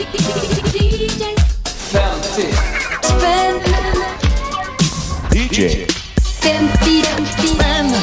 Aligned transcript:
50 0.00 0.18
spänn, 3.02 3.60
DJ 5.32 5.86
50 6.42 7.04
spänn, 7.46 7.94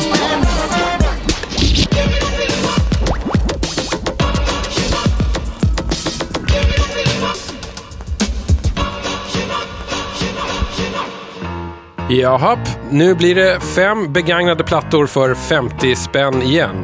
Jaha, 12.09 12.57
nu 12.91 13.16
blir 13.16 13.36
det 13.36 13.59
fem 13.59 14.14
begagnade 14.14 14.64
plattor 14.64 15.05
för 15.05 15.36
50 15.36 15.95
spänn 15.95 16.41
igen. 16.41 16.84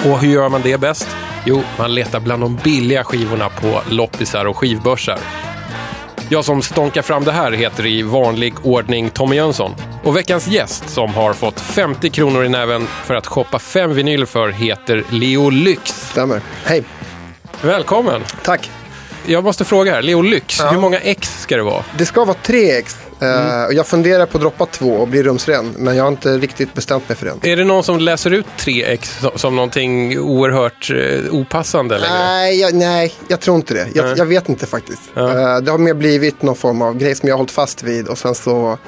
Och 0.05 0.19
hur 0.19 0.33
gör 0.33 0.49
man 0.49 0.61
det 0.65 0.81
bäst? 0.81 1.17
Jo, 1.45 1.63
man 1.79 1.95
letar 1.95 2.21
bland 2.21 2.43
de 2.43 2.57
billiga 2.65 3.05
skivorna 3.05 3.49
på 3.49 3.81
loppisar 3.91 4.45
och 4.45 4.57
skivbörsar. 4.57 5.19
Jag 6.29 6.45
som 6.45 6.63
stånkar 6.63 7.03
fram 7.03 7.25
det 7.25 7.33
här 7.33 7.53
heter 7.53 7.87
i 7.87 8.03
vanlig 8.03 8.55
ordning 8.63 9.11
Tommy 9.11 9.37
Jönsson. 9.37 9.75
Och 10.05 10.17
veckans 10.17 10.49
gäst 10.49 10.89
som 10.89 11.15
har 11.15 11.33
fått 11.33 11.61
50 11.61 12.11
kronor 12.11 12.45
i 12.45 12.49
näven 12.49 12.87
för 12.87 13.15
att 13.15 13.27
shoppa 13.27 13.59
fem 13.59 13.95
vinyler 13.95 14.27
för 14.27 14.49
heter 14.49 15.05
Leo 15.11 15.51
Lyx. 15.51 16.11
Stämmer. 16.11 16.41
Hej. 16.65 16.85
Välkommen! 17.63 18.23
Tack. 18.43 18.71
Jag 19.27 19.45
måste 19.45 19.65
fråga 19.65 19.93
här, 19.93 20.03
Leo 20.03 20.23
Lyx, 20.23 20.59
Ja. 20.61 20.69
hur 20.71 20.79
många 20.79 20.99
ex 20.99 21.43
ska 21.43 21.57
det 21.57 21.63
vara? 21.63 21.85
Det 21.99 22.07
ska 22.07 22.25
vara 22.25 22.37
tre 22.43 22.71
ex. 22.79 22.97
Eh, 23.21 23.65
och 23.65 23.73
jag 23.75 23.87
funderar 23.87 24.27
på 24.27 24.39
att 24.39 24.43
droppa 24.43 24.67
två 24.67 24.93
och 24.95 25.09
bli 25.09 25.23
rumsren. 25.23 25.75
Men 25.79 25.97
jag 25.97 26.05
har 26.05 26.09
inte 26.09 26.39
riktigt 26.39 26.75
bestämt 26.75 27.09
mig 27.09 27.19
för 27.19 27.33
det. 27.43 27.53
Är 27.53 27.57
det 27.57 27.65
någon 27.65 27.83
som 27.85 27.99
läser 27.99 28.31
ut 28.31 28.47
tre 28.59 28.85
ex 28.85 29.19
som- 29.21 29.31
som 29.37 29.57
någonting 29.57 30.19
oerhört 30.19 30.91
eh, 30.91 31.35
opassande 31.35 31.99
längre? 31.99 32.15
Nej 32.19 32.61
jag, 32.61 32.75
nej, 32.75 33.15
jag 33.29 33.41
tror 33.41 33.57
inte 33.57 33.75
det. 33.75 33.87
Jag, 33.95 34.19
jag 34.19 34.27
vet 34.27 34.49
inte 34.49 34.67
faktiskt. 34.67 35.03
Eh, 35.17 35.57
det 35.59 35.71
har 35.71 35.79
mer 35.79 35.95
blivit 35.95 36.43
någon 36.43 36.57
form 36.57 36.83
av 36.83 36.97
grej 36.99 37.15
som 37.15 37.29
jag 37.29 37.35
har 37.35 37.39
hållit 37.39 37.51
fast 37.51 37.83
vid. 37.83 38.09
Och 38.09 38.19
sen 38.19 38.35
så 38.35 38.79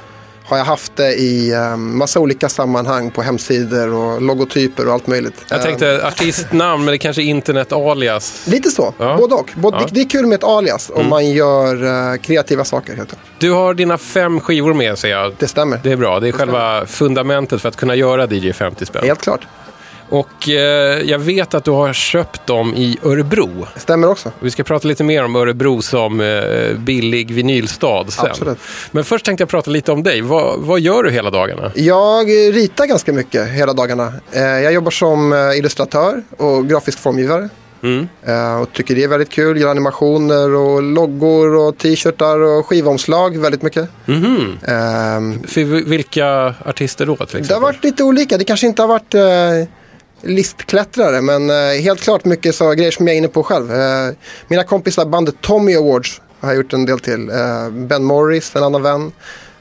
har 0.46 0.56
jag 0.58 0.64
haft 0.64 0.96
det 0.96 1.14
i 1.14 1.52
eh, 1.52 1.76
massa 1.76 2.20
olika 2.20 2.48
sammanhang 2.48 3.10
på 3.10 3.22
hemsidor 3.22 3.92
och 3.94 4.22
logotyper 4.22 4.86
och 4.86 4.92
allt 4.92 5.06
möjligt. 5.06 5.34
Jag 5.48 5.62
tänkte 5.62 6.06
artistnamn, 6.06 6.84
men 6.84 6.92
det 6.92 6.98
kanske 6.98 7.22
är 7.22 7.24
internet-alias. 7.24 8.46
Lite 8.46 8.70
så, 8.70 8.94
Ja. 8.98 9.16
både 9.16 9.34
och. 9.34 9.50
Både, 9.56 9.76
Ja. 9.76 9.80
Mm. 9.80 9.90
det, 9.94 10.00
det 10.00 10.06
är 10.06 10.08
kul 10.10 10.26
med 10.26 10.36
ett 10.36 10.44
alias 10.44 10.90
om 10.94 11.08
man 11.08 11.30
gör 11.30 11.84
eh, 12.12 12.16
kreativa 12.20 12.64
saker. 12.64 12.96
Helt. 12.96 13.14
Du 13.38 13.50
har 13.52 13.74
dina 13.74 13.98
fem 13.98 14.40
skivor 14.40 14.74
med, 14.74 14.98
ser 14.98 15.08
jag. 15.08 15.34
Det 15.38 15.48
stämmer. 15.48 15.80
Det 15.82 15.92
är 15.92 15.96
bra. 15.96 16.20
Det 16.20 16.28
är 16.28 16.32
själva 16.32 16.86
fundamentet 16.86 17.60
för 17.62 17.68
att 17.68 17.76
kunna 17.76 17.94
göra 17.94 18.26
DJ 18.34 18.52
50 18.52 18.86
spänn. 18.86 19.04
Helt 19.04 19.20
klart. 19.22 19.40
Och 20.08 20.48
eh, 20.48 21.00
jag 21.10 21.18
vet 21.18 21.54
att 21.54 21.64
du 21.64 21.70
har 21.70 21.92
köpt 21.92 22.46
dem 22.46 22.74
i 22.74 22.98
Örebro. 23.02 23.66
Stämmer 23.76 24.08
också. 24.10 24.32
Vi 24.40 24.50
ska 24.50 24.62
prata 24.64 24.88
lite 24.88 25.04
mer 25.04 25.24
om 25.24 25.36
Örebro 25.36 25.82
som 25.82 26.20
eh, 26.20 26.76
billig 26.78 27.30
vinylstad 27.30 28.04
sen. 28.10 28.26
Absolut. 28.30 28.58
Men 28.90 29.04
först 29.04 29.24
tänkte 29.24 29.42
jag 29.42 29.48
prata 29.48 29.70
lite 29.70 29.92
om 29.92 30.02
dig. 30.02 30.20
Vad, 30.20 30.60
vad 30.60 30.80
gör 30.80 31.02
du 31.02 31.10
hela 31.10 31.30
dagarna? 31.30 31.72
Jag 31.74 32.28
ritar 32.28 32.86
ganska 32.86 33.12
mycket 33.12 33.48
hela 33.48 33.72
dagarna. 33.72 34.12
Eh, 34.32 34.42
Jag 34.42 34.72
jobbar 34.72 34.90
som 34.90 35.32
eh, 35.32 35.58
illustratör 35.58 36.22
och 36.36 36.68
grafisk 36.68 36.98
formgivare. 36.98 37.48
Mm. 37.82 38.08
Eh, 38.22 38.60
Och 38.60 38.72
tycker 38.72 38.94
det 38.94 39.04
är 39.04 39.08
väldigt 39.08 39.30
kul. 39.30 39.60
Gör 39.60 39.68
animationer 39.70 40.54
och 40.54 40.82
loggor 40.82 41.54
och 41.56 41.78
t-shirtar 41.78 42.38
och 42.40 42.66
skivomslag 42.66 43.36
väldigt 43.38 43.62
mycket. 43.62 43.88
Mhm. 44.06 44.58
Ehm, 44.66 45.42
För 45.42 45.64
vi- 45.64 45.82
vilka 45.82 46.54
artister 46.64 47.06
då 47.06 47.16
till 47.16 47.22
exempel? 47.24 47.46
Det 47.48 47.54
har 47.54 47.60
varit 47.60 47.84
lite 47.84 48.02
olika. 48.04 48.38
Det 48.38 48.44
kanske 48.44 48.66
inte 48.66 48.82
har 48.82 48.88
varit 48.88 49.14
eh, 49.14 49.68
listklättrare 50.24 51.20
men 51.20 51.50
eh, 51.50 51.80
helt 51.82 52.00
klart 52.00 52.24
mycket 52.24 52.54
så 52.54 52.72
grejer 52.72 52.90
som 52.90 53.06
jag 53.06 53.14
är 53.14 53.18
inne 53.18 53.28
på 53.28 53.42
själv. 53.42 53.72
Eh, 53.72 54.14
mina 54.48 54.64
kompisar 54.64 55.06
bandet 55.06 55.34
Tommy 55.40 55.74
Awards 55.74 56.20
har 56.40 56.48
jag 56.48 56.56
gjort 56.56 56.72
en 56.72 56.86
del 56.86 57.00
till. 57.00 57.30
Eh, 57.30 57.70
ben 57.70 58.04
Morris, 58.04 58.56
en 58.56 58.62
annan 58.62 58.82
vän. 58.82 59.12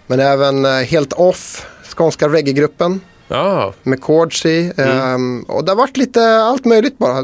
Men 0.08 0.20
även 0.20 0.66
Helt 0.66 1.14
Off, 1.14 1.66
skånska 1.96 2.28
reggae-gruppen 2.28 3.00
Ja, 3.28 3.74
med 3.84 4.04
chords 4.04 4.46
i. 4.46 4.72
Ehm, 4.78 5.44
och 5.44 5.66
det 5.66 5.72
har 5.72 5.76
varit 5.76 5.98
lite 5.98 6.36
allt 6.36 6.66
möjligt 6.66 6.98
bara. 6.98 7.14
Har, 7.14 7.24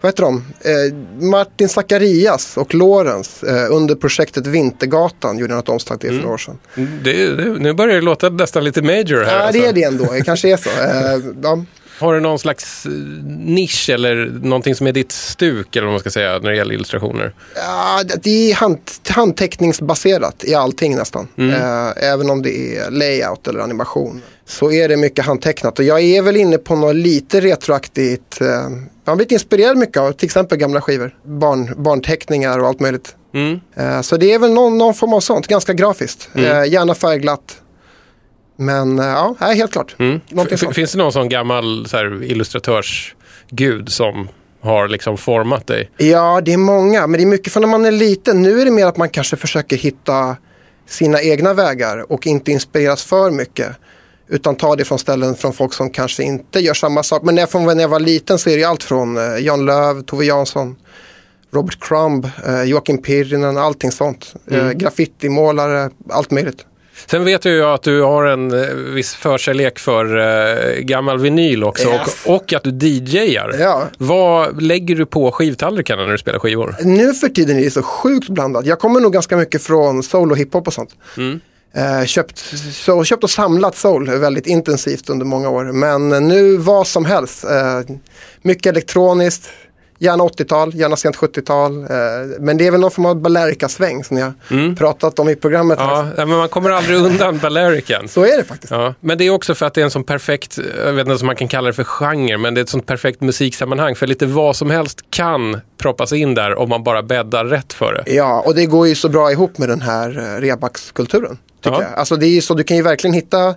vad 0.00 0.12
heter 0.12 0.22
de? 0.22 0.44
Eh, 0.60 1.26
Martin 1.28 1.68
Zacharias 1.68 2.56
och 2.56 2.74
Lorenz 2.74 3.42
eh, 3.42 3.74
under 3.74 3.94
projektet 3.94 4.46
Vintergatan 4.46 5.38
gjorde 5.38 5.54
något 5.54 5.68
omslag 5.68 6.00
till 6.00 6.10
för 6.10 6.16
några 6.16 6.34
år 6.34 6.38
sedan. 6.38 6.58
det, 7.04 7.36
det, 7.36 7.44
nu 7.44 7.72
börjar 7.72 7.94
det 7.94 8.00
låta 8.00 8.28
nästan 8.28 8.64
lite 8.64 8.82
major 8.82 9.24
här. 9.24 9.36
Ja, 9.36 9.42
alltså. 9.42 9.60
det 9.60 9.66
är 9.66 9.72
det 9.72 9.82
ändå. 9.82 10.04
Det 10.12 10.20
kanske 10.20 10.52
är 10.52 10.56
så. 10.56 10.70
Eh, 10.82 11.20
ja. 11.42 11.64
Har 12.02 12.14
du 12.14 12.20
någon 12.20 12.38
slags 12.38 12.86
eh, 12.86 12.92
nisch 13.38 13.90
eller 13.92 14.16
någonting 14.42 14.74
som 14.74 14.86
är 14.86 14.92
ditt 14.92 15.12
stuk 15.12 15.76
eller 15.76 15.86
vad 15.86 15.92
man 15.92 16.00
ska 16.00 16.10
säga 16.10 16.38
när 16.38 16.50
det 16.50 16.56
gäller 16.56 16.74
illustrationer? 16.74 17.34
Ja, 17.56 18.02
det- 18.22 18.50
är 18.50 18.54
hand, 18.54 18.78
handteckningsbaserat 19.08 20.44
i 20.44 20.54
allting 20.54 20.96
nästan. 20.96 21.28
Eh, 21.38 22.04
även 22.12 22.30
om 22.30 22.42
det 22.42 22.76
är 22.76 22.90
layout 22.90 23.48
eller 23.48 23.60
animation. 23.60 24.22
Så 24.46 24.72
är 24.72 24.88
det 24.88 24.96
mycket 24.96 25.24
handtecknat. 25.24 25.78
Och 25.78 25.84
jag 25.84 26.00
är 26.00 26.22
väl 26.22 26.36
inne 26.36 26.58
på 26.58 26.76
något 26.76 26.96
lite 26.96 27.40
retroaktigt. 27.40 28.40
Eh, 28.40 28.46
jag 29.04 29.10
har 29.12 29.16
blivit 29.16 29.32
inspirerad 29.32 29.76
mycket 29.76 29.96
av 29.96 30.12
till 30.12 30.26
exempel 30.26 30.58
gamla 30.58 30.80
skivor. 30.80 31.14
Barn, 31.24 31.74
barnteckningar 31.82 32.58
och 32.58 32.66
allt 32.66 32.80
möjligt. 32.80 33.16
Mm. 33.34 34.02
Så 34.02 34.16
det 34.16 34.32
är 34.32 34.38
väl 34.38 34.52
någon, 34.52 34.78
någon 34.78 34.94
form 34.94 35.12
av 35.12 35.20
sånt. 35.20 35.46
Ganska 35.46 35.72
grafiskt. 35.72 36.28
Eh, 36.34 36.64
gärna 36.64 36.94
färgglatt. 36.94 37.56
Men 38.64 38.98
eh, 38.98 39.04
ja, 39.04 39.36
helt 39.40 39.72
klart. 39.72 39.96
Mm. 39.98 40.20
Finns 40.72 40.92
det 40.92 40.98
någon 40.98 41.12
sån 41.12 41.28
gammal 41.28 41.86
så 41.88 41.96
här, 41.96 42.22
illustratörsgud 42.22 43.88
som 43.88 44.28
har 44.60 44.88
liksom 44.88 45.16
format 45.18 45.66
dig? 45.66 45.90
Ja, 45.96 46.40
det 46.44 46.52
är 46.52 46.56
många, 46.56 47.06
men 47.06 47.18
det 47.18 47.24
är 47.24 47.26
mycket 47.26 47.52
från 47.52 47.60
när 47.60 47.68
man 47.68 47.84
är 47.84 47.92
liten. 47.92 48.42
Nu 48.42 48.60
är 48.60 48.64
det 48.64 48.70
mer 48.70 48.86
att 48.86 48.96
man 48.96 49.08
kanske 49.08 49.36
försöker 49.36 49.76
hitta 49.76 50.36
sina 50.86 51.22
egna 51.22 51.54
vägar 51.54 52.12
och 52.12 52.26
inte 52.26 52.50
inspireras 52.50 53.04
för 53.04 53.30
mycket. 53.30 53.68
Utan 54.28 54.56
ta 54.56 54.76
det 54.76 54.84
från 54.84 54.98
ställen 54.98 55.34
från 55.34 55.52
folk 55.52 55.72
som 55.72 55.90
kanske 55.90 56.22
inte 56.22 56.60
gör 56.60 56.74
samma 56.74 57.02
sak. 57.02 57.22
Men 57.22 57.46
från 57.46 57.64
när 57.64 57.80
jag 57.80 57.88
var 57.88 58.00
liten 58.00 58.38
så 58.38 58.50
är 58.50 58.56
det 58.56 58.64
allt 58.64 58.82
från 58.82 59.16
eh, 59.16 59.44
Jan 59.44 59.64
Löv, 59.64 60.02
Tove 60.02 60.24
Jansson, 60.24 60.76
Robert 61.52 61.80
Crumb, 61.80 62.28
eh, 62.46 62.62
Joakim 62.62 63.02
Pirinen, 63.02 63.56
allting 63.56 63.92
sånt. 63.92 64.34
Eh, 64.50 64.70
graffitimålare, 64.70 65.90
allt 66.10 66.30
möjligt. 66.30 66.66
Sen 67.06 67.24
vet 67.24 67.44
jag 67.44 67.54
ju 67.54 67.64
att 67.64 67.82
du 67.82 68.02
har 68.02 68.24
en 68.24 68.62
eh, 68.62 68.68
viss 68.74 69.14
förkärlek 69.14 69.78
för 69.78 70.18
eh, 70.18 70.80
gammal 70.80 71.18
vinyl 71.18 71.64
också 71.64 71.88
Yes. 71.88 72.24
och, 72.26 72.34
och 72.34 72.52
att 72.52 72.62
du 72.64 72.70
DJar. 72.86 73.54
Ja. 73.60 73.88
Vad 73.98 74.62
lägger 74.62 74.94
du 74.96 75.06
på 75.06 75.32
skivtallrikarna 75.32 76.04
när 76.04 76.12
du 76.12 76.18
spelar 76.18 76.38
skivor? 76.38 76.76
Nu 76.84 77.14
för 77.14 77.28
tiden 77.28 77.58
är 77.58 77.62
det 77.64 77.70
så 77.70 77.82
sjukt 77.82 78.28
blandat. 78.28 78.66
Jag 78.66 78.78
kommer 78.78 79.00
nog 79.00 79.12
ganska 79.12 79.36
mycket 79.36 79.62
från 79.62 80.02
soul 80.02 80.30
och 80.30 80.36
hiphop 80.38 80.66
och 80.66 80.72
sånt. 80.72 80.90
Eh, 81.74 82.04
köpt, 82.06 82.38
så, 82.74 83.04
köpt 83.04 83.24
och 83.24 83.30
samlat 83.30 83.76
soul 83.76 84.10
väldigt 84.10 84.46
intensivt 84.46 85.10
under 85.10 85.26
många 85.26 85.48
år. 85.48 85.64
Men 85.64 86.12
eh, 86.12 86.20
nu 86.20 86.56
vad 86.56 86.86
som 86.86 87.04
helst. 87.04 87.44
Eh, 87.44 87.80
mycket 88.42 88.66
elektroniskt. 88.66 89.48
Gärna 90.02 90.24
80-tal, 90.24 90.74
gärna 90.74 90.96
sent 90.96 91.16
70-tal. 91.16 91.82
Eh, 91.82 91.86
men 92.40 92.56
det 92.58 92.66
är 92.66 92.70
väl 92.70 92.80
någon 92.80 92.90
form 92.90 93.06
av 93.06 93.16
Balearica-sväng 93.16 94.04
som 94.04 94.16
jag 94.16 94.32
pratat 94.78 95.18
om 95.18 95.28
i 95.28 95.36
programmet. 95.36 95.78
Ja, 95.80 96.06
men 96.16 96.28
man 96.28 96.48
kommer 96.48 96.70
aldrig 96.70 96.98
undan 96.98 97.38
Balerican. 97.38 98.08
Så 98.08 98.24
är 98.24 98.36
det 98.36 98.44
faktiskt. 98.44 98.70
Ja, 98.70 98.94
men 99.00 99.18
det 99.18 99.24
är 99.24 99.30
också 99.30 99.54
för 99.54 99.66
att 99.66 99.74
det 99.74 99.80
är 99.80 99.84
en 99.84 99.90
sån 99.90 100.04
perfekt, 100.04 100.58
jag 100.86 100.92
vet 100.92 101.06
inte 101.08 101.20
om 101.20 101.26
man 101.26 101.36
kan 101.36 101.48
kalla 101.48 101.66
det 101.66 101.72
för 101.72 101.84
genre, 101.84 102.38
men 102.38 102.54
det 102.54 102.60
är 102.60 102.62
ett 102.62 102.68
sånt 102.68 102.86
perfekt 102.86 103.20
musiksammanhang. 103.20 103.94
För 103.94 104.06
lite 104.06 104.26
vad 104.26 104.56
som 104.56 104.70
helst 104.70 104.98
kan 105.10 105.60
proppas 105.78 106.12
in 106.12 106.34
där 106.34 106.58
om 106.58 106.68
man 106.68 106.82
bara 106.84 107.02
bäddar 107.02 107.44
rätt 107.44 107.72
för 107.72 107.92
det. 108.04 108.12
Ja, 108.14 108.40
och 108.46 108.54
det 108.54 108.66
går 108.66 108.88
ju 108.88 108.94
så 108.94 109.08
bra 109.08 109.32
ihop 109.32 109.58
med 109.58 109.68
den 109.68 109.80
här 109.82 110.18
eh, 110.36 110.40
rebackskulturen. 110.40 111.38
Tycker 111.64 111.76
Ja. 111.76 111.82
jag. 111.82 111.98
Alltså 111.98 112.16
det 112.16 112.26
är 112.26 112.34
ju 112.34 112.40
så, 112.40 112.54
du 112.54 112.64
kan 112.64 112.76
ju 112.76 112.82
verkligen 112.82 113.14
hitta 113.14 113.54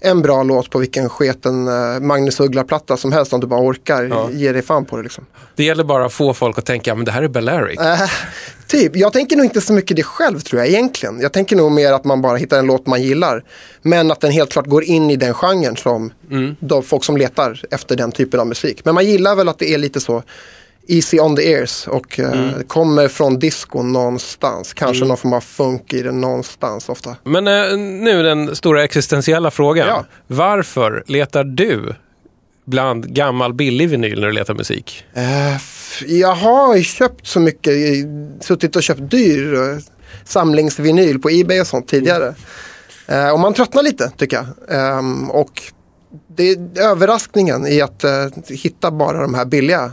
en 0.00 0.22
bra 0.22 0.42
låt 0.42 0.70
på 0.70 0.78
vilken 0.78 1.08
sketen 1.08 1.68
eh, 1.68 2.00
Magnus 2.00 2.40
Uggla-platta 2.40 2.96
som 2.96 3.12
helst 3.12 3.32
om 3.32 3.40
du 3.40 3.46
bara 3.46 3.60
orkar 3.60 4.02
Ja. 4.04 4.28
ge 4.32 4.52
dig 4.52 4.62
fan 4.62 4.84
på 4.84 4.96
det 4.96 5.02
liksom. 5.02 5.26
Det 5.54 5.64
gäller 5.64 5.84
bara 5.84 6.04
att 6.06 6.12
få 6.12 6.34
folk 6.34 6.58
att 6.58 6.66
tänka, 6.66 6.94
men 6.94 7.04
det 7.04 7.10
här 7.12 7.22
är 7.22 7.28
Balearic. 7.28 7.80
Eh, 7.80 8.00
typ, 8.66 8.96
jag 8.96 9.12
tänker 9.12 9.36
nog 9.36 9.44
inte 9.46 9.60
så 9.60 9.72
mycket 9.72 9.96
det 9.96 10.02
själv 10.02 10.40
tror 10.40 10.60
jag 10.60 10.68
egentligen. 10.68 11.20
Jag 11.20 11.32
tänker 11.32 11.56
nog 11.56 11.72
mer 11.72 11.92
att 11.92 12.04
man 12.04 12.22
bara 12.22 12.36
hittar 12.36 12.58
en 12.58 12.66
låt 12.66 12.86
man 12.86 13.02
gillar. 13.02 13.44
Men 13.82 14.10
att 14.10 14.20
den 14.20 14.30
helt 14.30 14.50
klart 14.52 14.66
går 14.66 14.84
in 14.84 15.10
i 15.10 15.16
den 15.16 15.34
genren 15.34 15.76
som 15.76 16.12
de 16.60 16.82
folk 16.82 17.04
som 17.04 17.16
letar 17.16 17.62
efter 17.70 17.96
den 17.96 18.12
typen 18.12 18.40
av 18.40 18.46
musik. 18.46 18.80
Men 18.84 18.94
man 18.94 19.06
gillar 19.06 19.36
väl 19.36 19.48
att 19.48 19.58
det 19.58 19.74
är 19.74 19.78
lite 19.78 20.00
så 20.00 20.22
easy 20.88 21.20
on 21.20 21.36
the 21.36 21.52
ears 21.52 21.88
och 21.88 22.20
eh, 22.20 22.60
kommer 22.66 23.08
från 23.08 23.38
disco 23.38 23.82
någonstans. 23.82 24.74
Kanske 24.74 25.04
någon 25.04 25.16
form 25.16 25.32
av 25.32 25.40
funk 25.40 25.92
i 25.92 26.02
det 26.02 26.12
någonstans 26.12 26.88
ofta. 26.88 27.16
Men 27.24 27.46
eh, 27.46 27.76
nu 27.78 28.22
den 28.22 28.56
stora 28.56 28.84
existentiella 28.84 29.50
frågan. 29.50 29.88
Ja. 29.88 30.04
Varför 30.26 31.04
letar 31.06 31.44
du 31.44 31.94
bland 32.66 33.14
gammal 33.14 33.54
billig 33.54 33.88
vinyl 33.88 34.20
när 34.20 34.26
du 34.26 34.32
letar 34.32 34.54
musik? 34.54 35.04
Eh, 35.14 35.22
jag 36.06 36.34
har 36.34 36.82
köpt 36.82 37.26
så 37.26 37.40
mycket, 37.40 37.72
eh, 37.72 38.08
suttit 38.40 38.76
och 38.76 38.82
köpt 38.82 39.10
dyr 39.10 39.54
eh, 39.54 39.78
samlingsvinyl 40.24 41.18
på 41.18 41.30
Ebay 41.30 41.60
och 41.60 41.66
sånt 41.66 41.88
tidigare. 41.88 42.34
Eh, 43.06 43.30
och 43.30 43.40
man 43.40 43.54
tröttnar 43.54 43.82
lite 43.82 44.12
tycker 44.16 44.36
jag. 44.36 44.46
Ehm, 44.78 45.30
och 45.30 45.62
det 46.36 46.50
är 46.50 46.80
överraskningen 46.80 47.66
i 47.66 47.80
att 47.80 48.04
eh, 48.04 48.26
hitta 48.48 48.90
bara 48.90 49.20
de 49.20 49.34
här 49.34 49.44
billiga 49.44 49.90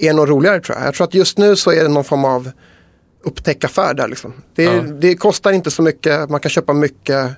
är 0.00 0.12
nog 0.12 0.30
roligare 0.30 0.60
tror 0.60 0.78
jag. 0.78 0.86
Jag 0.86 0.94
tror 0.94 1.06
att 1.06 1.14
just 1.14 1.38
nu 1.38 1.56
så 1.56 1.70
är 1.72 1.82
det 1.82 1.88
någon 1.88 2.04
form 2.04 2.24
av 2.24 2.50
upptäckaffär 3.24 3.94
där 3.94 4.08
liksom. 4.08 4.32
Det, 4.54 4.62
Ja. 4.62 4.80
det 4.82 5.14
kostar 5.16 5.52
inte 5.52 5.70
så 5.70 5.82
mycket, 5.82 6.30
man 6.30 6.40
kan 6.40 6.50
köpa 6.50 6.72
mycket. 6.72 7.28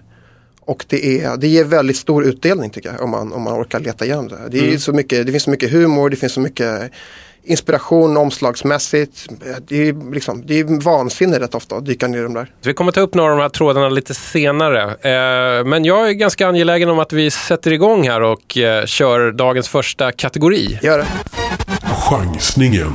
Och 0.64 0.84
det, 0.88 1.20
är, 1.24 1.36
det 1.36 1.46
ger 1.48 1.64
väldigt 1.64 1.96
stor 1.96 2.24
utdelning 2.24 2.70
tycker 2.70 2.92
jag 2.92 3.00
om 3.02 3.10
man, 3.10 3.32
om 3.32 3.42
man 3.42 3.60
orkar 3.62 3.80
leta 3.80 4.04
igenom 4.04 4.28
det. 4.28 4.38
Det, 4.50 4.58
är 4.58 4.62
Mm. 4.62 4.78
så 4.78 4.92
mycket, 4.92 5.26
det 5.26 5.32
finns 5.32 5.44
så 5.44 5.50
mycket 5.50 5.70
humor, 5.72 6.10
det 6.10 6.16
finns 6.16 6.32
så 6.32 6.40
mycket 6.40 6.90
inspiration 7.44 8.16
omslagsmässigt. 8.16 9.26
Det 9.68 9.88
är, 9.88 10.12
liksom, 10.14 10.42
det 10.46 10.60
är 10.60 10.80
vansinne 10.84 11.40
rätt 11.40 11.54
ofta 11.54 11.76
att 11.76 11.86
dyka 11.86 12.08
ner 12.08 12.18
i 12.18 12.22
de 12.22 12.34
där. 12.34 12.50
Vi 12.64 12.74
kommer 12.74 12.92
ta 12.92 13.00
upp 13.00 13.14
några 13.14 13.30
av 13.32 13.36
de 13.38 13.42
här 13.42 13.48
trådarna 13.48 13.88
lite 13.88 14.14
senare. 14.14 14.82
Eh, 14.82 15.64
men 15.64 15.84
jag 15.84 16.08
är 16.08 16.12
ganska 16.12 16.48
angelägen 16.48 16.88
om 16.88 16.98
att 16.98 17.12
vi 17.12 17.30
sätter 17.30 17.72
igång 17.72 18.08
här 18.08 18.20
och 18.22 18.58
eh, 18.58 18.84
kör 18.86 19.32
dagens 19.32 19.68
första 19.68 20.12
kategori. 20.12 20.78
Gör 20.82 20.98
det. 20.98 21.06
Chansningen. 22.12 22.94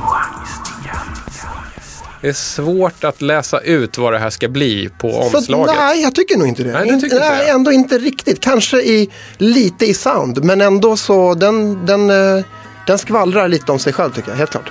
Det 2.20 2.28
är 2.28 2.32
svårt 2.32 3.04
att 3.04 3.22
läsa 3.22 3.60
ut 3.60 3.98
vad 3.98 4.12
det 4.12 4.18
här 4.18 4.30
ska 4.30 4.48
bli 4.48 4.88
på 4.98 5.28
Så, 5.30 5.36
omslaget. 5.38 5.74
nej, 5.78 6.02
jag 6.02 6.14
tycker 6.14 6.36
nog 6.38 6.46
inte 6.48 6.62
det. 6.62 6.72
Nej, 6.72 6.88
In- 6.88 6.94
inte 6.94 7.18
nej, 7.18 7.44
det? 7.44 7.50
ändå 7.50 7.72
inte 7.72 7.98
riktigt. 7.98 8.40
Kanske 8.40 8.76
i, 8.80 9.10
lite 9.38 9.86
i 9.86 9.94
sound, 9.94 10.44
men 10.44 10.60
ändå 10.60 10.96
så 10.96 11.34
den, 11.34 11.86
den, 11.86 12.10
eh, 12.10 12.44
den 12.86 12.98
skvallrar 12.98 13.48
lite 13.48 13.72
om 13.72 13.78
sig 13.78 13.92
själv 13.92 14.12
tycker 14.12 14.30
jag, 14.30 14.36
helt 14.36 14.50
klart. 14.50 14.70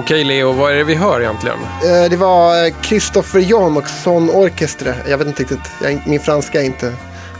Okej 0.00 0.24
Leo, 0.24 0.52
vad 0.52 0.72
är 0.72 0.76
det 0.76 0.84
vi 0.84 0.94
hör 0.94 1.20
egentligen? 1.20 1.58
Eh, 1.84 2.10
Det 2.10 2.16
var 2.16 2.66
eh, 2.66 2.74
Christopher 2.82 3.40
John 3.40 3.76
och 3.76 3.88
Son 3.88 4.30
Orchestre. 4.30 4.94
Jag 5.08 5.18
vet 5.18 5.26
inte 5.26 5.42
riktigt, 5.42 5.58
jag, 5.82 6.02
min 6.06 6.20
franska 6.20 6.60
är 6.60 6.64
inte 6.64 6.86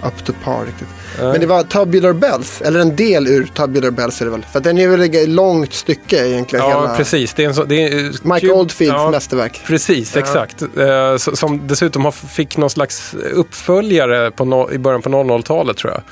up 0.04 0.24
to 0.24 0.32
par 0.44 0.64
riktigt. 0.66 0.88
Men 1.18 1.40
det 1.40 1.46
var 1.46 1.62
Tubular 1.62 2.12
Bells, 2.12 2.60
eller 2.62 2.80
en 2.80 2.96
del 2.96 3.26
ur 3.26 3.46
Tubular 3.46 3.90
Bells 3.90 4.20
är 4.20 4.24
det 4.24 4.30
väl. 4.30 4.46
För 4.52 4.60
den 4.60 4.78
är 4.78 4.88
väl 4.88 5.00
ett 5.14 5.28
långt 5.28 5.72
stycke 5.74 6.28
egentligen. 6.28 6.64
Ja, 6.68 6.82
hela 6.82 6.96
precis. 6.96 7.34
Det 7.34 7.44
är 7.44 7.48
en 7.48 7.54
så, 7.54 7.64
det 7.64 7.82
är, 7.82 8.04
eh, 8.04 8.10
Mike 8.22 8.50
Oldfields 8.52 8.94
ja, 8.96 9.10
mästerverk. 9.10 9.60
Precis, 9.66 10.16
exakt. 10.16 10.62
Eh, 10.62 11.16
så- 11.16 11.36
som 11.36 11.66
dessutom 11.66 12.12
fick 12.12 12.56
någon 12.56 12.70
slags 12.70 13.14
uppföljare 13.32 14.30
no, 14.44 14.72
i 14.72 14.78
början 14.78 15.02
på 15.02 15.08
00-talet 15.08 15.76
tror 15.76 15.92
jag. 15.92 16.02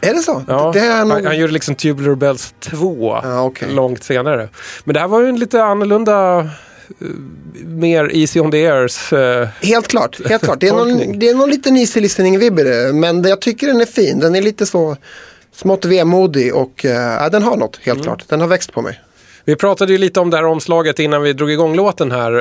Är 0.00 0.14
det 0.14 0.20
så? 0.22 0.42
Ja, 0.48 0.70
Det 0.74 0.80
är 0.80 1.04
nog... 1.04 1.12
han, 1.12 1.26
han 1.26 1.38
gjorde 1.38 1.52
liksom 1.52 1.74
Tubular 1.74 2.14
Bells 2.14 2.54
2 2.60 3.20
Ja, 3.22 3.42
okej. 3.42 3.68
långt 3.72 4.04
senare. 4.04 4.48
Men 4.84 4.94
det 4.94 5.00
här 5.00 5.08
var 5.08 5.20
ju 5.22 5.28
en 5.28 5.36
lite 5.38 5.62
annorlunda, 5.64 6.38
eh, 6.38 7.06
mer 7.66 8.10
Easy 8.16 8.40
on 8.40 8.50
the 8.50 8.66
Airs. 8.66 9.12
eh, 9.12 9.48
Helt 9.62 9.88
klart, 9.88 10.20
helt 10.28 10.42
klart. 10.44 10.60
Det 10.60 10.68
är 10.68 10.72
någon, 10.72 11.18
det 11.18 11.28
är 11.28 11.34
någon 11.34 11.50
liten 11.50 11.76
easy 11.76 12.00
listening-vibb. 12.00 12.60
Men 12.94 13.22
jag 13.24 13.40
tycker 13.40 13.66
den 13.66 13.80
är 13.80 13.86
fin. 13.86 14.18
Den 14.20 14.34
är 14.34 14.42
lite 14.42 14.66
så 14.66 14.96
smått 15.54 15.84
vemodig 15.84 16.54
och 16.54 16.84
uh, 16.84 17.30
den 17.30 17.42
har 17.42 17.56
något, 17.56 17.76
Mm. 17.76 17.96
helt 17.96 18.02
klart. 18.02 18.24
Den 18.28 18.40
har 18.40 18.48
växt 18.48 18.72
på 18.72 18.82
mig. 18.82 19.00
Vi 19.48 19.56
pratade 19.56 19.92
ju 19.92 19.98
lite 19.98 20.20
om 20.20 20.30
det 20.30 20.36
här 20.36 20.44
omslaget 20.44 20.98
innan 20.98 21.22
vi 21.22 21.32
drog 21.32 21.50
igång 21.50 21.74
låten 21.76 22.12
här. 22.12 22.32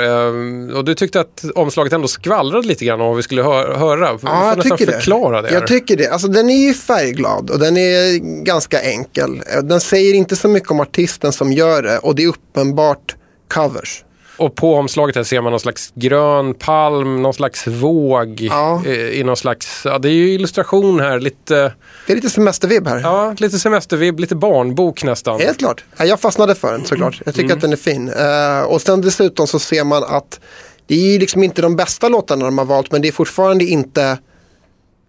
eh, 0.72 0.78
Och 0.78 0.86
du 0.86 0.96
tyckte 0.96 1.20
att 1.20 1.46
omslaget 1.56 1.94
ändå 1.94 2.08
skvallrade 2.08 2.68
lite 2.68 2.86
grann 2.86 3.02
om 3.02 3.08
vad 3.08 3.16
vi 3.16 3.24
skulle 3.24 3.42
hö- 3.44 3.74
höra. 3.78 4.06
Ja, 4.24 4.48
jag 4.48 4.58
nästan 4.58 4.78
tycker 4.78 4.92
det. 4.92 4.98
förklara 4.98 5.42
det. 5.42 5.48
här. 5.48 5.56
Jag 5.56 5.68
tycker 5.68 5.98
det. 5.98 6.08
Alltså 6.08 6.28
den 6.28 6.50
är 6.50 6.68
ju 6.68 6.74
färgglad 6.74 7.50
och 7.50 7.60
den 7.60 7.78
är 7.78 8.18
ganska 8.44 8.82
enkel. 8.82 9.42
Eh, 9.56 9.64
Den 9.64 9.80
säger 9.82 10.14
inte 10.14 10.36
så 10.36 10.48
mycket 10.48 10.72
om 10.72 10.80
artisten 10.80 11.32
som 11.32 11.52
gör 11.54 11.82
det 11.82 11.98
och 11.98 12.16
det 12.16 12.24
är 12.24 12.28
uppenbart 12.28 13.16
covers. 13.54 14.04
Och 14.38 14.56
på 14.56 14.76
omslaget 14.76 15.16
här 15.16 15.24
ser 15.24 15.42
man 15.42 15.52
någon 15.52 15.60
slags 15.60 15.92
grön 15.96 16.54
palm, 16.54 17.22
någon 17.22 17.34
slags 17.34 17.68
våg. 17.68 18.42
Ja. 18.42 18.82
eh, 18.86 18.92
I 18.94 19.24
någon 19.24 19.38
slags, 19.38 19.82
ja 19.86 20.00
det 20.00 20.10
är 20.10 20.14
ju 20.14 20.34
illustration 20.34 21.00
här, 21.00 21.20
lite, 21.20 21.74
Det 22.08 22.12
är 22.14 22.16
lite 22.16 22.30
semestervibb 22.30 22.88
här. 22.88 23.00
ja, 23.00 23.36
lite 23.38 23.60
semestervibb, 23.60 24.20
lite 24.20 24.36
barnbok 24.36 25.04
nästan. 25.04 25.40
Helt 25.40 25.58
klart. 25.60 25.84
Ja, 25.98 26.06
Jag 26.06 26.20
fastnade 26.20 26.56
för 26.56 26.72
den 26.72 26.86
såklart. 26.86 27.22
Jag 27.26 27.34
tycker 27.36 27.46
Mm. 27.46 27.58
att 27.58 27.62
den 27.62 27.72
är 27.72 27.78
fin. 27.78 28.10
Eh, 28.10 28.62
och 28.74 28.82
sen 28.82 29.02
dessutom 29.02 29.48
så 29.48 29.60
ser 29.60 29.84
man 29.84 30.04
att 30.04 30.40
det 30.88 30.96
är 30.96 31.12
ju 31.14 31.20
liksom 31.20 31.44
inte 31.44 31.62
de 31.62 31.76
bästa 31.76 32.10
låtarna 32.10 32.46
de 32.46 32.58
har 32.58 32.66
valt 32.66 32.92
men 32.92 33.02
det 33.02 33.08
är 33.08 33.12
fortfarande 33.12 33.66
inte 33.66 34.18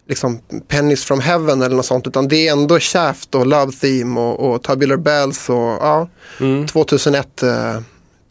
liksom 0.07 0.39
Pennies 0.67 1.03
from 1.05 1.19
Heaven 1.19 1.61
eller 1.61 1.75
något 1.75 1.85
sånt 1.85 2.07
utan 2.07 2.27
det 2.27 2.47
är 2.47 2.51
ändå 2.51 2.79
Shaft 2.79 3.35
och 3.35 3.47
Love 3.47 3.71
Theme 3.71 4.19
och, 4.19 4.39
och 4.53 4.63
Tubular 4.63 4.97
Bells 4.97 5.49
och 5.49 5.55
ja, 5.55 6.09
Mm. 6.39 6.67
2001 6.67 7.43
eh, 7.43 7.49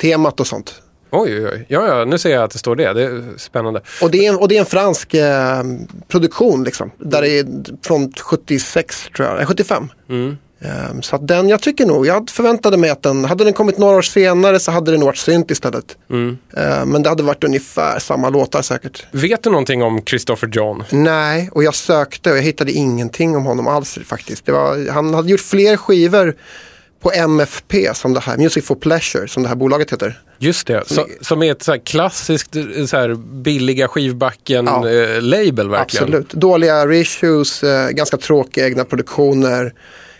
temat 0.00 0.40
och 0.40 0.46
sånt. 0.46 0.74
Oj, 1.10 1.36
oj, 1.36 1.46
oj. 1.52 1.64
Ja, 1.68 1.86
ja, 1.98 2.04
nu 2.04 2.18
ser 2.18 2.30
jag 2.30 2.42
att 2.44 2.50
det 2.50 2.58
står 2.58 2.76
det. 2.76 2.92
Det 2.92 3.02
är 3.02 3.22
spännande. 3.38 3.80
Och 4.02 4.10
det 4.10 4.26
är, 4.26 4.28
en- 4.32 4.36
och 4.38 4.48
det 4.48 4.56
är 4.56 4.60
en 4.60 4.66
fransk 4.66 5.14
eh, 5.14 5.62
produktion 6.08 6.64
liksom. 6.64 6.90
Där 6.98 7.22
det 7.22 7.28
är 7.38 7.46
från 7.86 8.12
76 8.12 9.10
tror 9.16 9.28
jag, 9.28 9.40
eh, 9.40 9.46
75. 9.46 9.88
Ehm, 10.60 11.02
Så 11.02 11.16
att 11.16 11.28
den, 11.28 11.48
jag 11.48 11.60
tycker 11.60 11.86
nog, 11.86 12.06
jag 12.06 12.30
förväntade 12.30 12.76
mig 12.76 12.90
att 12.90 13.02
den, 13.02 13.24
hade 13.24 13.44
den 13.44 13.52
kommit 13.52 13.78
några 13.78 13.96
år 13.96 14.02
senare 14.02 14.58
så 14.60 14.70
hade 14.70 14.90
det 14.90 14.96
nog 14.98 15.06
varit 15.06 15.16
synt 15.16 15.50
istället. 15.50 15.96
Mm. 16.10 16.38
Ehm, 16.56 16.88
Men 16.88 17.02
det 17.02 17.08
hade 17.08 17.22
varit 17.22 17.44
ungefär 17.44 17.98
samma 17.98 18.28
låtar 18.28 18.62
säkert. 18.62 19.06
Vet 19.12 19.42
du 19.42 19.50
någonting 19.50 19.82
om 19.82 20.02
Christopher 20.04 20.48
John? 20.52 20.84
Nej, 20.90 21.50
och 21.52 21.62
jag 21.64 21.74
sökte 21.74 22.30
och 22.30 22.36
jag 22.36 22.42
hittade 22.42 22.72
ingenting 22.72 23.36
om 23.36 23.44
honom 23.44 23.66
alls 23.66 23.98
faktiskt. 24.06 24.48
Var, 24.48 24.90
han 24.92 25.14
hade 25.14 25.30
gjort 25.30 25.40
fler 25.40 25.76
skivor 25.76 26.34
på 27.02 27.12
MFP, 27.12 27.94
som 27.94 28.14
det 28.14 28.20
här, 28.20 28.36
Music 28.36 28.64
for 28.66 28.74
Pleasure, 28.74 29.28
som 29.28 29.42
det 29.42 29.48
här 29.48 29.56
bolaget 29.56 29.92
heter. 29.92 30.20
Just 30.38 30.66
det, 30.66 30.82
så, 30.86 31.06
som 31.20 31.42
är 31.42 31.52
ett 31.52 31.62
så 31.62 31.78
klassiskt 31.78 32.56
eh, 32.56 32.62
så 32.86 32.96
här 32.96 33.14
billiga 33.14 33.82
Ja. 33.84 33.88
skivbacken-label 33.88 35.68
verkligen. 35.68 36.04
Absolut. 36.04 36.30
Dåliga 36.32 36.86
reissues, 36.86 37.62
eh, 37.64 37.90
ganska 37.90 38.16
tråkiga 38.16 38.66
egna 38.66 38.84
produktioner, 38.84 39.74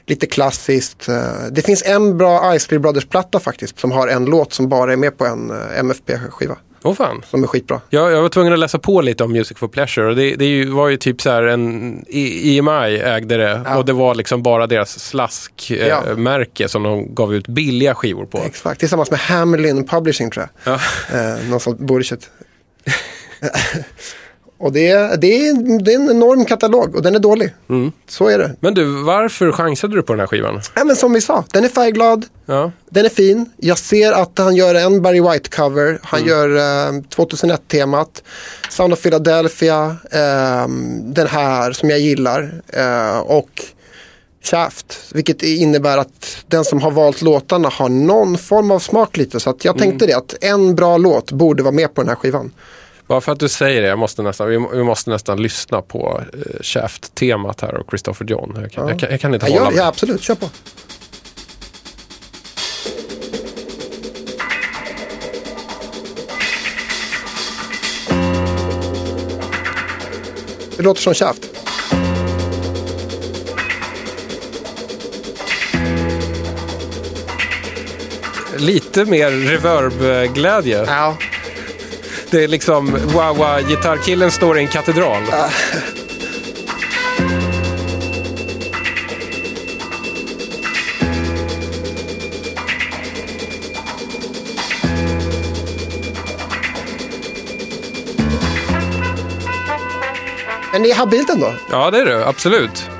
lite 0.06 0.26
klassiskt. 0.26 1.08
Eh, 1.08 1.22
det 1.50 1.62
finns 1.62 1.82
en 1.86 2.18
bra 2.18 2.54
Isley 2.56 2.78
Brothers-platta 2.78 3.40
faktiskt, 3.40 3.78
som 3.80 3.92
har 3.92 4.08
en 4.08 4.24
låt 4.24 4.52
som 4.52 4.68
bara 4.68 4.92
är 4.92 4.96
med 4.96 5.18
på 5.18 5.26
en 5.26 5.50
eh, 5.50 5.78
MFP-skiva. 5.78 6.56
Åh 6.88 6.94
fan. 6.94 7.22
Som 7.30 7.42
är 7.42 7.46
skitbra. 7.46 7.80
Jag, 7.90 8.12
jag 8.12 8.22
var 8.22 8.28
tvvungen 8.28 8.52
att 8.52 8.58
läsa 8.58 8.78
på 8.78 9.00
lite 9.00 9.24
om 9.24 9.32
Music 9.32 9.58
for 9.58 9.68
Pleasure. 9.68 10.06
Och 10.08 10.16
det, 10.16 10.34
det 10.36 10.64
var 10.64 10.88
ju 10.88 10.96
typ 10.96 11.20
så 11.22 11.30
här 11.30 11.42
en 11.42 12.04
I- 12.08 12.58
EMI 12.58 12.98
ägde 13.04 13.36
det 13.36 13.62
Ja. 13.64 13.76
och 13.76 13.84
det 13.84 13.92
var 13.92 14.14
liksom 14.14 14.42
bara 14.42 14.66
deras 14.66 14.98
slaskmärke 14.98 15.88
Ja. 15.88 16.02
eh, 16.10 16.16
märke 16.16 16.68
som 16.68 16.82
de 16.82 17.14
gav 17.14 17.34
ut 17.34 17.46
billiga 17.48 17.94
skivor 17.94 18.26
på. 18.26 18.38
Exakt, 18.38 18.80
tillsammans 18.80 19.10
med 19.10 19.20
Hamelin 19.20 19.86
Publishing 19.86 20.30
tror 20.30 20.48
jag. 20.64 20.74
Ja. 20.74 20.80
Eh, 21.18 21.48
någon 21.50 21.60
sån 21.60 21.86
bullshit. 21.86 22.30
och 24.58 24.72
det 24.72 24.88
är, 24.90 25.16
det, 25.16 25.26
är, 25.48 25.78
det 25.84 25.92
är 25.92 25.96
en 25.96 26.10
enorm 26.10 26.44
katalog 26.44 26.96
och 26.96 27.02
den 27.02 27.14
är 27.14 27.18
dålig. 27.18 27.54
Mm. 27.70 27.92
Så 28.08 28.28
är 28.28 28.38
det. 28.38 28.54
Men 28.60 28.74
du, 28.74 29.02
varför 29.02 29.52
chansade 29.52 29.96
du 29.96 30.02
på 30.02 30.12
den 30.12 30.20
här 30.20 30.26
skivan? 30.26 30.60
Ja, 30.74 30.84
men 30.84 30.96
som 30.96 31.12
vi 31.12 31.20
sa, 31.20 31.44
den 31.52 31.64
är 31.64 31.68
färgglad, 31.68 32.24
Ja. 32.46 32.72
den 32.90 33.04
är 33.04 33.08
fin. 33.08 33.46
Jag 33.56 33.78
ser 33.78 34.12
att 34.12 34.38
han 34.38 34.56
gör 34.56 34.74
en 34.74 35.02
Barry 35.02 35.20
White-cover. 35.20 35.98
Han 36.02 36.24
gör 36.26 36.56
eh, 36.56 36.92
2001-temat. 37.16 38.22
Sound 38.70 38.92
of 38.92 39.02
Philadelphia. 39.02 39.96
Eh, 40.10 40.68
den 41.02 41.26
här 41.26 41.72
som 41.72 41.90
jag 41.90 41.98
gillar. 42.00 42.62
Eh, 42.68 43.18
och 43.18 43.62
Shaft. 44.42 44.98
Vilket 45.14 45.42
innebär 45.42 45.98
att 45.98 46.36
den 46.46 46.64
som 46.64 46.80
har 46.82 46.90
valt 46.90 47.22
låtarna 47.22 47.68
har 47.68 47.88
någon 47.88 48.38
form 48.38 48.70
av 48.70 48.78
smak 48.78 49.16
lite. 49.16 49.40
Så 49.40 49.54
jag 49.62 49.78
tänkte 49.78 50.06
det 50.06 50.12
att 50.14 50.34
en 50.40 50.74
bra 50.74 50.96
låt 50.96 51.32
borde 51.32 51.62
vara 51.62 51.74
med 51.74 51.94
på 51.94 52.00
den 52.02 52.08
här 52.08 52.16
skivan. 52.16 52.52
Bara 53.08 53.20
för 53.20 53.32
att 53.32 53.40
du 53.40 53.48
säger 53.48 53.82
det, 53.82 53.88
jag 53.88 53.98
måste 53.98 54.22
nästan, 54.22 54.48
vi, 54.48 54.58
måste 54.58 55.10
nästan 55.10 55.42
lyssna 55.42 55.82
på 55.82 56.20
Shaft-temat 56.60 57.60
här 57.60 57.74
och 57.74 57.90
Christopher 57.90 58.26
John. 58.26 58.58
Jag 58.60 58.72
kan, 58.72 58.88
jag 58.88 59.00
kan, 59.00 59.10
jag 59.10 59.20
kan 59.20 59.34
inte 59.34 59.46
Ja, 59.46 59.58
hålla 59.58 59.70
ja, 59.76 59.76
ja, 59.82 59.86
absolut, 59.86 60.22
kör 60.22 60.34
på. 60.34 60.50
Det 70.76 70.82
låter 70.82 71.00
som 71.00 71.14
Shaft. 71.14 71.42
Lite 78.56 79.04
mer 79.04 79.30
reverb-glädje. 79.30 80.84
Ja, 80.86 81.16
Det 82.30 82.44
är 82.44 82.48
liksom, 82.48 82.92
wow, 82.92 83.68
gitarrkillen 83.68 84.30
står 84.30 84.58
i 84.58 84.62
en 84.62 84.68
katedral. 84.68 85.22
men 100.78 100.82
det 100.82 100.90
är 100.90 100.94
habilt 100.94 101.30
ändå. 101.30 101.54
Ja, 101.70 101.90
det 101.90 101.98
är 101.98 102.04
det. 102.04 102.26
Absolut. 102.26 102.90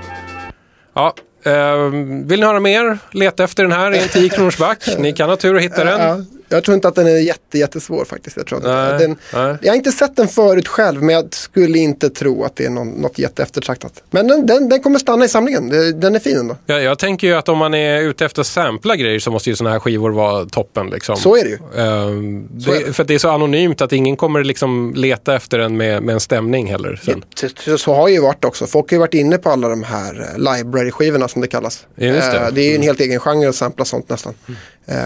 Ja, 0.94 1.14
ehm, 1.44 2.26
vill 2.26 2.40
ni 2.40 2.46
höra 2.46 2.60
mer? 2.60 2.98
Leta 3.10 3.44
efter 3.44 3.62
den 3.62 3.72
här 3.72 3.94
i 3.94 3.98
en 3.98 4.08
10 4.08 4.28
kronors 4.28 4.58
back. 4.58 4.88
Ni 4.98 5.12
kan 5.12 5.30
ha 5.30 5.36
tur 5.36 5.56
att 5.56 5.62
hitta 5.62 5.84
den. 5.84 6.26
Ja, 6.48 6.56
jag 6.56 6.64
tror 6.64 6.74
inte 6.74 6.88
att 6.88 6.94
den 6.94 7.06
är 7.06 7.18
jätte, 7.18 7.58
jättesvår 7.58 8.04
faktiskt. 8.04 8.36
Jag, 8.36 8.46
tror 8.46 8.58
att 8.58 8.64
Nej, 8.64 8.98
den, 8.98 9.16
nej. 9.34 9.56
jag 9.62 9.70
har 9.70 9.76
inte 9.76 9.92
sett 9.92 10.16
den 10.16 10.28
förut 10.28 10.68
själv 10.68 11.02
men 11.02 11.14
jag 11.14 11.34
skulle 11.34 11.78
inte 11.78 12.10
tro 12.10 12.44
att 12.44 12.56
det 12.56 12.64
är 12.64 12.70
någon, 12.70 12.88
något 12.88 13.18
jätteeftertraktat. 13.18 14.02
Men 14.10 14.28
den, 14.28 14.46
den, 14.46 14.68
den 14.68 14.82
kommer 14.82 14.98
stanna 14.98 15.24
i 15.24 15.28
samlingen. 15.28 15.68
Den 16.00 16.14
är 16.14 16.18
fin 16.18 16.36
ändå. 16.38 16.56
Jag, 16.66 16.82
jag 16.82 16.98
tänker 16.98 17.26
ju 17.26 17.34
att 17.34 17.48
om 17.48 17.58
man 17.58 17.74
är 17.74 18.00
ute 18.00 18.24
efter 18.24 18.40
att 18.40 18.46
sampla 18.46 18.96
grejer 18.96 19.18
så 19.18 19.30
måste 19.30 19.50
ju 19.50 19.56
sådana 19.56 19.72
här 19.72 19.80
skivor 19.80 20.10
vara 20.10 20.44
toppen. 20.44 20.90
Liksom. 20.90 21.16
Så 21.16 21.36
är 21.36 21.44
det 21.44 21.50
ju. 21.50 21.58
Ehm, 21.76 22.48
är 22.66 22.86
det, 22.86 22.92
för 22.92 23.04
det 23.04 23.14
är 23.14 23.18
så 23.18 23.30
anonymt 23.30 23.80
att 23.80 23.92
ingen 23.92 24.16
kommer 24.16 24.44
liksom 24.44 24.92
leta 24.96 25.36
efter 25.36 25.58
den 25.58 25.76
med, 25.76 26.02
med 26.02 26.12
en 26.12 26.20
stämning 26.20 26.70
heller. 26.70 27.00
Sen. 27.04 27.24
Så, 27.64 27.78
så, 27.78 27.94
har 27.94 28.08
ju 28.08 28.20
varit 28.20 28.44
också. 28.44 28.66
Folk 28.66 28.90
har 28.90 28.94
ju 28.94 28.98
varit 28.98 29.14
inne 29.14 29.38
på 29.38 29.50
alla 29.50 29.68
de 29.68 29.82
här 29.82 30.20
eh, 30.20 30.38
library-skivorna 30.38 31.28
som 31.28 31.42
det 31.42 31.48
kallas. 31.48 31.86
Ja, 31.94 32.06
just 32.06 32.32
det. 32.32 32.38
Mm. 32.38 32.48
Eh, 32.48 32.54
det 32.54 32.60
är 32.60 32.68
ju 32.68 32.74
en 32.74 32.82
helt 32.82 33.00
egen 33.00 33.20
genre 33.20 33.48
att 33.48 33.54
sampla 33.54 33.84
sånt 33.84 34.08
nästan. 34.08 34.34
Eh, 34.48 34.54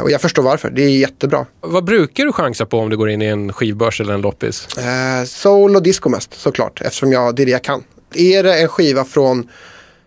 och 0.03 0.11
jag 0.11 0.21
förstår 0.21 0.43
varför. 0.43 0.71
Det 0.71 0.83
är 0.83 0.89
jättebra. 0.91 1.47
Vad 1.61 1.85
brukar 1.85 2.25
du 2.25 2.33
chansa 2.33 2.67
på 2.67 2.79
om 2.79 2.91
du 2.91 2.97
går 2.97 3.11
in 3.11 3.23
i 3.23 3.27
en 3.27 3.53
skivbörs 3.53 4.01
eller 4.01 4.15
en 4.15 4.21
loppis? 4.21 4.69
Eh, 4.79 5.25
soul 5.25 5.77
och 5.77 5.83
disco 5.83 6.09
mest 6.09 6.35
såklart. 6.35 6.81
Eftersom 6.81 7.13
jag, 7.13 7.35
det 7.37 7.43
är 7.43 7.47
det 7.47 7.53
jag 7.53 7.63
kan. 7.65 7.85
Är 8.15 8.43
det 8.43 8.61
en 8.63 8.69
skiva 8.69 9.05
från 9.05 9.49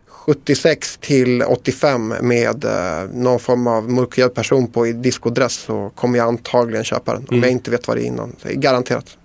76 0.07 0.97
till 1.01 1.43
85 1.43 2.13
med 2.21 2.65
eh, 2.65 3.09
någon 3.13 3.39
form 3.39 3.67
av 3.67 3.89
mörkhyad 3.91 4.33
person 4.33 4.67
på 4.67 4.87
i 4.87 4.93
discodress 4.93 5.53
så 5.53 5.91
kommer 5.95 6.17
jag 6.19 6.27
antagligen 6.27 6.83
köpa 6.83 7.13
den. 7.13 7.25
Om 7.31 7.39
jag 7.43 7.51
inte 7.51 7.71
vet 7.71 7.87
vad 7.87 7.97
det 7.97 8.01
är 8.03 8.05
innan. 8.05 8.35
Det 8.43 8.49
är 8.49 8.53
garanterat. 8.53 9.17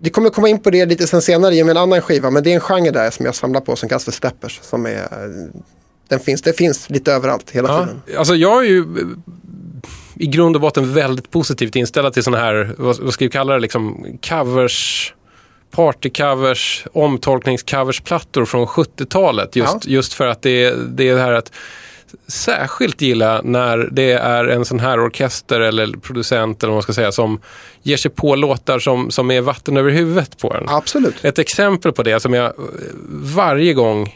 Vi 0.00 0.10
kommer 0.10 0.30
komma 0.30 0.48
in 0.48 0.58
på 0.58 0.70
det 0.70 0.86
lite 0.86 1.06
sen 1.06 1.22
senare 1.22 1.54
i 1.54 1.60
en 1.60 1.76
annan 1.76 2.00
skiva. 2.00 2.30
Men 2.30 2.42
det 2.42 2.50
är 2.50 2.54
en 2.54 2.60
genre 2.60 2.90
där 2.90 3.10
som 3.10 3.26
jag 3.26 3.34
samlar 3.34 3.60
på 3.60 3.76
som 3.76 3.88
kallas 3.88 4.04
för 4.04 4.12
steppers. 4.12 4.60
Som 4.62 4.86
är, 4.86 4.94
eh, 4.94 5.60
den 6.08 6.20
finns, 6.20 6.42
det 6.42 6.52
finns 6.52 6.90
lite 6.90 7.12
överallt 7.12 7.50
hela 7.50 7.68
Ja, 7.68 7.80
tiden. 7.86 8.18
alltså 8.18 8.34
jag 8.34 8.64
är 8.64 8.68
ju 8.68 8.78
eh, 8.80 8.84
i 10.16 10.26
grund 10.26 10.56
och 10.56 10.62
botten 10.62 10.94
väldigt 10.94 11.30
positivt 11.30 11.76
inställd 11.76 12.12
till 12.12 12.22
sådana 12.22 12.44
här, 12.44 12.74
vad, 12.78 12.98
vad 13.00 13.12
ska 13.14 13.24
vi 13.24 13.30
kalla 13.30 13.52
det, 13.54 13.60
liksom 13.60 14.06
covers, 14.28 15.14
partycovers, 15.70 16.84
omtolkningscoversplattor 16.92 18.44
från 18.44 18.66
70-talet. 18.66 19.56
Just, 19.56 19.72
Ja. 19.74 19.80
just 19.84 20.12
för 20.14 20.26
att 20.26 20.42
det, 20.42 20.74
det 20.88 21.08
är 21.08 21.14
det 21.14 21.20
här 21.22 21.32
att 21.32 21.52
särskilt 22.26 23.00
gilla 23.00 23.40
när 23.44 23.88
det 23.92 24.12
är 24.12 24.44
en 24.44 24.64
sån 24.64 24.80
här 24.80 25.00
orkester 25.06 25.60
eller 25.60 25.86
producent 25.96 26.62
eller 26.62 26.70
vad 26.70 26.76
man 26.76 26.82
ska 26.82 26.92
säga 26.92 27.12
som 27.12 27.40
ger 27.82 27.96
sig 27.96 28.10
på 28.10 28.34
låtar 28.36 28.78
som, 28.78 29.10
som 29.10 29.30
är 29.30 29.40
vatten 29.40 29.76
över 29.76 29.90
huvudet 29.90 30.38
på 30.38 30.54
en. 30.54 30.68
Absolut. 30.68 31.24
Ett 31.24 31.38
exempel 31.38 31.92
på 31.92 32.02
det 32.02 32.20
som 32.20 32.34
jag 32.34 32.44
eh, 32.46 32.52
varje 33.10 33.72
gång 33.74 34.14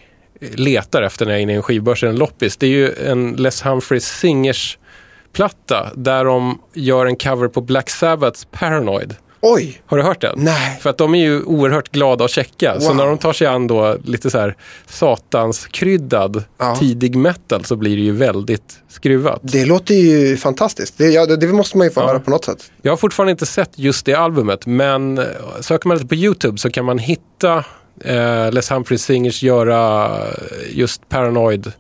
letar 0.54 1.02
efter 1.02 1.26
när 1.26 1.32
jag 1.32 1.38
är 1.38 1.42
inne 1.42 1.52
i 1.52 1.56
en 1.56 1.62
skivbörs 1.62 2.02
eller 2.02 2.12
en 2.12 2.18
loppis. 2.18 2.56
Det 2.56 2.66
är 2.66 2.70
ju 2.70 2.94
en 3.06 3.32
Les 3.32 3.62
Humphreys 3.66 4.04
Singers 4.18 4.78
platta 5.32 5.90
där 5.94 6.24
de 6.24 6.58
gör 6.74 7.06
en 7.06 7.16
cover 7.16 7.48
på 7.48 7.60
Black 7.60 7.90
Sabbaths 7.90 8.46
Paranoid. 8.50 9.14
Oj! 9.40 9.80
Har 9.86 9.96
du 9.96 10.02
hört 10.02 10.20
den? 10.20 10.34
Nej. 10.36 10.78
För 10.80 10.90
att 10.90 10.98
de 10.98 11.14
är 11.14 11.18
ju 11.18 11.42
oerhört 11.42 11.88
glada 11.92 12.24
och. 12.28 12.80
Så 12.80 12.88
Wow. 12.88 12.96
när 12.96 13.06
de 13.06 13.18
tar 13.18 13.32
sig 13.32 13.46
an 13.46 13.66
då 13.66 13.96
lite 14.04 14.30
så 14.30 14.38
här 14.38 14.56
satanskryddad 14.86 16.42
Ja. 16.58 16.76
tidig 16.76 17.16
metal 17.16 17.64
så 17.64 17.76
blir 17.76 17.96
det 17.96 18.02
ju 18.02 18.12
väldigt 18.12 18.78
skruvat. 18.88 19.40
Det 19.42 19.64
låter 19.66 19.94
ju 19.94 20.36
fantastiskt. 20.36 20.98
Det, 20.98 21.04
ja, 21.04 21.26
det, 21.26 21.36
måste 21.46 21.78
man 21.78 21.86
ju 21.86 21.90
få 21.90 22.00
Ja. 22.00 22.06
höra 22.06 22.20
på 22.20 22.30
något 22.30 22.44
sätt. 22.44 22.70
Jag 22.82 22.92
har 22.92 22.96
fortfarande 22.96 23.30
inte 23.30 23.46
sett 23.46 23.70
just 23.78 24.06
det 24.06 24.14
albumet, 24.14 24.66
men 24.66 25.18
eh, 25.18 25.24
söker 25.60 25.88
man 25.88 25.96
lite 25.96 26.08
på 26.08 26.14
YouTube 26.14 26.58
så 26.58 26.70
kan 26.70 26.84
man 26.84 26.98
hitta 26.98 27.64
eh, 28.04 28.52
Les 28.52 28.70
Humphreys 28.70 29.02
Singers 29.04 29.42
göra 29.42 30.10
just 30.70 31.08
Paranoid 31.08 31.72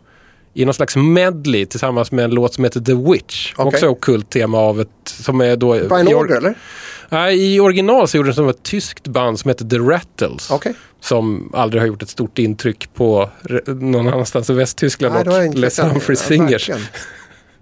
i 0.54 0.64
någon 0.64 0.74
slags 0.74 0.96
medley 0.96 1.66
tillsammans 1.66 2.12
med 2.12 2.24
en 2.24 2.30
låt 2.30 2.54
som 2.54 2.64
heter 2.64 2.80
The 2.80 2.94
Witch. 2.94 3.52
Okej. 3.56 3.68
Också 3.68 3.88
ockult 3.88 4.30
tema 4.30 4.58
av 4.58 4.80
ett, 4.80 4.88
som 5.04 5.40
är 5.40 5.56
då... 5.56 5.72
Brian 5.72 6.08
i, 6.08 6.14
Auger 6.14 6.36
eller? 6.36 6.54
Nej, 7.08 7.54
I 7.54 7.60
original 7.60 8.08
så 8.08 8.16
gjorde 8.16 8.28
den 8.28 8.34
som 8.34 8.48
ett 8.48 8.62
tyskt 8.62 9.08
band 9.08 9.38
som 9.38 9.48
heter 9.48 9.64
The 9.64 9.78
Rattles. 9.78 10.50
Okej. 10.50 10.74
Som 11.00 11.50
aldrig 11.54 11.82
har 11.82 11.86
gjort 11.86 12.02
ett 12.02 12.08
stort 12.08 12.38
intryck 12.38 12.94
på 12.94 13.30
någon 13.66 14.08
annanstans 14.08 14.50
i 14.50 14.52
Västtyskland 14.52 15.26
Nej, 15.26 15.48
och 15.48 15.54
Les. 15.54 15.78
Humphreys 15.78 16.30
verkligen. 16.30 16.80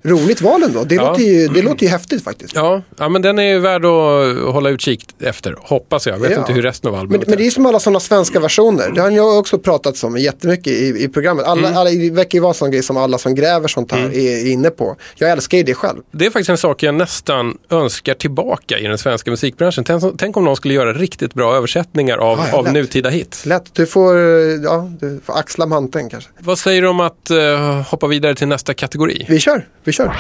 Roligt 0.07 0.41
val 0.41 0.63
ändå. 0.63 0.85
Det, 0.85 0.95
Ja. 0.95 1.09
låter 1.09 1.23
ju, 1.23 1.49
det 1.49 1.63
låter 1.63 1.83
ju 1.83 1.89
häftigt 1.89 2.25
faktiskt. 2.25 2.55
Ja, 2.55 2.83
ja, 2.99 3.09
men 3.09 3.23
den 3.23 3.39
är 3.39 3.43
ju 3.43 3.59
värd 3.59 3.85
att 3.85 4.53
hålla 4.53 4.71
utkik 4.71 5.05
efter, 5.21 5.57
hoppas 5.61 6.07
jag. 6.07 6.15
Jag 6.15 6.21
vet 6.21 6.31
Ja. 6.31 6.39
inte 6.39 6.53
hur 6.53 6.63
resten 6.63 6.91
av 6.91 6.97
albumet 7.01 7.29
men 7.29 7.39
det 7.39 7.47
är 7.47 7.51
som 7.51 7.67
alla 7.67 7.81
sådana 7.81 8.01
svenska 8.01 8.41
versioner. 8.41 8.91
Det 8.95 9.01
har 9.01 9.11
jag 9.11 9.39
också 9.39 9.59
pratat 9.59 10.05
om 10.05 10.19
jättemycket 10.19 10.67
i, 10.73 11.03
i 11.05 11.09
programmet. 11.09 11.45
Alla, 11.47 11.67
Mm. 11.69 11.79
alla, 11.79 11.91
det 11.91 12.11
verkar 12.11 12.37
ju 12.39 12.43
vara 12.43 12.55
sån 12.55 12.71
grej 12.71 12.83
som 12.83 12.97
alla 12.97 13.19
som 13.19 13.35
gräver 13.35 13.69
sånt 13.69 13.93
här 13.93 13.99
är, 14.15 14.47
är 14.47 14.51
inne 14.53 14.71
på. 14.71 14.97
Jag 15.17 15.31
älskar 15.31 15.59
ju 15.59 15.65
det 15.65 15.75
själv. 15.75 15.99
Det 16.13 16.27
är 16.27 16.31
faktiskt 16.31 16.51
en 16.51 16.59
sak 16.59 16.83
jag 16.83 16.95
nästan 16.95 17.59
önskar 17.71 18.15
tillbaka 18.15 18.79
i 18.79 18.83
den 18.87 18.99
svenska 18.99 19.31
musikbranschen. 19.31 19.85
Tänk, 19.85 20.03
tänk 20.19 20.37
om 20.37 20.45
någon 20.45 20.57
skulle 20.57 20.75
göra 20.75 20.93
riktigt 20.93 21.35
bra 21.35 21.57
översättningar 21.57 22.19
av, 22.19 22.39
Ja, 22.39 22.45
ja, 22.53 22.59
av 22.59 22.65
lätt. 22.65 22.73
nutida 22.73 23.09
hits. 23.11 23.47
Lätt, 23.47 23.65
du 23.75 23.87
får, 23.87 24.17
ja, 24.65 24.91
du 25.01 25.21
får 25.25 25.39
axla 25.39 25.67
manteln 25.67 26.11
kanske. 26.11 26.31
Vad 26.39 26.59
säger 26.59 26.83
du 26.83 26.89
om 26.89 27.01
att 27.01 27.31
eh, 27.31 27.81
hoppa 27.91 28.07
vidare 28.07 28.35
till 28.35 28.49
nästa 28.49 28.75
kategori? 28.75 29.27
Vi 29.29 29.39
kör, 29.41 29.67
vi 29.85 29.93
kör. 29.97 30.13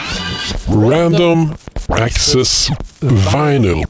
Random 0.66 1.54
Access 1.88 2.68
Vinyl. 3.00 3.84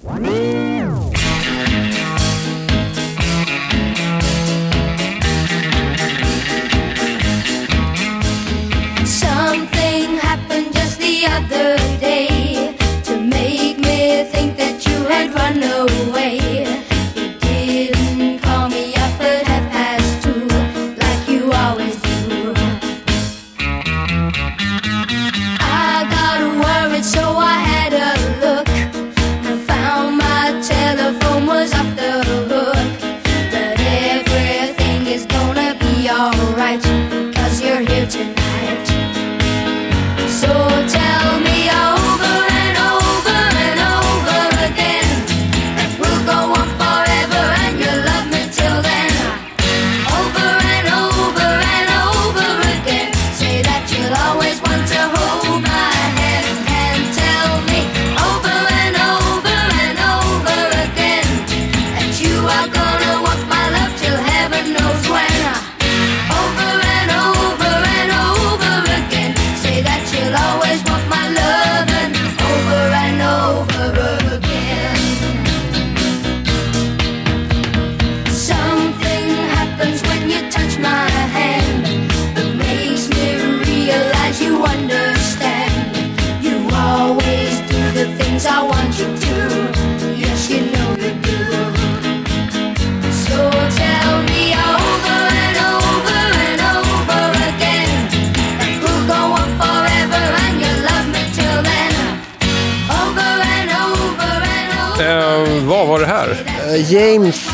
Eh, 105.00 105.64
vad 105.66 105.86
var 105.88 105.98
det 106.00 106.06
här? 106.06 106.28
Eh, 106.66 106.92
James 106.92 107.50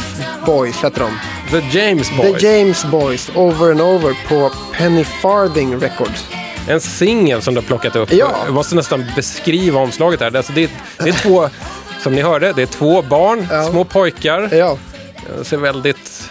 Boys 0.47 0.85
heter 0.85 1.01
de. 1.01 1.11
The 1.61 1.79
James 1.79 2.17
Boys. 2.17 2.41
The 2.43 2.47
James 2.47 2.85
Boys, 2.85 3.31
Over 3.35 3.71
and 3.71 3.81
Over 3.81 4.17
på 4.29 4.51
Penny 4.73 5.05
Farthing 5.05 5.77
Records. 5.81 6.27
En 6.69 6.81
singel 6.81 7.43
som 7.43 7.55
du 7.55 7.61
har 7.61 7.67
plockat 7.67 7.97
upp. 7.97 8.13
Ja. 8.13 8.31
Jag 8.45 8.55
måste 8.55 8.75
nästan 8.75 9.05
beskriva 9.17 9.81
omslaget 9.81 10.21
här. 10.21 10.37
Alltså 10.37 10.53
det, 10.53 10.71
det 10.99 11.09
är 11.09 11.13
två, 11.13 11.49
som 12.03 12.15
ni 12.15 12.23
hörde, 12.23 12.53
det 12.53 12.63
är 12.63 12.67
två 12.67 13.03
barn, 13.03 13.47
Ja. 13.51 13.65
små 13.71 13.85
pojkar. 13.85 14.49
Ja, 14.53 14.77
De 15.39 15.45
ser 15.45 15.57
väldigt 15.57 16.31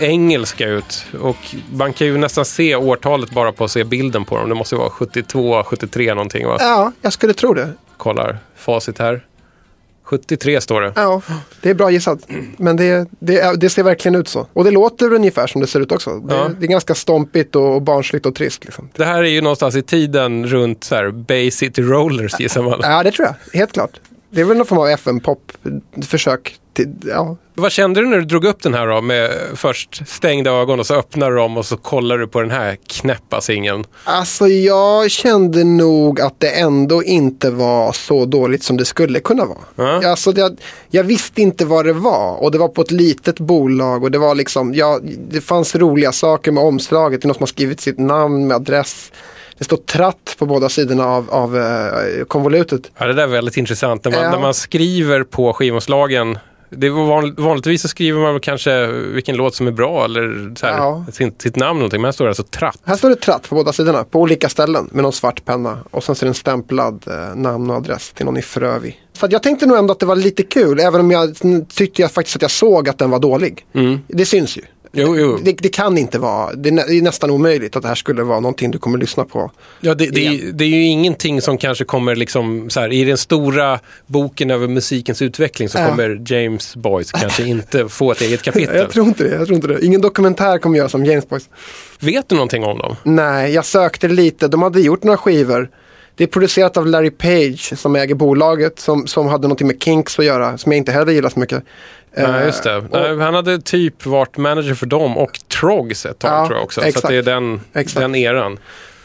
engelska 0.00 0.66
ut. 0.68 1.04
Och 1.20 1.36
man 1.72 1.92
kan 1.92 2.06
ju 2.06 2.18
nästan 2.18 2.44
se 2.44 2.76
årtalet 2.76 3.30
bara 3.30 3.52
på 3.52 3.64
att 3.64 3.70
se 3.70 3.84
bilden 3.84 4.24
på 4.24 4.36
dem. 4.38 4.48
Det 4.48 4.54
måste 4.54 4.76
vara 4.76 4.90
72, 4.90 5.62
73 5.62 6.14
någonting 6.14 6.46
va? 6.46 6.56
ja 6.60 6.92
jag 7.02 7.12
skulle 7.12 7.32
tro 7.34 7.54
det. 7.54 7.72
Kollar 7.96 8.38
facit 8.56 8.98
här. 8.98 9.24
73 10.08 10.60
står 10.60 10.80
det. 10.80 10.92
Ja, 10.96 11.22
det 11.62 11.70
är 11.70 11.74
bra 11.74 11.90
gissat. 11.90 12.18
Men 12.56 12.76
det, 12.76 13.08
det, 13.18 13.60
det 13.60 13.70
ser 13.70 13.82
verkligen 13.82 14.14
ut 14.14 14.28
så. 14.28 14.46
Och 14.52 14.64
det 14.64 14.70
låter 14.70 15.12
ungefär 15.12 15.46
som 15.46 15.60
det 15.60 15.66
ser 15.66 15.80
ut 15.80 15.92
också. 15.92 16.10
Det, 16.18 16.34
Ja. 16.34 16.50
det 16.60 16.66
är 16.66 16.68
ganska 16.68 16.94
stompigt 16.94 17.56
och, 17.56 17.74
och 17.74 17.82
barnsligt 17.82 18.26
och 18.26 18.34
trist. 18.34 18.64
Liksom. 18.64 18.88
Det 18.96 19.04
här 19.04 19.18
är 19.22 19.28
ju 19.28 19.40
någonstans 19.40 19.76
i 19.76 19.82
tiden 19.82 20.46
runt 20.46 20.84
så 20.84 20.94
här 20.94 21.10
Bay 21.10 21.50
City 21.50 21.82
Rollers 21.82 22.40
gissar 22.40 22.62
man. 22.62 22.80
Ja, 22.82 23.02
det 23.02 23.10
tror 23.12 23.26
jag. 23.28 23.58
Helt 23.58 23.72
klart. 23.72 23.90
Det 24.30 24.40
är 24.40 24.44
väl 24.44 24.56
någon 24.56 24.66
form 24.66 24.78
av 24.78 24.88
FM-pop-försök. 24.88 26.56
Till, 26.72 26.94
ja. 27.06 27.36
Vad 27.54 27.72
kände 27.72 28.00
du 28.00 28.06
när 28.06 28.16
du 28.16 28.24
drog 28.24 28.44
upp 28.44 28.62
den 28.62 28.74
här 28.74 28.86
då? 28.86 29.00
Med 29.00 29.30
först 29.54 30.08
stängda 30.08 30.50
ögon 30.50 30.80
och 30.80 30.86
så 30.86 30.94
öppnar 30.94 31.30
du 31.30 31.36
dem 31.36 31.56
och 31.56 31.66
så 31.66 31.76
kollar 31.76 32.18
du 32.18 32.26
på 32.26 32.40
den 32.40 32.50
här 32.50 32.76
knäppa 32.86 33.40
singeln. 33.40 33.84
Alltså 34.04 34.48
jag 34.48 35.10
kände 35.10 35.64
nog 35.64 36.20
att 36.20 36.40
det 36.40 36.50
ändå 36.50 37.02
inte 37.02 37.50
var 37.50 37.92
så 37.92 38.24
dåligt 38.24 38.62
som 38.62 38.76
det 38.76 38.84
skulle 38.84 39.20
kunna 39.20 39.44
vara. 39.44 39.58
Ja. 40.00 40.10
Alltså 40.10 40.32
det, 40.32 40.56
jag 40.90 41.04
visste 41.04 41.42
inte 41.42 41.64
vad 41.64 41.84
det 41.84 41.92
var 41.92 42.42
och 42.42 42.50
det 42.50 42.58
var 42.58 42.68
på 42.68 42.82
ett 42.82 42.90
litet 42.90 43.40
bolag 43.40 44.04
och 44.04 44.10
det 44.10 44.18
var 44.18 44.34
liksom, 44.34 44.74
ja, 44.74 45.00
det 45.30 45.40
fanns 45.40 45.76
roliga 45.76 46.12
saker 46.12 46.52
med 46.52 46.64
omslaget. 46.64 47.22
Det 47.22 47.24
är 47.24 47.28
någon 47.28 47.34
som 47.34 47.42
har 47.42 47.46
skrivit 47.46 47.80
sitt 47.80 47.98
namn 47.98 48.46
med 48.46 48.54
adress. 48.54 49.12
Det 49.58 49.64
står 49.64 49.76
tratt 49.76 50.36
på 50.38 50.46
båda 50.46 50.68
sidorna 50.68 51.04
av, 51.06 51.30
av 51.30 51.56
eh, 51.58 52.24
konvolutet. 52.28 52.90
Ja, 52.98 53.06
det 53.06 53.12
där 53.12 53.22
är 53.22 53.26
väldigt 53.26 53.56
intressant. 53.56 54.04
När 54.04 54.12
man, 54.12 54.22
Ja. 54.22 54.30
när 54.30 54.38
man 54.38 54.54
skriver 54.54 55.22
på 55.22 55.52
skivomslagen. 55.52 56.38
Det 56.70 56.90
var 56.90 57.04
van, 57.06 57.34
vanligtvis 57.38 57.82
så 57.82 57.88
skriver 57.88 58.20
man 58.20 58.40
kanske 58.40 58.86
vilken 58.86 59.36
låt 59.36 59.54
som 59.54 59.66
är 59.66 59.70
bra 59.70 60.04
eller 60.04 60.54
så 60.56 60.66
här, 60.66 60.76
Ja. 60.76 61.04
sitt, 61.12 61.42
sitt 61.42 61.56
namn 61.56 61.78
någonting. 61.78 62.00
Men 62.00 62.06
här 62.08 62.12
står 62.12 62.24
det 62.24 62.30
alltså 62.30 62.42
tratt. 62.42 62.78
Här 62.84 62.96
står 62.96 63.08
det 63.08 63.16
tratt 63.16 63.48
på 63.48 63.54
båda 63.54 63.72
sidorna, 63.72 64.04
på 64.04 64.20
olika 64.20 64.48
ställen 64.48 64.88
med 64.92 65.02
någon 65.02 65.12
svart 65.12 65.44
penna. 65.44 65.78
Och 65.90 66.04
sen 66.04 66.14
så 66.14 66.24
är 66.24 66.26
det 66.26 66.30
en 66.30 66.34
stämplad 66.34 67.04
eh, 67.06 67.36
namn 67.36 67.70
och 67.70 67.76
adress 67.76 68.12
till 68.14 68.26
någon 68.26 68.36
i 68.36 68.42
Frövi. 68.42 68.96
Så 69.12 69.26
jag 69.30 69.42
tänkte 69.42 69.66
nog 69.66 69.76
ändå 69.78 69.92
att 69.92 70.00
det 70.00 70.06
var 70.06 70.16
lite 70.16 70.42
kul, 70.42 70.80
även 70.80 71.00
om 71.00 71.10
jag 71.10 71.44
mm, 71.44 71.64
tyckte 71.64 72.02
jag 72.02 72.12
faktiskt 72.12 72.36
att 72.36 72.42
jag 72.42 72.50
såg 72.50 72.88
att 72.88 72.98
den 72.98 73.10
var 73.10 73.18
dålig. 73.18 73.66
Det 74.06 74.24
syns 74.26 74.56
ju. 74.56 74.62
Jo, 74.92 75.16
jo. 75.18 75.38
Det, 75.42 75.52
det 75.52 75.68
kan 75.68 75.98
inte 75.98 76.18
vara, 76.18 76.54
det 76.54 76.68
är, 76.68 77.02
nästan 77.02 77.30
omöjligt 77.30 77.76
att 77.76 77.82
det 77.82 77.88
här 77.88 77.94
skulle 77.94 78.22
vara 78.22 78.40
någonting 78.40 78.70
du 78.70 78.78
kommer 78.78 78.98
lyssna 78.98 79.24
på. 79.24 79.50
Ja, 79.80 79.94
det, 79.94 80.06
det, 80.06 80.26
är, 80.26 80.30
ju- 80.32 80.52
det 80.52 80.64
är 80.64 80.68
ju 80.68 80.82
ingenting 80.84 81.40
som 81.42 81.58
kanske 81.58 81.84
kommer 81.84 82.16
liksom 82.16 82.70
så 82.70 82.80
här, 82.80 82.92
i 82.92 83.04
den 83.04 83.18
stora 83.18 83.80
boken 84.06 84.50
över 84.50 84.68
musikens 84.68 85.22
utveckling 85.22 85.68
så 85.68 85.78
Ja. 85.78 85.88
kommer 85.88 86.22
James 86.32 86.76
Boys 86.76 87.12
kanske 87.12 87.42
inte 87.46 87.88
få 87.88 88.12
ett 88.12 88.20
eget 88.20 88.42
kapitel. 88.42 88.76
Jag 88.76 88.90
tror 88.90 89.06
inte 89.06 89.24
det, 89.24 89.34
jag 89.34 89.46
tror 89.46 89.54
inte 89.56 89.68
det. 89.68 89.84
Ingen 89.86 90.00
dokumentär 90.00 90.58
kommer 90.58 90.78
göras 90.78 90.94
om 90.94 91.04
James 91.04 91.28
Boys. 91.28 91.48
Vet 92.00 92.28
du 92.28 92.34
någonting 92.34 92.64
om 92.64 92.78
dem? 92.78 92.96
Nej, 93.02 93.52
jag 93.54 93.64
sökte 93.64 94.08
lite. 94.08 94.48
De 94.48 94.62
hade 94.62 94.80
gjort 94.80 95.02
några 95.04 95.16
skivor. 95.18 95.68
Det 96.18 96.24
är 96.24 96.28
producerat 96.28 96.76
av 96.76 96.86
Larry 96.86 97.10
Page 97.10 97.78
som 97.78 97.96
äger 97.96 98.14
bolaget 98.14 98.78
som, 98.78 99.06
som 99.06 99.26
hade 99.26 99.42
någonting 99.42 99.66
med 99.66 99.82
Kinks 99.82 100.18
att 100.18 100.24
göra 100.24 100.58
som 100.58 100.72
jag 100.72 100.76
inte 100.76 100.92
heller 100.92 101.12
gillar 101.12 101.28
så 101.30 101.38
mycket. 101.40 101.62
Nej, 102.16 102.26
Eh, 102.40 102.46
just 102.46 102.62
det. 102.62 102.76
och- 102.76 103.18
han 103.22 103.34
hade 103.34 103.58
typ 103.60 104.06
varit 104.06 104.36
manager 104.36 104.74
för 104.74 104.86
dem 104.86 105.18
och 105.18 105.40
Trogs 105.60 106.06
ett 106.06 106.18
tag 106.18 106.30
Ja, 106.30 106.46
tror 106.46 106.58
jag 106.58 106.64
också. 106.64 106.80
Så 106.80 106.86
exakt. 106.86 107.04
att 107.04 107.10
det 107.10 107.16
är 107.16 107.22
den, 107.22 107.60
Exakt. 107.72 108.00
den 108.00 108.14
eran. 108.14 108.58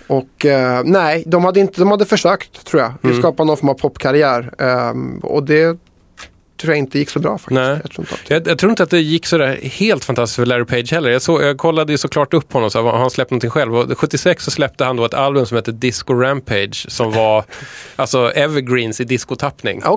Och 0.08 0.45
eh, 0.45 0.82
nej, 0.86 1.23
de 1.28 1.45
hade, 1.45 1.60
inte, 1.60 1.82
de 1.82 1.91
hade 1.91 2.06
försökt 2.06 2.65
tror 2.65 2.82
jag. 2.82 2.93
Mm. 3.04 3.17
Skapa 3.19 3.43
någon 3.43 3.58
form 3.58 3.69
av 3.69 3.73
popkarriär. 3.73 4.52
Ehm, 4.60 5.19
och 5.19 5.43
det 5.43 5.78
tror 6.58 6.72
jag 6.74 6.78
inte 6.78 7.00
gick 7.00 7.10
så 7.10 7.20
bra 7.20 7.38
faktiskt. 7.38 7.52
Nej. 7.52 7.80
Jag 7.84 7.92
tror 7.92 8.04
inte 8.04 8.13
att... 8.16 8.30
Jag, 8.30 8.48
jag 8.48 8.58
tror 8.58 8.70
inte 8.70 8.84
att 8.84 8.89
det 8.89 9.00
gick 9.00 9.26
så 9.26 9.38
där 9.38 9.56
helt 9.56 10.06
fantastiskt 10.06 10.36
för 10.36 10.46
Larry 10.46 10.66
Page 10.66 10.92
heller. 10.92 11.10
Jag, 11.10 11.22
så, 11.22 11.42
jag 11.42 11.58
kollade 11.58 11.92
ju 11.92 11.98
såklart 11.98 12.34
upp 12.34 12.54
honom, 12.54 12.72
så 12.72 12.82
har 12.82 12.98
han 12.98 13.10
släppt 13.10 13.32
någonting 13.32 13.50
själv. 13.50 13.76
Och 13.76 14.00
76 14.00 14.44
så 14.44 14.52
släppte 14.52 14.86
han 14.86 14.96
då 14.96 15.06
ett 15.06 15.13
album 15.13 15.46
som 15.46 15.56
heter 15.56 15.72
Disco 15.72 16.13
Rampage 16.13 16.86
som 16.89 17.12
var 17.12 17.46
alltså 17.96 18.32
evergreens 18.32 19.02
i 19.02 19.04
discotappning. 19.04 19.82
Ja, 19.84 19.92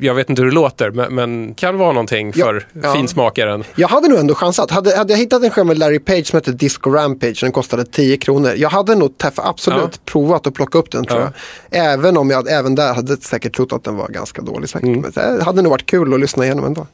Jag 0.00 0.14
vet 0.14 0.30
inte 0.30 0.42
hur 0.42 0.48
det 0.48 0.54
låter, 0.54 0.90
men, 0.90 1.14
men 1.14 1.54
kan 1.54 1.78
vara 1.78 1.92
någonting 1.92 2.32
Ja, 2.36 2.46
för 2.46 2.66
ja. 2.82 2.92
finsmakaren. 2.94 3.64
Jag 3.76 3.88
hade 3.88 4.08
nog 4.08 4.18
ändå 4.18 4.34
chansat. 4.34 4.70
Hade, 4.70 4.96
hade 4.96 5.12
jag 5.12 5.18
hittat 5.18 5.42
en 5.42 5.50
skiva 5.50 5.64
med 5.64 5.78
Larry 5.78 5.98
Page 5.98 6.26
som 6.26 6.36
hette 6.36 6.52
Disco 6.52 6.90
Rampage, 6.90 7.38
den 7.42 7.52
kostade 7.52 7.84
10 7.84 8.16
kronor. 8.16 8.52
Jag 8.56 8.68
hade 8.70 8.94
nog 8.94 9.14
absolut 9.36 9.82
Ja. 9.92 10.00
provat 10.04 10.46
att 10.46 10.54
plocka 10.54 10.78
upp 10.78 10.90
den 10.90 11.04
tror 11.04 11.20
Ja. 11.20 11.32
jag. 11.70 11.84
Även 11.92 12.16
om 12.16 12.30
jag 12.30 12.50
även 12.52 12.74
där 12.74 12.94
hade 12.94 13.16
säkert 13.16 13.56
trott 13.56 13.72
att 13.72 13.84
den 13.84 13.96
var 13.96 14.08
ganska 14.08 14.42
dålig. 14.42 14.68
Säkert. 14.68 14.88
Mm. 14.88 15.00
Men 15.00 15.10
det 15.38 15.44
hade 15.44 15.62
nog 15.62 15.70
varit 15.70 15.86
kul 15.86 16.14
att 16.14 16.20
lyssna 16.20 16.44
igenom 16.44 16.64
ändå. 16.64 16.86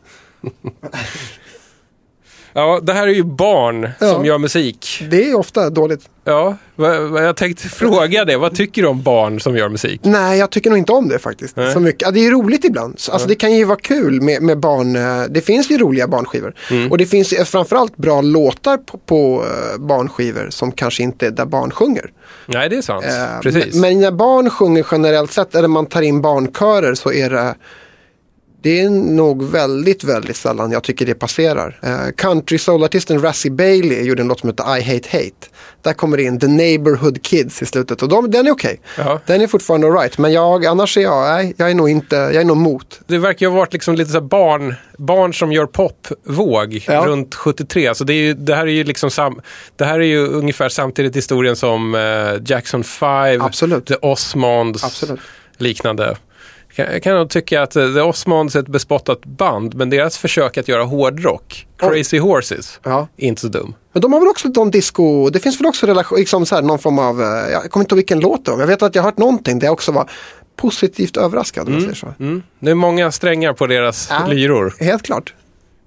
Ja, 2.57 2.81
det 2.83 2.93
här 2.93 3.03
är 3.09 3.13
ju 3.13 3.23
barn 3.25 3.89
Ja. 4.01 4.13
som 4.13 4.25
gör 4.25 4.39
musik. 4.39 5.03
Det 5.11 5.31
är 5.31 5.39
ofta 5.39 5.71
dåligt. 5.71 6.01
Ja, 6.25 6.57
jag 7.17 7.37
tänkte 7.37 7.69
fråga 7.69 8.25
det. 8.25 8.37
Vad 8.37 8.55
tycker 8.55 8.83
du 8.83 8.89
om 8.89 9.03
barn 9.03 9.41
som 9.41 9.57
gör 9.57 9.69
musik? 9.69 10.01
Nej, 10.05 10.39
jag 10.39 10.51
tycker 10.51 10.71
nog 10.71 10.79
inte 10.79 10.93
om 10.93 11.09
det 11.09 11.19
faktiskt. 11.19 11.57
Nej. 11.57 11.73
Så 11.73 11.81
mycket. 11.81 12.03
Ja, 12.03 12.11
det 12.11 12.27
är 12.27 12.31
roligt 12.31 12.65
ibland. 12.65 12.99
Så, 12.99 13.13
Alltså, 13.13 13.29
Det 13.29 13.35
kan 13.35 13.53
ju 13.55 13.65
vara 13.65 13.79
kul 13.83 14.21
med, 14.21 14.43
med 14.43 14.59
barn. 14.59 14.97
eh, 14.97 15.23
Det 15.31 15.41
finns 15.41 15.71
ju 15.71 15.79
roliga 15.79 16.09
barnskivor. 16.09 16.55
Mm. 16.71 16.91
Och 16.91 16.99
det 16.99 17.07
finns 17.07 17.35
framförallt 17.45 17.97
bra 17.97 18.21
låtar 18.21 18.77
på, 18.77 18.99
på 18.99 19.45
eh, 19.45 19.81
barnskivor 19.81 20.47
som 20.51 20.73
kanske 20.73 21.03
inte 21.03 21.27
är 21.27 21.31
där 21.31 21.47
barn 21.47 21.71
sjunger. 21.71 22.11
Nej, 22.47 22.69
det 22.69 22.77
är 22.77 22.83
sant. 22.83 23.05
Eh, 23.05 23.41
Precis. 23.43 23.75
Men, 23.75 23.81
men 23.81 24.01
när 24.01 24.11
barn 24.11 24.51
sjunger 24.51 24.87
generellt 24.93 25.33
sett, 25.33 25.55
eller 25.55 25.69
man 25.69 25.87
tar 25.87 26.03
in 26.03 26.21
barnkörer 26.23 26.95
så 26.95 27.13
är 27.13 27.31
det 27.31 27.55
det 28.65 28.81
är 28.81 28.91
nog 28.91 29.43
väldigt, 29.45 30.05
väldigt 30.05 30.37
sällan 30.37 30.71
jag 30.73 30.83
tycker 30.83 31.07
det 31.07 31.15
passerar. 31.15 31.79
Uh, 31.87 32.11
country 32.17 32.59
soulartisten 32.59 33.23
Razzie 33.23 33.51
Bailey 33.51 34.03
gjorde 34.03 34.23
en 34.23 34.29
låt 34.29 34.41
som 34.41 34.49
heter 34.49 34.77
I 34.79 34.83
Hate 34.83 35.09
Hate. 35.13 35.47
Där 35.83 35.93
kommer 35.93 36.17
det 36.17 36.23
in 36.23 36.41
The 36.41 36.47
Neighborhood 36.47 37.23
Kids 37.23 37.63
i 37.63 37.67
slutet 37.67 38.03
och 38.03 38.09
de, 38.09 38.31
den 38.31 38.47
är 38.47 38.51
okej. 38.51 38.81
Ja. 38.99 39.21
Den 39.27 39.41
är 39.41 39.47
fortfarande 39.47 39.87
alright. 39.87 40.19
Men 40.19 40.33
jag, 40.33 40.67
annars 40.67 40.97
är 40.97 41.01
jag, 41.01 41.23
nej, 41.35 41.55
jag 41.57 41.71
är 41.71 41.75
nog 41.75 41.89
inte, 41.91 42.17
jag 42.17 42.35
är 42.35 42.45
nog 42.45 42.57
mot. 42.57 43.01
Det 43.07 43.19
verkar 43.19 43.47
ju 43.47 43.51
ha 43.51 43.59
varit 43.59 43.73
liksom 43.73 43.95
lite 43.95 44.11
så 44.11 44.21
barn, 44.21 44.75
barn 44.99 45.35
som 45.35 45.53
gör 45.53 45.67
popvåg 45.67 46.85
Ja. 46.87 47.05
runt 47.07 47.35
73. 47.35 47.95
Så 47.95 48.05
det, 48.05 48.13
är 48.13 48.23
ju, 48.23 48.35
det 48.35 48.55
här 48.55 48.67
är 48.67 48.73
ju 48.73 48.85
liksom 48.85 49.11
sam, 49.11 49.41
det 49.77 49.85
här 49.85 50.01
är 50.01 50.05
ju 50.05 50.27
ungefär 50.27 50.69
samtidigt 50.69 51.17
historien 51.17 51.57
som 51.57 51.95
eh, 51.95 52.43
Jackson 52.47 52.85
5, 52.85 53.41
Absolut. 53.43 53.87
The 53.87 53.95
Osmonds, 53.95 54.85
Absolut. 54.85 55.21
liknande. 55.59 56.17
Jag 56.77 57.03
kan- 57.03 57.17
nog 57.17 57.31
tycka 57.31 57.63
att 57.63 57.77
eh, 57.77 57.93
The 57.95 58.01
Osmonds 58.01 58.57
är 58.57 58.61
ett 58.61 58.69
bespottat 58.69 59.25
band, 59.25 59.75
men 59.75 59.91
deras 59.91 60.19
försök 60.19 60.59
att 60.59 60.69
göra 60.69 60.83
hårdrock, 60.85 61.67
Crazy 61.79 62.19
Horses, 62.19 62.81
Ja. 62.83 63.09
inte 63.17 63.41
så 63.41 63.49
dum. 63.49 63.75
Men 63.93 64.01
de 64.01 64.13
har 64.13 64.21
väl 64.21 64.29
också 64.29 64.49
någon 64.49 64.71
disco, 64.71 65.31
det 65.31 65.39
finns 65.41 65.61
väl 65.61 65.67
också 65.67 65.87
relation, 65.87 66.19
liksom 66.19 66.47
så 66.47 66.55
här, 66.55 66.63
någon 66.63 66.79
form 66.79 66.99
av, 66.99 67.21
eh, 67.23 67.27
jag 67.53 67.71
kommer 67.71 67.85
inte 67.85 67.93
ihåg 67.95 67.97
vilken 67.97 68.21
låt 68.21 68.45
det 68.45 68.51
var, 68.51 68.59
jag 68.61 68.67
vet 68.67 68.83
att 68.83 68.95
jag 68.95 69.03
har 69.03 69.11
hört 69.11 69.19
någonting 69.19 69.59
där 69.59 69.67
jag 69.67 69.73
också 69.73 69.93
var 69.93 70.11
positivt 70.57 71.17
överraskad 71.17 71.67
säger 71.67 71.95
så. 71.95 72.15
Mm. 72.21 72.43
Det 72.59 72.71
är 72.71 72.75
många 72.75 73.13
strängar 73.13 73.53
på 73.53 73.67
deras 73.67 74.09
Ja. 74.11 74.27
lyror. 74.27 74.75
Helt 74.81 75.03
klart. 75.03 75.35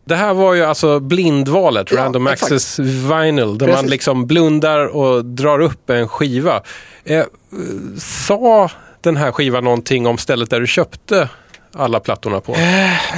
Det 0.05 0.15
här 0.15 0.33
var 0.33 0.53
ju 0.53 0.63
alltså 0.63 0.99
blindvalet, 0.99 1.91
Ja, 1.91 1.97
Random 1.97 2.27
exakt. 2.27 2.43
Access 2.51 2.79
Vinyl, 2.79 3.57
där 3.57 3.65
Precis. 3.65 3.81
man 3.81 3.89
liksom 3.89 4.27
blundar 4.27 4.85
och 4.85 5.25
drar 5.25 5.59
upp 5.59 5.89
en 5.89 6.07
skiva. 6.07 6.61
Eh, 7.03 7.25
sa 7.99 8.71
den 9.01 9.17
här 9.17 9.31
skivan 9.31 9.63
någonting 9.63 10.07
om 10.07 10.17
stället 10.17 10.49
där 10.49 10.59
du 10.59 10.67
köpte 10.67 11.29
alla 11.73 11.99
plattorna 11.99 12.41
på? 12.41 12.55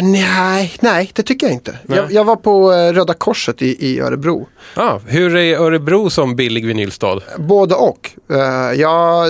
Nej, 0.01 0.73
nej, 0.79 1.11
det 1.13 1.23
tycker 1.23 1.47
jag 1.47 1.53
inte. 1.53 1.79
Jag, 1.87 2.11
jag 2.11 2.23
var 2.23 2.35
på 2.35 2.73
eh, 2.73 2.93
Röda 2.93 3.13
Korset 3.13 3.61
i, 3.61 3.87
i 3.87 3.99
Örebro. 3.99 4.47
Ah, 4.75 4.99
hur 5.07 5.35
är 5.35 5.59
Örebro 5.59 6.09
som 6.09 6.35
billig 6.35 6.65
vinylstad? 6.65 7.19
Både 7.37 7.75
och. 7.75 8.11
Uh, 8.31 8.39
ja, 8.79 9.25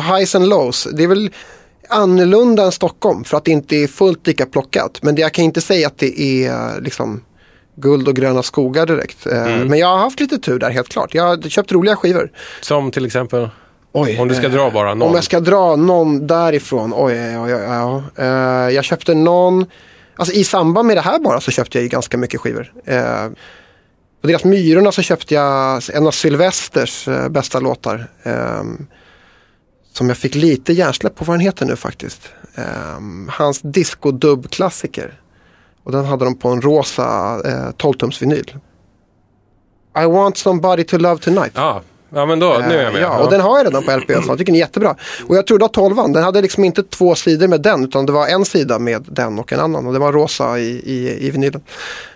highs 0.00 0.34
and 0.34 0.48
lows. 0.48 0.88
Det 0.92 1.02
är 1.02 1.08
väl 1.08 1.30
annorlunda 1.88 2.64
än 2.64 2.72
Stockholm 2.72 3.24
för 3.24 3.36
att 3.36 3.44
det 3.44 3.50
inte 3.50 3.76
är 3.76 3.86
fullt 3.86 4.26
lika 4.26 4.46
plockat. 4.46 4.98
Men 5.02 5.14
det, 5.14 5.22
jag 5.22 5.32
kan 5.32 5.44
inte 5.44 5.60
säga 5.60 5.86
att 5.86 5.98
det 5.98 6.20
är 6.20 6.80
liksom 6.80 7.24
guld 7.76 8.08
och 8.08 8.16
gröna 8.16 8.42
skogar 8.42 8.86
direkt. 8.86 9.26
Mm. 9.26 9.68
Men 9.68 9.78
jag 9.78 9.86
har 9.86 9.98
haft 9.98 10.20
lite 10.20 10.38
tur 10.38 10.58
där 10.58 10.70
helt 10.70 10.88
klart. 10.88 11.14
Jag 11.14 11.24
har 11.24 11.48
köpt 11.48 11.72
roliga 11.72 11.96
skivor. 11.96 12.30
Som 12.60 12.90
till 12.90 13.06
exempel? 13.06 13.48
Oj, 13.92 14.18
Om 14.20 14.28
du 14.28 14.34
ska 14.34 14.46
eh, 14.46 14.52
dra 14.52 14.70
bara 14.70 14.94
någon. 14.94 15.08
Om 15.08 15.14
jag 15.14 15.24
ska 15.24 15.40
dra 15.40 15.76
någon 15.76 16.26
därifrån. 16.26 16.92
Oj, 16.96 17.38
oj, 17.38 17.38
oj, 17.38 17.54
oj, 17.54 17.60
ja. 17.62 18.02
Eh, 18.16 18.74
jag 18.74 18.84
köpte 18.84 19.14
någon. 19.14 19.66
Alltså 20.16 20.34
i 20.34 20.44
samband 20.44 20.86
med 20.86 20.96
det 20.96 21.00
här 21.00 21.18
bara 21.18 21.40
så 21.40 21.50
köpte 21.50 21.78
jag 21.78 21.82
ju 21.82 21.88
ganska 21.88 22.18
mycket 22.18 22.40
skivor. 22.40 22.72
Eh, 22.84 23.28
på 24.20 24.26
deras 24.28 24.44
Myrorna 24.44 24.92
så 24.92 25.02
köpte 25.02 25.34
jag 25.34 25.82
en 25.94 26.06
av 26.06 26.10
Sylvesters 26.10 27.08
bästa 27.30 27.60
låtar. 27.60 28.06
Eh, 28.22 28.62
som 29.92 30.08
jag 30.08 30.16
fick 30.16 30.34
lite 30.34 30.72
hjärnsläpp 30.72 31.14
på 31.14 31.24
vad 31.24 31.34
den 31.34 31.40
heter 31.40 31.66
nu 31.66 31.76
faktiskt. 31.76 32.30
Eh, 32.54 32.64
hans 33.28 33.60
disco-dubb-klassiker. 33.62 35.20
Och 35.84 35.92
den 35.92 36.04
hade 36.04 36.24
de 36.24 36.38
på 36.38 36.48
en 36.48 36.62
rosa 36.62 37.40
eh, 37.44 37.68
12-tums 37.68 38.20
vinyl. 38.22 38.56
I 39.98 40.04
want 40.04 40.36
somebody 40.36 40.84
to 40.84 40.98
love 40.98 41.20
tonight. 41.20 41.52
Ja, 41.54 41.82
ja 42.14 42.26
men 42.26 42.38
då, 42.38 42.62
nu 42.68 42.74
är 42.74 42.82
jag 42.82 42.92
med. 42.92 43.02
Eh, 43.02 43.08
Ja, 43.08 43.18
och 43.24 43.30
den 43.30 43.40
har 43.40 43.58
jag 43.58 43.66
redan 43.66 43.82
på 43.82 43.96
LP. 43.96 44.06
Så 44.06 44.30
jag 44.30 44.38
tycker 44.38 44.52
den 44.52 44.54
är 44.54 44.58
jättebra. 44.58 44.96
Och 45.26 45.36
jag 45.36 45.46
trodde 45.46 45.64
att 45.64 45.72
12 45.72 45.96
den 45.96 46.22
hade 46.24 46.42
liksom 46.42 46.64
inte 46.64 46.82
två 46.82 47.14
sidor 47.14 47.48
med 47.48 47.60
den. 47.60 47.84
Utan 47.84 48.06
det 48.06 48.12
var 48.12 48.26
en 48.26 48.44
sida 48.44 48.78
med 48.78 49.04
den 49.08 49.38
och 49.38 49.52
en 49.52 49.60
annan. 49.60 49.86
Och 49.86 49.92
det 49.92 49.98
var 49.98 50.12
rosa 50.12 50.58
i, 50.58 50.68
i, 50.68 51.26
i 51.26 51.30
vinylen. 51.30 51.60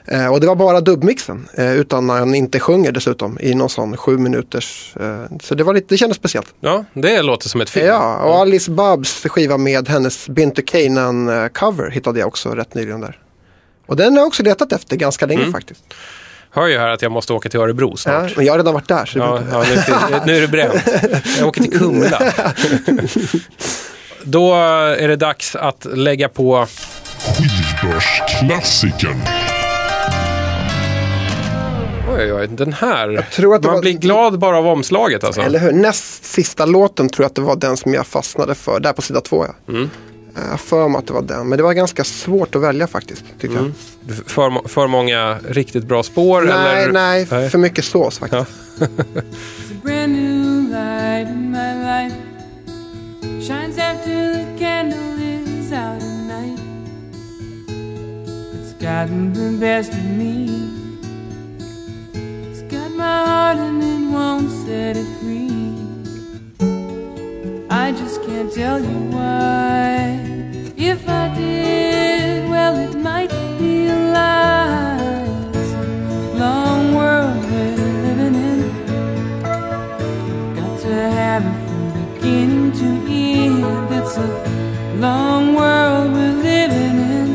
Eh, 0.05 0.33
och 0.33 0.41
det 0.41 0.47
var 0.47 0.55
bara 0.55 0.81
dubbmixen. 0.81 1.49
Eh, 1.55 1.73
utan 1.77 2.07
när 2.07 2.15
han 2.15 2.35
inte 2.35 2.61
sjunger 2.61 2.93
dessutom. 2.93 3.39
I 3.41 3.55
någon 3.55 3.69
sån 3.69 3.97
sju 3.97 4.19
minuters. 4.19 4.95
Eh, 5.01 5.25
så 5.43 5.55
det, 5.55 5.65
var 5.65 5.75
lite, 5.75 5.87
det 5.89 5.97
kändes 5.99 6.17
speciellt. 6.17 6.55
Ja, 6.61 6.85
det 6.93 7.23
låter 7.23 7.49
som 7.49 7.61
ett 7.61 7.71
film. 7.71 7.87
Ja, 7.87 8.17
och 8.17 8.35
Alice 8.35 8.71
Babs 8.71 9.23
skiva 9.25 9.57
med 9.59 9.89
hennes 9.89 10.29
Binter 10.29 10.63
Kanan 10.63 11.29
eh, 11.29 11.49
cover 11.49 11.91
hittade 11.91 12.19
jag 12.19 12.29
också 12.29 12.49
rätt 12.49 12.75
nyligen 12.75 13.01
där. 13.01 13.19
Och 13.87 13.97
den 13.97 14.13
har 14.13 14.21
jag 14.21 14.27
också 14.27 14.43
letat 14.43 14.73
efter 14.73 14.97
ganska 14.97 15.27
länge 15.27 15.53
faktiskt. 15.53 15.85
Hör 16.57 16.67
ju 16.67 16.79
här 16.79 16.89
att 16.89 17.03
jag 17.03 17.13
måste 17.13 17.33
åka 17.33 17.49
till 17.49 17.61
Örebro 17.61 17.91
Ja, 17.91 17.97
snart. 17.97 18.37
men 18.37 18.45
jag 18.47 18.53
har 18.53 18.59
redan 18.59 18.75
varit 18.75 18.89
där. 18.89 19.07
Så 19.07 19.19
Ja, 19.19 19.41
ja 19.53 19.65
nu, 20.11 20.17
nu 20.27 20.37
är 20.37 20.41
det 20.41 20.49
bränt. 20.49 20.83
Jag 21.39 21.49
åker 21.49 21.63
till 21.63 21.79
Kumla. 21.79 22.21
Då 24.23 24.55
är 24.55 25.09
det 25.09 25.17
dags 25.17 25.57
att 25.57 25.87
lägga 25.95 26.29
på 26.29 26.67
Skivbörsklassikern. 27.19 29.21
Oj, 32.17 32.33
oj, 32.33 32.47
den 32.49 32.73
här. 32.73 33.27
tror 33.33 33.55
att 33.55 33.63
det 33.63 33.69
Man 33.69 33.75
var- 33.75 33.83
blir 33.83 33.93
glad 33.93 34.39
bara 34.39 34.59
av 34.59 34.67
omslaget 34.67 35.25
alltså. 35.25 35.41
Eller 35.41 35.59
hur? 35.59 35.73
Näst 35.73 36.25
sista 36.25 36.67
låten 36.67 37.09
tror 37.09 37.25
jag 37.25 37.29
att 37.29 37.35
det 37.35 37.41
var 37.43 37.57
den 37.57 37.77
som 37.77 37.95
jag 37.95 38.07
fastnade 38.07 38.55
för. 38.55 38.81
Där 38.81 38.93
på 38.93 39.03
sida 39.03 39.21
två 39.21 39.47
ja. 39.47 39.55
Mm. 39.73 39.91
Jag 40.43 40.51
har 40.51 40.57
för 40.57 40.89
mig 40.89 40.99
att 40.99 41.07
det 41.07 41.13
var 41.13 41.23
den. 41.23 41.49
Men 41.49 41.57
det 41.57 41.63
var 41.63 41.73
ganska 41.73 42.05
svårt 42.05 42.55
att 42.55 42.63
välja 42.63 42.87
faktiskt. 42.87 43.25
Tyckte 43.41 43.59
Mm. 43.59 43.73
För, 44.27 44.51
må- 44.51 44.69
för 44.69 44.87
många 44.87 45.39
riktigt 45.49 45.85
bra 45.85 46.03
spår? 46.03 46.47
jag. 46.47 46.57
Nej, 46.57 46.83
eller? 46.83 46.93
nej, 46.93 47.27
för 47.51 47.59
mycket 47.59 47.85
sås 47.85 48.19
faktiskt. 48.19 48.51
Ja. 48.81 48.87
It's 62.15 62.63
got 62.71 62.91
my 62.97 63.03
heart 63.05 63.57
and 63.59 63.83
it 63.83 64.15
won't 64.15 64.51
set 64.67 64.97
it 64.97 65.07
free. 65.21 65.56
I 67.79 67.93
just 67.93 68.23
can't 68.23 68.51
tell 68.51 68.81
you 68.81 68.99
why. 69.15 70.19
If 70.79 71.07
I 71.07 71.29
did, 71.37 72.49
well, 72.49 72.75
it 72.77 72.97
might 72.97 73.31
be 73.59 73.87
a 73.87 73.97
lie. 74.19 75.29
Long 76.35 76.95
world 76.95 77.45
we're 77.51 77.77
living 78.07 78.35
in. 78.51 78.61
Got 80.57 80.81
to 80.81 80.95
have 81.21 81.45
it 81.45 81.59
from 81.69 81.85
beginning 82.15 82.73
to 82.81 82.89
end. 83.13 83.93
It's 83.93 84.17
a 84.17 84.29
long 84.97 85.55
world 85.55 86.13
we're 86.15 86.39
living 86.51 86.99
in. 87.15 87.29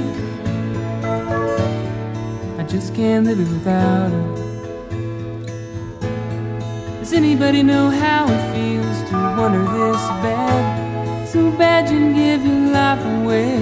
I 2.60 2.64
just 2.64 2.96
can't 2.96 3.28
live 3.28 3.40
it 3.40 3.48
without 3.48 4.10
her. 4.10 4.41
Does 7.12 7.18
anybody 7.18 7.62
know 7.62 7.90
how 7.90 8.24
it 8.26 8.54
feels 8.54 9.10
to 9.10 9.16
wonder 9.38 9.66
this 9.76 10.02
bad? 10.24 11.28
So 11.28 11.52
bad 11.52 11.90
you'd 11.92 12.16
give 12.16 12.46
your 12.46 12.72
life 12.72 13.04
away. 13.04 13.60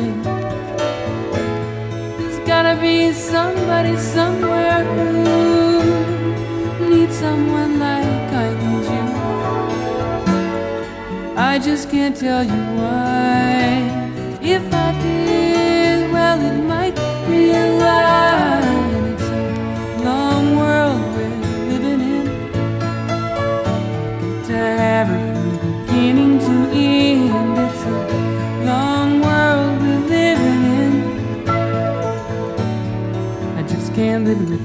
There's 2.19 2.39
gotta 2.47 2.79
be 2.79 3.11
somebody 3.11 3.97
somewhere 3.97 4.83
who 4.93 6.89
needs 6.91 7.15
someone 7.15 7.79
like 7.79 8.33
I 8.45 8.49
need 8.61 8.85
you. 8.95 9.05
I 11.35 11.57
just 11.57 11.89
can't 11.89 12.15
tell 12.15 12.43
you 12.43 12.63
why. 12.79 13.81
If 14.43 14.71
I 14.71 14.91
did, 15.01 16.11
well, 16.11 16.39
it 16.39 16.57
might 16.73 16.95
be 17.27 17.49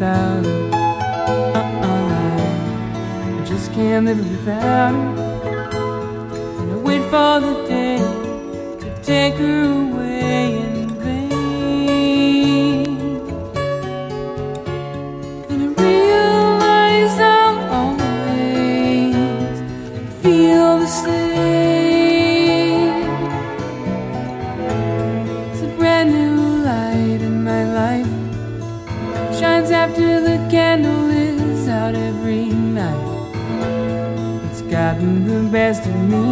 Uh-uh. 0.02 1.60
I 3.40 3.44
just 3.46 3.72
can't 3.72 4.06
live 4.06 4.18
without 4.18 4.92
her. 4.92 5.24
And 6.60 6.72
I 6.72 6.76
wait 6.76 7.02
for 7.02 7.40
the 7.40 7.64
day 7.68 7.98
to 8.80 9.02
take 9.02 9.34
her 9.34 9.64
away 9.64 10.63
best 35.54 35.86
of 35.86 35.94
me. 36.10 36.26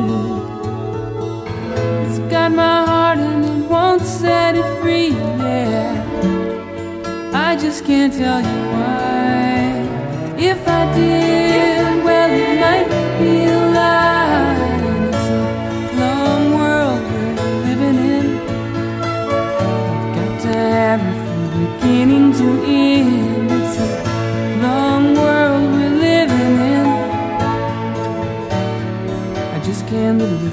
It's 2.05 2.19
got 2.29 2.51
my 2.51 2.85
heart 2.85 3.19
and 3.19 3.45
it 3.45 3.71
won't 3.71 4.03
set 4.03 4.57
it 4.57 4.69
free. 4.81 5.11
Yeah, 5.11 5.93
I 7.33 7.55
just 7.55 7.85
can't 7.85 8.13
tell 8.13 8.41
you 8.41 8.61
why. 8.75 9.61
If 10.51 10.67
I 10.67 10.93
did, 10.97 11.32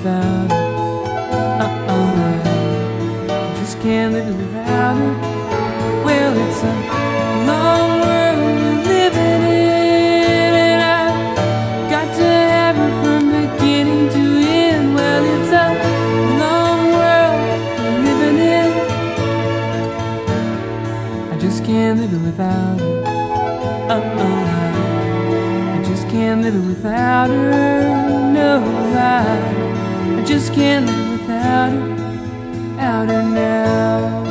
without 0.03 0.51
her. 0.51 0.57
Uh-uh. 1.62 2.39
I 3.29 3.59
just 3.59 3.79
can't 3.81 4.13
live 4.13 4.38
without 4.38 4.95
her. 4.95 5.13
Well, 6.05 6.33
it's 6.38 6.63
a 6.63 6.73
long 7.45 7.89
world 7.99 8.39
we're 8.39 8.83
living 8.88 9.43
in, 9.43 10.53
and 10.55 10.81
I've 10.81 11.89
got 11.89 12.07
to 12.15 12.23
have 12.23 12.75
her 12.77 12.91
from 13.03 13.23
beginning 13.29 14.09
to 14.09 14.23
end. 14.47 14.95
Well, 14.95 15.23
it's 15.35 15.51
a 15.51 15.67
long 16.39 16.81
world 16.99 17.41
we're 17.79 17.99
living 18.07 18.38
in. 18.39 18.71
I 21.33 21.35
just 21.39 21.59
can't 21.65 21.99
live 21.99 22.13
without 22.23 22.79
her. 22.79 22.88
Uh-uh. 23.89 24.47
I 25.75 25.83
just 25.83 26.07
can't 26.07 26.41
live 26.41 26.67
without 26.67 27.29
her. 27.29 28.31
No, 28.33 28.63
I 28.95 29.48
just 30.30 30.54
can't 30.54 30.86
live 30.86 31.12
without 31.12 31.72
her. 31.72 31.96
Out 32.80 33.10
her 33.10 33.24
now. 33.24 34.26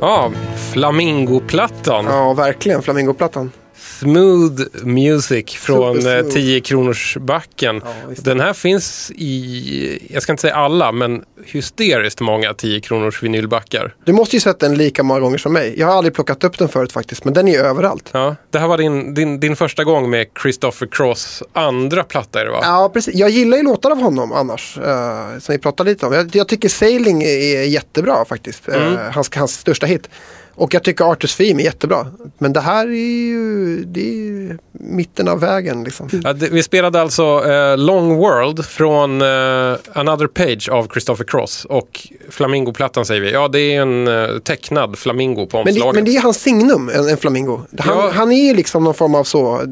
Ja, 0.00 0.30
Flamingoplattan. 0.72 2.04
Ja, 2.04 2.34
verkligen. 2.34 2.82
Flamingoplattan. 2.82 3.52
Smooth 4.00 4.62
Music 4.82 5.50
från 5.50 5.96
Super 5.96 6.16
eh, 6.16 6.20
smooth. 6.20 6.34
10 6.34 6.60
kronors 6.60 7.16
backen. 7.20 7.82
Ja. 7.84 8.14
Den 8.16 8.40
här 8.40 8.52
finns 8.52 9.10
i, 9.14 10.08
jag 10.10 10.22
ska 10.22 10.32
inte 10.32 10.40
säga 10.40 10.54
alla, 10.54 10.92
men 10.92 11.24
hysteriskt 11.44 12.20
många 12.20 12.54
10 12.54 12.80
kronors 12.80 13.22
vinylbackar. 13.22 13.94
Du 14.04 14.12
måste 14.12 14.36
ju 14.36 14.40
sett 14.40 14.60
den 14.60 14.74
lika 14.74 15.02
många 15.02 15.20
gånger 15.20 15.38
som 15.38 15.52
mig. 15.52 15.74
Jag 15.78 15.86
har 15.86 15.94
aldrig 15.94 16.14
plockat 16.14 16.44
upp 16.44 16.58
den 16.58 16.68
förut 16.68 16.92
faktiskt, 16.92 17.24
men 17.24 17.34
den 17.34 17.48
är 17.48 17.52
ju 17.52 17.58
överallt. 17.58 18.08
Ja, 18.12 18.36
det 18.50 18.58
här 18.58 18.68
var 18.68 18.78
din, 18.78 19.14
din, 19.14 19.40
din 19.40 19.56
första 19.56 19.84
gång 19.84 20.10
med 20.10 20.26
Christopher 20.42 20.86
Cross 20.86 21.42
andra 21.52 22.04
platta 22.04 22.40
är 22.40 22.44
det 22.44 22.50
va? 22.50 22.60
Ja, 22.62 22.90
precis. 22.92 23.14
Jag 23.14 23.30
gillar 23.30 23.56
ju 23.56 23.62
låtar 23.62 23.90
av 23.90 24.00
honom 24.00 24.32
annars, 24.32 24.78
eh, 24.78 25.38
som 25.38 25.52
vi 25.52 25.58
pratade 25.58 25.90
lite 25.90 26.06
om. 26.06 26.12
Jag, 26.12 26.36
jag 26.36 26.48
tycker 26.48 26.68
Sailing 26.68 27.22
är 27.22 27.62
jättebra 27.62 28.24
faktiskt. 28.28 28.68
Eh, 28.68 28.92
hans, 29.12 29.30
hans 29.36 29.52
största 29.52 29.86
hit. 29.86 30.08
Och 30.54 30.74
jag 30.74 30.82
tycker 30.82 31.12
Artus 31.12 31.36
Theme 31.36 31.62
är 31.62 31.64
jättebra. 31.64 32.06
Men 32.38 32.52
det 32.52 32.60
här 32.60 32.86
är 32.86 33.24
ju, 33.26 33.84
det 33.84 34.00
är 34.08 34.14
ju 34.14 34.58
mitten 34.72 35.28
av 35.28 35.40
vägen 35.40 35.84
liksom. 35.84 36.08
Ja, 36.24 36.32
det, 36.32 36.48
vi 36.48 36.62
spelade 36.62 37.00
alltså 37.00 37.22
eh, 37.50 37.78
Long 37.78 38.16
World 38.16 38.64
från 38.64 39.22
eh, 39.22 39.76
Another 39.92 40.26
Page 40.26 40.68
av 40.68 40.88
Christopher 40.92 41.24
Cross. 41.24 41.64
Och 41.64 42.08
Flamingoplattan 42.30 43.04
säger 43.06 43.20
vi. 43.20 43.32
Ja, 43.32 43.48
det 43.48 43.60
är 43.60 43.82
en 43.82 44.08
eh, 44.08 44.38
tecknad 44.38 44.98
flamingo 44.98 45.46
på 45.46 45.56
Men 45.56 45.64
det, 45.64 45.70
omslaget. 45.70 45.94
men 45.94 46.04
det 46.04 46.16
är 46.16 46.20
hans 46.20 46.40
signum, 46.42 46.90
en, 46.94 47.08
en 47.08 47.16
flamingo. 47.16 47.60
Han, 47.78 47.98
Ja. 47.98 48.10
han 48.14 48.32
är 48.32 48.44
ju 48.48 48.54
liksom 48.54 48.84
någon 48.84 48.94
form 48.94 49.14
av 49.14 49.24
så, 49.24 49.62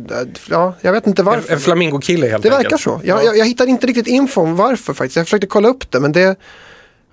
ja, 0.51 0.75
jag 0.81 0.93
vet 0.93 1.07
inte 1.07 1.23
en, 1.23 1.27
varför. 1.27 1.53
en 1.53 1.61
flamingokille 1.61 2.27
helt 2.29 2.43
Det 2.43 2.49
enkelt. 2.49 2.65
verkar 2.65 2.77
så. 2.77 3.01
Jag, 3.05 3.25
jag, 3.25 3.37
jag 3.39 3.45
hittar 3.47 3.67
inte 3.67 3.87
riktigt 3.87 4.07
info 4.07 4.41
om 4.41 4.57
varför 4.57 4.93
faktiskt. 4.95 5.17
Jag 5.17 5.27
försökte 5.27 5.47
kolla 5.47 5.69
upp 5.69 5.91
det 5.91 6.01
men 6.01 6.13
det 6.13 6.37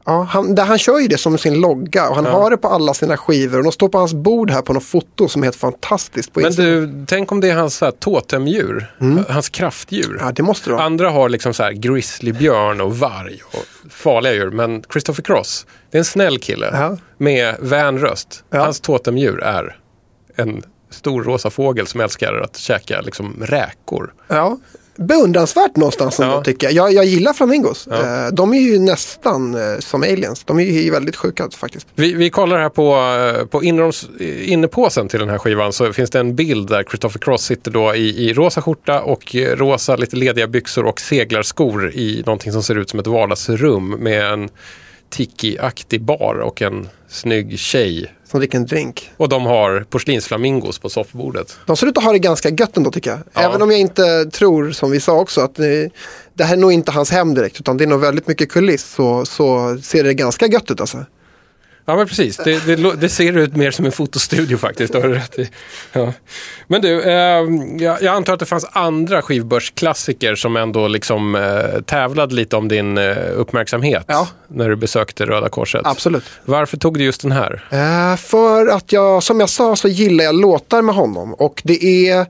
Ja, 0.08 0.24
han, 0.24 0.58
han 0.58 0.78
kör 0.78 1.00
ju 1.00 1.08
det 1.08 1.18
som 1.18 1.38
sin 1.38 1.62
logga 1.62 2.10
och 2.10 2.16
han 2.16 2.26
har 2.26 2.50
det 2.50 2.58
på 2.58 2.68
alla 2.68 2.94
sina 2.94 3.18
skivor 3.18 3.58
och 3.58 3.64
de 3.64 3.72
står 3.72 3.90
på 3.90 3.98
hans 3.98 4.14
bord 4.14 4.52
här 4.52 4.62
på 4.62 4.74
något 4.74 4.84
foto 4.84 5.28
som 5.28 5.42
är 5.42 5.46
helt 5.46 5.56
fantastiskt 5.56 6.34
på 6.34 6.40
Men 6.40 6.48
Instagram. 6.48 7.00
du, 7.00 7.06
tänk 7.08 7.32
om 7.32 7.42
det 7.42 7.50
är 7.50 7.56
hans 7.56 7.76
så 7.76 7.86
här, 7.86 7.92
totemdjur. 7.92 8.94
Hans 9.30 9.50
kraftdjur. 9.50 10.10
Mm. 10.10 10.18
Ja, 10.26 10.32
det 10.32 10.44
måste 10.44 10.70
det 10.70 10.74
vara. 10.74 10.84
Andra 10.86 11.10
har 11.10 11.30
liksom 11.30 11.54
så 11.54 11.64
här 11.64 11.72
grizzlybjörn 11.72 12.82
och 12.82 12.98
varg 12.98 13.40
och 13.52 13.92
farliga 13.92 14.34
djur. 14.34 14.52
Men 14.52 14.84
Christopher 14.92 15.24
Cross, 15.24 15.66
det 15.92 15.98
är 15.98 16.00
en 16.00 16.06
snäll 16.06 16.40
kille 16.40 16.70
Ja. 16.74 16.98
med 17.18 17.56
vän 17.60 18.00
röst. 18.00 18.44
Ja. 18.50 18.60
Hans 18.60 18.80
totemdjur 18.80 19.44
är 19.44 19.78
en 20.36 20.64
stor 20.90 21.24
rosa 21.24 21.50
fågel 21.50 21.88
som 21.88 22.02
älskar 22.02 22.34
att 22.34 22.58
käka 22.58 23.02
liksom 23.02 23.44
räkor. 23.46 24.14
Ja. 24.28 24.58
Beundransvärt 24.98 25.76
någonstans 25.76 26.20
Ja. 26.20 26.26
ändå 26.26 26.44
tycker 26.44 26.68
jag. 26.68 26.74
jag. 26.76 26.94
Jag 26.94 27.06
gillar 27.06 27.34
flamingos. 27.34 27.88
Eh, 27.88 28.28
De 28.34 28.54
är 28.54 28.60
ju 28.60 28.80
nästan 28.80 29.56
eh, 29.56 29.80
som 29.80 30.04
aliens. 30.04 30.44
De 30.44 30.60
är 30.60 30.64
ju 30.64 30.92
väldigt 30.92 31.16
sjuka 31.16 31.50
faktiskt. 31.58 31.88
Vi, 31.96 32.14
vi 32.14 32.30
kollar 32.30 32.60
här 32.60 32.70
på, 32.70 32.96
eh, 33.40 33.46
på 33.46 33.64
inneroms, 33.64 34.10
innepåsen 34.46 35.08
till 35.08 35.20
den 35.20 35.30
här 35.30 35.38
skivan 35.38 35.74
så 35.74 35.94
finns 35.94 36.10
det 36.10 36.20
en 36.20 36.36
bild 36.36 36.70
där 36.70 36.84
Christopher 36.84 37.20
Cross 37.20 37.44
sitter 37.44 37.72
då 37.72 37.96
i, 37.96 38.30
i 38.30 38.34
rosa 38.34 38.62
skjorta 38.62 39.02
och 39.02 39.36
rosa 39.36 39.96
lite 39.96 40.16
lediga 40.16 40.48
byxor 40.48 40.86
och 40.86 41.00
seglarskor 41.00 41.92
i 41.92 42.24
någonting 42.26 42.52
som 42.52 42.64
ser 42.64 42.78
ut 42.78 42.90
som 42.90 43.00
ett 43.00 43.08
vardagsrum 43.08 43.90
med 43.90 44.26
en 44.34 44.50
tiki-aktig 45.10 46.02
bar 46.02 46.36
och 46.44 46.62
en 46.62 46.90
snygg 47.10 47.60
tjej. 47.60 48.12
Som 48.36 48.40
dricker 48.40 48.58
en 48.58 48.66
drink. 48.66 49.12
Och 49.18 49.30
de 49.30 49.46
har 49.46 49.86
porslinsflamingos 49.90 50.80
på 50.80 50.90
soffbordet. 50.90 51.58
De 51.66 51.78
ser 51.78 51.88
ut 51.88 51.98
att 51.98 52.04
ha 52.04 52.12
det 52.12 52.20
ganska 52.20 52.50
gött 52.50 52.78
ändå 52.78 52.92
tycker 52.92 53.10
jag. 53.10 53.20
Ja. 53.34 53.42
Även 53.42 53.62
om 53.62 53.72
jag 53.72 53.80
inte 53.80 54.26
tror, 54.26 54.72
som 54.72 54.92
vi 54.92 55.00
sa 55.00 55.20
också, 55.20 55.42
att 55.42 55.56
det 56.34 56.44
här 56.44 56.54
är 56.54 56.58
nog 56.58 56.72
inte 56.72 56.92
hans 56.92 57.12
hem 57.12 57.34
direkt. 57.34 57.60
Utan 57.60 57.78
det 57.78 57.84
är 57.84 57.88
nog 57.88 58.00
väldigt 58.00 58.28
mycket 58.28 58.52
kuliss. 58.52 58.84
Så, 58.84 59.26
så 59.26 59.78
ser 59.84 60.04
det 60.04 60.14
ganska 60.14 60.48
gött 60.48 60.72
ut 60.72 60.82
alltså. 60.82 61.06
Ja 61.88 61.96
men 61.96 62.08
precis, 62.08 62.38
det, 62.38 62.66
det, 62.66 62.96
det 62.96 63.10
ser 63.10 63.38
ut 63.38 63.56
mer 63.56 63.72
som 63.72 63.86
en 63.86 63.92
fotostudio 63.92 64.58
faktiskt. 64.58 64.94
Har 64.94 65.02
du 65.02 65.14
rätt 65.14 65.40
i. 65.40 65.50
Ja. 65.94 66.14
Men 66.68 66.82
du, 66.82 67.02
eh, 67.04 67.14
jag, 67.80 68.02
jag 68.02 68.06
antar 68.16 68.34
att 68.34 68.40
det 68.40 68.46
fanns 68.46 68.66
andra 68.72 69.22
skivbörsklassiker 69.22 70.36
som 70.36 70.56
ändå 70.56 70.88
liksom 70.88 71.36
eh, 71.36 71.82
tävlade 71.82 72.36
lite 72.36 72.56
om 72.56 72.68
din 72.68 72.98
eh, 72.98 73.16
uppmärksamhet 73.36 74.06
Ja. 74.08 74.28
när 74.48 74.70
du 74.70 74.76
besökte 74.76 75.26
Röda 75.26 75.50
Korset. 75.50 75.82
Absolut. 75.86 76.24
Varför 76.46 76.78
tog 76.78 76.98
du 76.98 77.04
just 77.04 77.22
den 77.22 77.32
här? 77.32 77.68
Eh, 77.72 78.18
för 78.18 78.68
att 78.68 78.92
jag, 78.92 79.24
som 79.24 79.40
jag 79.40 79.50
sa, 79.50 79.76
så 79.76 79.88
gillar 79.88 80.24
jag 80.24 80.36
låtar 80.36 80.82
med 80.82 80.96
honom. 80.96 81.34
Och 81.34 81.62
det 81.66 82.10
är 82.10 82.26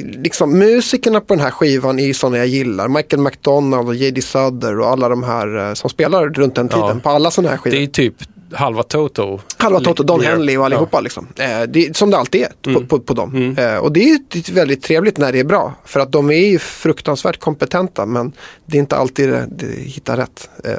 liksom 0.00 0.58
musikerna 0.58 1.20
på 1.20 1.34
den 1.34 1.42
här 1.44 1.50
skivan 1.50 1.98
är 1.98 2.06
ju 2.06 2.14
sådana 2.14 2.38
jag 2.38 2.46
gillar. 2.46 2.88
Michael 2.88 3.22
McDonald 3.22 3.88
och 3.88 3.94
J.D. 3.94 4.22
Sudder 4.22 4.80
och 4.80 4.86
alla 4.88 5.08
de 5.08 5.22
här 5.22 5.68
eh, 5.68 5.74
som 5.74 5.90
spelar 5.90 6.28
runt 6.28 6.54
den 6.54 6.68
tiden 6.68 6.86
Ja. 6.88 7.00
på 7.02 7.10
alla 7.10 7.30
sådana 7.30 7.50
här 7.50 7.56
skivor. 7.56 7.76
Det 7.76 7.82
är 7.82 7.86
typ 7.86 8.14
halva 8.54 8.82
Toto. 8.82 9.40
Halva 9.56 9.80
Toto, 9.80 10.02
Don. 10.02 10.20
Henley 10.20 10.56
och 10.56 10.64
allihopa 10.64 11.00
liksom. 11.00 11.26
Eh, 11.38 11.62
det, 11.68 11.96
som 11.96 12.10
det 12.10 12.18
alltid 12.18 12.42
är 12.42 12.74
på, 12.74 12.86
på, 12.86 13.00
på 13.00 13.14
dem. 13.14 13.56
Eh, 13.58 13.76
och 13.76 13.92
det 13.92 14.00
är 14.00 14.08
ju 14.08 14.18
t- 14.18 14.52
väldigt 14.52 14.82
trevligt 14.82 15.18
när 15.18 15.32
det 15.32 15.40
är 15.40 15.44
bra. 15.44 15.74
För 15.84 16.00
att 16.00 16.12
de 16.12 16.30
är 16.30 16.46
ju 16.50 16.58
fruktansvärt 16.58 17.40
kompetenta 17.40 18.06
men 18.06 18.32
det 18.66 18.76
är 18.76 18.80
inte 18.80 18.96
alltid 18.96 19.28
det, 19.28 19.46
det 19.50 19.66
hittar 19.66 20.16
rätt. 20.16 20.50
Eh, 20.64 20.72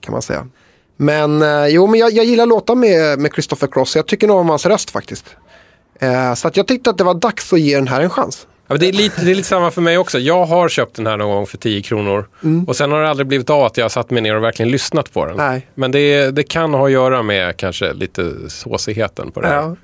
kan 0.00 0.12
man 0.12 0.22
säga. 0.22 0.46
Men 0.96 1.42
eh, 1.42 1.66
jo, 1.66 1.86
men 1.86 2.00
jag, 2.00 2.12
jag 2.12 2.24
gillar 2.24 2.46
låtar 2.46 2.74
med, 2.74 3.18
med 3.18 3.32
Christopher 3.32 3.66
Cross. 3.66 3.96
Jag 3.96 4.06
tycker 4.06 4.26
nog 4.26 4.36
om 4.38 4.48
hans 4.48 4.66
röst 4.66 4.90
faktiskt. 4.90 5.24
Eh, 6.00 6.34
så 6.34 6.48
att 6.48 6.56
jag 6.56 6.66
tyckte 6.66 6.90
att 6.90 6.98
det 6.98 7.04
var 7.04 7.14
dags 7.14 7.52
att 7.52 7.60
ge 7.60 7.74
den 7.76 7.88
här 7.88 8.00
en 8.00 8.10
chans. 8.10 8.46
Ja, 8.66 8.76
det, 8.76 8.88
är 8.88 8.92
lite, 8.92 9.24
det 9.24 9.30
är 9.30 9.34
lite 9.34 9.48
samma 9.48 9.70
för 9.70 9.80
mig 9.80 9.98
också. 9.98 10.18
Jag 10.18 10.44
har 10.44 10.68
köpt 10.68 10.96
den 10.96 11.06
här 11.06 11.16
någon 11.16 11.34
gång 11.34 11.46
för 11.46 11.58
10 11.58 11.82
kronor. 11.82 12.28
Och 12.66 12.76
sen 12.76 12.92
har 12.92 13.02
det 13.02 13.10
aldrig 13.10 13.26
blivit 13.26 13.50
av 13.50 13.64
att 13.64 13.76
jag 13.76 13.84
har 13.84 13.88
satt 13.88 14.10
mig 14.10 14.22
ner 14.22 14.36
och 14.36 14.42
verkligen 14.42 14.70
lyssnat 14.70 15.12
på 15.12 15.26
den. 15.26 15.36
Nej. 15.36 15.68
Men 15.74 15.90
det, 15.90 16.30
det 16.30 16.42
kan 16.42 16.74
ha 16.74 16.86
att 16.86 16.92
göra 16.92 17.22
med 17.22 17.56
kanske 17.56 17.92
lite 17.92 18.32
såsigheten 18.48 19.30
på 19.30 19.40
det 19.40 19.46
här. 19.46 19.56
Ja. 19.56 19.76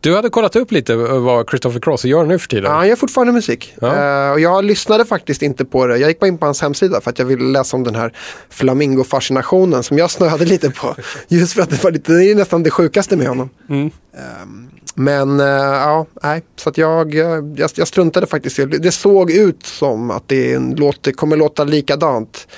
Du 0.00 0.16
hade 0.16 0.28
kollat 0.28 0.56
upp 0.56 0.72
lite 0.72 0.94
vad 0.96 1.48
Christopher 1.48 1.80
Cross 1.80 2.04
gör 2.04 2.24
nu 2.24 2.38
för 2.38 2.48
tiden. 2.48 2.64
Ja, 2.64 2.76
han 2.76 2.88
gör 2.88 2.96
fortfarande 2.96 3.32
musik. 3.32 3.74
Ja. 3.80 4.26
Eh, 4.26 4.32
och 4.32 4.40
jag 4.40 4.64
lyssnade 4.64 5.04
faktiskt 5.04 5.42
inte 5.42 5.64
på 5.64 5.86
det. 5.86 5.98
Jag 5.98 6.08
gick 6.08 6.20
bara 6.20 6.26
in 6.26 6.38
på 6.38 6.46
hans 6.46 6.62
hemsida 6.62 7.00
för 7.00 7.10
att 7.10 7.18
jag 7.18 7.26
ville 7.26 7.44
läsa 7.44 7.76
om 7.76 7.84
den 7.84 7.94
här 7.94 8.12
flamingo-fascinationen 8.50 9.82
som 9.82 9.98
jag 9.98 10.10
snöade 10.10 10.44
lite 10.44 10.70
på. 10.70 10.96
Just 11.28 11.52
för 11.52 11.62
att 11.62 11.70
det 11.70 11.84
var 11.84 11.90
lite, 11.90 12.12
det 12.12 12.24
är 12.24 12.34
nästan 12.34 12.62
det 12.62 12.70
sjukaste 12.70 13.16
med 13.16 13.28
honom. 13.28 13.50
Mm. 13.68 13.90
Ehm, 14.14 14.70
men 14.98 15.40
eh, 15.40 15.46
ja, 15.46 16.06
nej. 16.22 16.42
Så 16.56 16.68
att 16.68 16.78
jag, 16.78 17.14
eh, 17.14 17.44
jag, 17.56 17.70
jag 17.74 17.88
struntade 17.88 18.26
faktiskt 18.26 18.60
det. 18.70 18.92
Såg 18.92 19.30
ut 19.30 19.66
som 19.66 20.10
att 20.10 20.28
det, 20.28 20.52
är 20.52 20.56
en 20.56 20.74
låt, 20.74 21.02
det 21.02 21.12
kommer 21.12 21.36
låta 21.36 21.64
likadant 21.64 22.48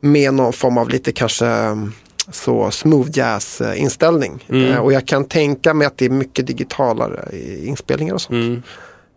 med 0.00 0.34
någon 0.34 0.52
form 0.52 0.78
av 0.78 0.88
lite 0.88 1.12
kanske 1.12 1.46
mm, 1.46 1.92
så 2.30 2.70
smooth 2.70 3.08
jazz 3.12 3.60
eh, 3.60 3.82
inställning. 3.82 4.44
Mm. 4.48 4.78
Och 4.82 4.92
jag 4.92 5.06
kan 5.06 5.24
tänka 5.24 5.74
mig 5.74 5.86
att 5.86 5.98
det 5.98 6.04
är 6.04 6.10
mycket 6.10 6.46
digitalare 6.46 7.38
inspelningar 7.62 8.14
och 8.14 8.20
sånt. 8.20 8.32
Mm. 8.44 8.62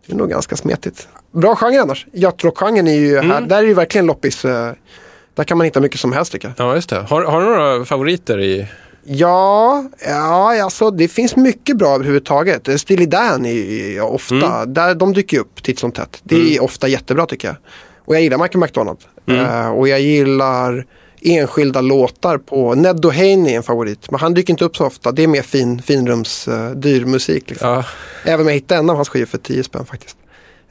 Det 0.06 0.12
är 0.12 0.16
nog 0.16 0.30
ganska 0.30 0.56
smetigt. 0.56 1.08
Bra 1.32 1.56
genre 1.56 1.80
annars. 1.80 2.06
Yachtrock-genren 2.12 2.88
är 2.88 2.94
ju 2.94 3.16
Mm. 3.16 3.30
här, 3.30 3.40
där 3.40 3.58
är 3.58 3.62
ju 3.62 3.74
verkligen 3.74 4.06
loppis. 4.06 4.42
Där 4.42 5.44
kan 5.44 5.58
man 5.58 5.64
hitta 5.64 5.80
mycket 5.80 6.00
som 6.00 6.12
helst 6.12 6.32
tycker 6.32 6.52
jag. 6.56 6.66
Ja, 6.66 6.74
just 6.74 6.90
det. 6.90 6.96
Har, 6.96 7.22
har 7.22 7.40
du 7.40 7.46
några 7.46 7.84
favoriter 7.84 8.40
i... 8.40 8.66
Ja, 9.04 9.84
ja 10.06 10.62
alltså 10.64 10.90
det 10.90 11.08
finns 11.08 11.36
mycket 11.36 11.76
bra 11.76 11.94
överhuvudtaget. 11.94 12.80
Steely 12.80 13.06
Dan 13.06 13.46
är 13.46 14.00
ofta, 14.00 14.66
där, 14.66 14.94
de 14.94 15.12
dyker 15.12 15.38
upp 15.38 15.62
titt 15.62 15.78
som 15.78 15.92
tätt. 15.92 16.20
Det 16.22 16.56
är 16.56 16.62
ofta 16.62 16.88
jättebra 16.88 17.26
tycker 17.26 17.48
jag. 17.48 17.56
Och 18.04 18.14
jag 18.14 18.22
gillar 18.22 18.38
Michael 18.38 18.60
McDonald. 18.60 18.98
Eh, 19.26 19.70
och 19.70 19.88
jag 19.88 20.00
gillar 20.00 20.86
enskilda 21.22 21.80
låtar 21.80 22.38
på, 22.38 22.74
Ned 22.74 22.96
Doheny 22.96 23.52
är 23.52 23.56
en 23.56 23.62
favorit. 23.62 24.10
Men 24.10 24.20
han 24.20 24.34
dyker 24.34 24.52
inte 24.52 24.64
upp 24.64 24.76
så 24.76 24.86
ofta. 24.86 25.12
Det 25.12 25.22
är 25.22 25.26
mer 25.26 25.42
fin, 25.42 25.82
finrums, 25.82 26.48
uh, 26.48 26.70
dyr 26.70 27.04
musik. 27.04 27.50
Liksom. 27.50 27.68
Ja, 27.68 27.84
Även 28.24 28.40
om 28.40 28.46
jag 28.46 28.54
hittade 28.54 28.78
en 28.78 28.90
av 28.90 28.96
hans 28.96 29.08
skivor 29.08 29.26
för 29.26 29.38
10 29.38 29.62
spänn 29.62 29.86
faktiskt. 29.86 30.16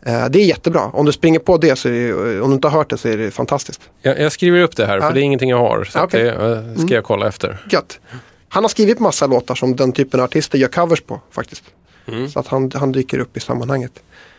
Eh, 0.01 0.25
det 0.29 0.39
är 0.39 0.45
jättebra. 0.45 0.81
Om 0.93 1.05
du 1.05 1.12
springer 1.12 1.39
på 1.39 1.57
det, 1.57 1.75
så 1.75 1.88
det, 1.88 2.13
om 2.41 2.49
du 2.49 2.55
inte 2.55 2.67
har 2.67 2.77
hört 2.77 2.89
det 2.89 2.97
så 2.97 3.07
är 3.07 3.17
det 3.17 3.31
fantastiskt. 3.31 3.81
jag, 4.01 4.19
jag 4.19 4.31
skriver 4.31 4.62
upp 4.62 4.75
det 4.75 4.85
här, 4.85 4.97
Ja. 4.97 5.07
för 5.07 5.13
det 5.13 5.21
är 5.21 5.23
ingenting 5.23 5.49
jag 5.49 5.57
har. 5.59 5.83
Så 5.83 5.97
Ja, 5.97 6.01
att 6.03 6.07
okej. 6.09 6.23
det 6.23 6.73
eh, 6.77 6.85
ska 6.85 6.93
jag 6.93 7.03
kolla 7.03 7.27
efter. 7.27 7.57
Gött. 7.71 7.99
Han 8.49 8.63
har 8.63 8.69
skrivit 8.69 8.99
massa 8.99 9.27
låtar 9.27 9.55
som 9.55 9.75
den 9.75 9.91
typen 9.91 10.19
av 10.19 10.23
artister 10.23 10.57
gör 10.57 10.67
covers 10.67 11.01
på 11.01 11.21
faktiskt. 11.31 11.63
Så 12.33 12.39
att 12.39 12.47
han, 12.47 12.71
han 12.75 12.91
dyker 12.91 13.19
upp 13.19 13.38
i 13.38 13.39
sammanhanget. 13.39 13.91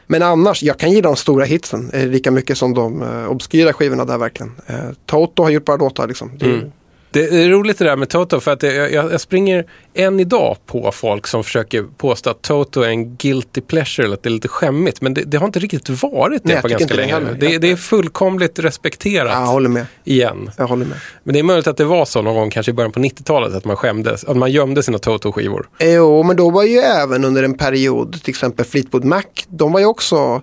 Men 0.07 0.23
annars, 0.23 0.63
jag 0.63 0.79
kan 0.79 0.93
gilla 0.93 1.09
de 1.09 1.17
stora 1.17 1.45
hitsen 1.45 1.91
eh, 1.93 2.07
lika 2.07 2.31
mycket 2.31 2.59
som 2.59 2.75
de 2.75 3.03
eh, 3.03 3.27
obskyra 3.31 3.73
skivorna 3.73 4.05
där 4.05 4.19
verkligen. 4.19 4.53
Eh, 4.67 4.75
Toto 5.07 5.43
har 5.43 5.51
gjort 5.51 5.65
bra 5.65 5.77
låtar 5.77 6.09
liksom. 6.09 6.31
Det, 6.39 6.47
är- 6.47 6.71
Det 7.13 7.25
är 7.25 7.49
roligt 7.49 7.79
det 7.79 7.85
där 7.85 7.97
med 7.97 8.09
Toto 8.09 8.41
för 8.41 8.51
att 8.53 8.61
det, 8.61 8.75
jag, 8.75 9.13
jag 9.13 9.21
springer 9.21 9.65
än 9.95 10.21
idag 10.21 10.57
på 10.67 10.93
folk 10.93 11.27
som 11.27 11.45
försöker 11.45 11.83
påstå 11.97 12.31
att 12.31 12.43
Toto 12.43 12.81
är 12.83 12.89
en 12.89 13.17
guilty 13.17 13.61
pleasure 13.61 14.05
eller 14.07 14.15
att 14.17 14.23
det 14.23 14.29
är 14.29 14.31
lite 14.31 14.49
skämmigt. 14.49 15.01
Men 15.01 15.15
det, 15.15 15.23
det 15.23 15.37
har 15.37 15.47
inte 15.47 15.59
riktigt 15.59 16.03
varit 16.03 16.43
det 16.45 16.53
Nej, 16.53 16.63
på 16.63 16.69
ganska 16.69 16.87
det 16.87 16.95
länge. 16.95 17.13
heller. 17.13 17.35
Det, 17.41 17.59
det 17.59 17.71
är 17.71 17.77
fullkomligt 17.77 18.59
respekterat 18.59 19.33
Ja, 19.33 19.41
jag 19.41 19.47
håller 19.47 19.69
med. 19.69 19.87
igen. 20.05 20.51
Jag 20.57 20.67
håller 20.67 20.87
med. 20.87 20.99
Men 21.25 21.33
det 21.33 21.39
är 21.39 21.43
möjligt 21.43 21.67
att 21.67 21.77
det 21.77 21.85
var 21.85 22.05
så 22.05 22.23
någon 22.23 22.35
gång 22.35 22.51
kanske 22.51 22.71
i 22.71 22.75
början 22.75 22.93
på 22.93 23.01
90-talet 23.01 23.55
att 23.55 23.65
man 23.65 23.77
skämdes, 23.77 24.25
att 24.25 24.37
man 24.37 24.51
gömde 24.53 24.83
sina 24.83 24.99
Toto-skivor. 24.99 25.69
Jo, 25.81 26.23
men 26.23 26.37
då 26.37 26.51
var 26.51 26.65
ju 26.65 26.79
även 26.79 27.25
under 27.25 27.43
en 27.43 27.59
period, 27.59 28.23
till 28.23 28.31
exempel 28.31 28.67
Fleetwood 28.67 29.05
Mac, 29.05 29.23
de 29.49 29.73
var 29.73 29.81
ju 29.81 29.87
också 29.87 30.43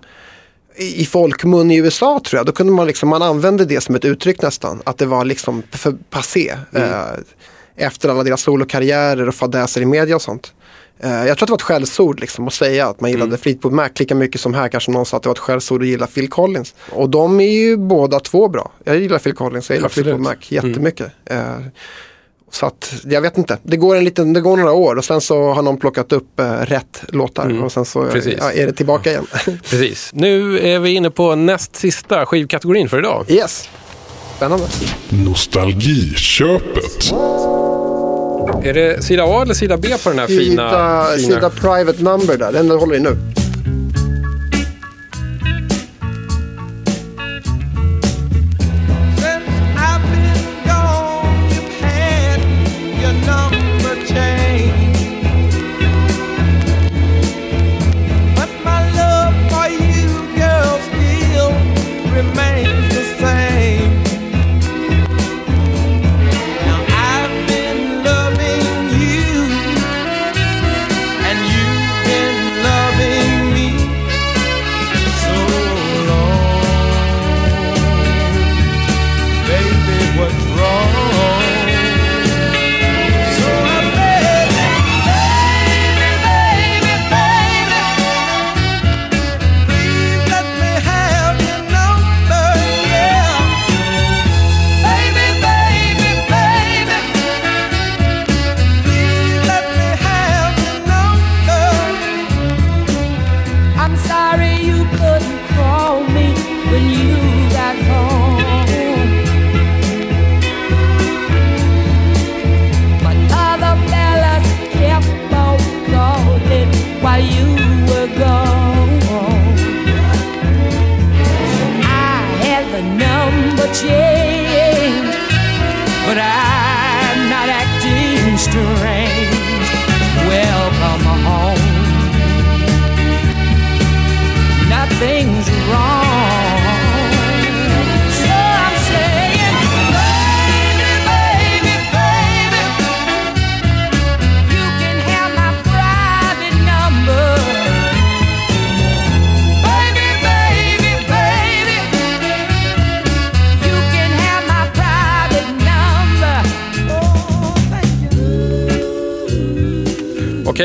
i 0.78 1.04
folkmun 1.04 1.70
i 1.70 1.76
USA 1.76 2.20
tror 2.24 2.38
jag, 2.38 2.46
då 2.46 2.52
kunde 2.52 2.72
man 2.72 2.86
liksom, 2.86 3.08
man 3.08 3.22
använde 3.22 3.64
det 3.64 3.80
som 3.80 3.94
ett 3.94 4.04
uttryck 4.04 4.42
nästan, 4.42 4.82
att 4.84 4.98
det 4.98 5.06
var 5.06 5.24
liksom 5.24 5.62
för 5.70 5.92
passé. 6.10 6.54
Eh, 6.72 7.02
efter 7.76 8.08
alla 8.08 8.22
deras 8.22 8.40
solokarriärer 8.40 9.28
och 9.28 9.34
fadäser 9.34 9.80
i 9.80 9.86
media 9.86 10.16
och 10.16 10.22
sånt. 10.22 10.52
Eh, 11.00 11.10
jag 11.10 11.26
tror 11.26 11.32
att 11.32 11.38
det 11.38 11.50
var 11.50 11.56
ett 11.56 11.62
skällsord 11.62 12.20
liksom 12.20 12.46
att 12.46 12.54
säga 12.54 12.86
att 12.88 13.00
man 13.00 13.10
gillade 13.10 13.38
Fleetwood 13.38 13.72
Mac 13.72 13.88
lika 13.98 14.14
mycket 14.14 14.40
som 14.40 14.54
här 14.54 14.68
kanske 14.68 14.90
någon 14.90 15.06
sa 15.06 15.16
att 15.16 15.22
det 15.22 15.28
var 15.28 15.34
ett 15.34 15.38
skällsord 15.38 15.82
att 15.82 15.88
gilla 15.88 16.06
Phil 16.06 16.28
Collins. 16.28 16.74
Och 16.90 17.10
de 17.10 17.40
är 17.40 17.50
ju 17.50 17.76
båda 17.76 18.20
två 18.20 18.48
bra. 18.48 18.72
Jag 18.84 18.98
gillar 18.98 19.18
Phil 19.18 19.34
Collins, 19.34 19.70
jag 19.70 19.76
gillar 19.76 19.86
Absolut. 19.86 20.04
Fleetwood 20.04 20.24
Mac 20.24 20.36
jättemycket. 20.48 21.12
Eh, 21.24 21.58
så 22.50 22.66
att 22.66 22.92
jag 23.04 23.20
vet 23.20 23.38
inte, 23.38 23.58
det 23.62 23.76
går, 23.76 23.96
en 23.96 24.04
liten, 24.04 24.32
det 24.32 24.40
går 24.40 24.56
några 24.56 24.72
år 24.72 24.96
och 24.96 25.04
sen 25.04 25.20
så 25.20 25.52
har 25.52 25.62
någon 25.62 25.76
plockat 25.76 26.12
upp 26.12 26.40
eh, 26.40 26.52
rätt 26.52 27.02
låtar 27.08 27.64
och 27.64 27.72
sen 27.72 27.84
så 27.84 27.98
Mm. 27.98 28.12
Precis. 28.12 28.34
ja, 28.38 28.52
är 28.52 28.66
det 28.66 28.72
tillbaka 28.72 29.10
igen. 29.10 29.26
Precis. 29.70 30.10
Nu 30.12 30.58
är 30.68 30.78
vi 30.78 30.90
inne 30.90 31.10
på 31.10 31.34
näst 31.34 31.76
sista 31.76 32.26
skivkategorin 32.26 32.88
för 32.88 32.98
idag. 32.98 33.24
yes, 33.28 33.68
spännande. 34.36 34.64
Nostalgiköpet. 35.08 37.12
Är 38.62 38.74
det 38.74 39.04
sida 39.04 39.24
A 39.24 39.42
eller 39.42 39.54
sida 39.54 39.76
B 39.76 39.88
på 40.04 40.08
den 40.08 40.18
här 40.18 40.26
fina... 40.26 40.70
Sida, 40.70 41.06
fina... 41.16 41.34
sida 41.34 41.50
private 41.50 42.02
number 42.02 42.36
där, 42.36 42.52
den 42.52 42.70
håller 42.70 42.96
i 42.96 43.00
nu. 43.00 43.16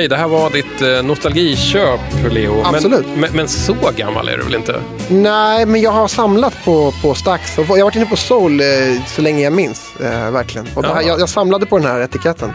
Det 0.08 0.16
här 0.18 0.28
var 0.28 0.50
ditt 0.50 0.73
eh, 0.84 1.04
nostalgiköp, 1.04 2.00
Leo. 2.32 2.62
Absolut. 2.66 3.06
Men, 3.08 3.20
men, 3.20 3.30
men 3.36 3.48
så 3.48 3.76
gammal 3.96 4.28
är 4.30 4.38
du 4.38 4.44
väl 4.44 4.56
inte? 4.56 4.82
Nej, 5.10 5.66
men 5.66 5.82
jag 5.82 5.92
har 5.92 6.08
samlat 6.08 6.54
på, 6.66 6.94
på 7.02 7.14
Stax. 7.14 7.58
Och 7.58 7.64
jag 7.68 7.76
har 7.76 7.84
varit 7.84 7.96
inne 7.96 8.06
på 8.06 8.16
Soul 8.16 8.60
eh, 8.62 8.66
så 9.08 9.22
länge 9.22 9.44
jag 9.44 9.54
minns. 9.54 9.82
Eh, 10.00 10.32
verkligen. 10.32 10.68
Och 10.76 10.86
här, 10.86 10.96
Ja. 10.96 11.02
jag, 11.08 11.20
jag 11.20 11.30
samlade 11.30 11.66
på 11.66 11.78
den 11.78 11.88
här 11.88 12.00
etiketten. 12.02 12.52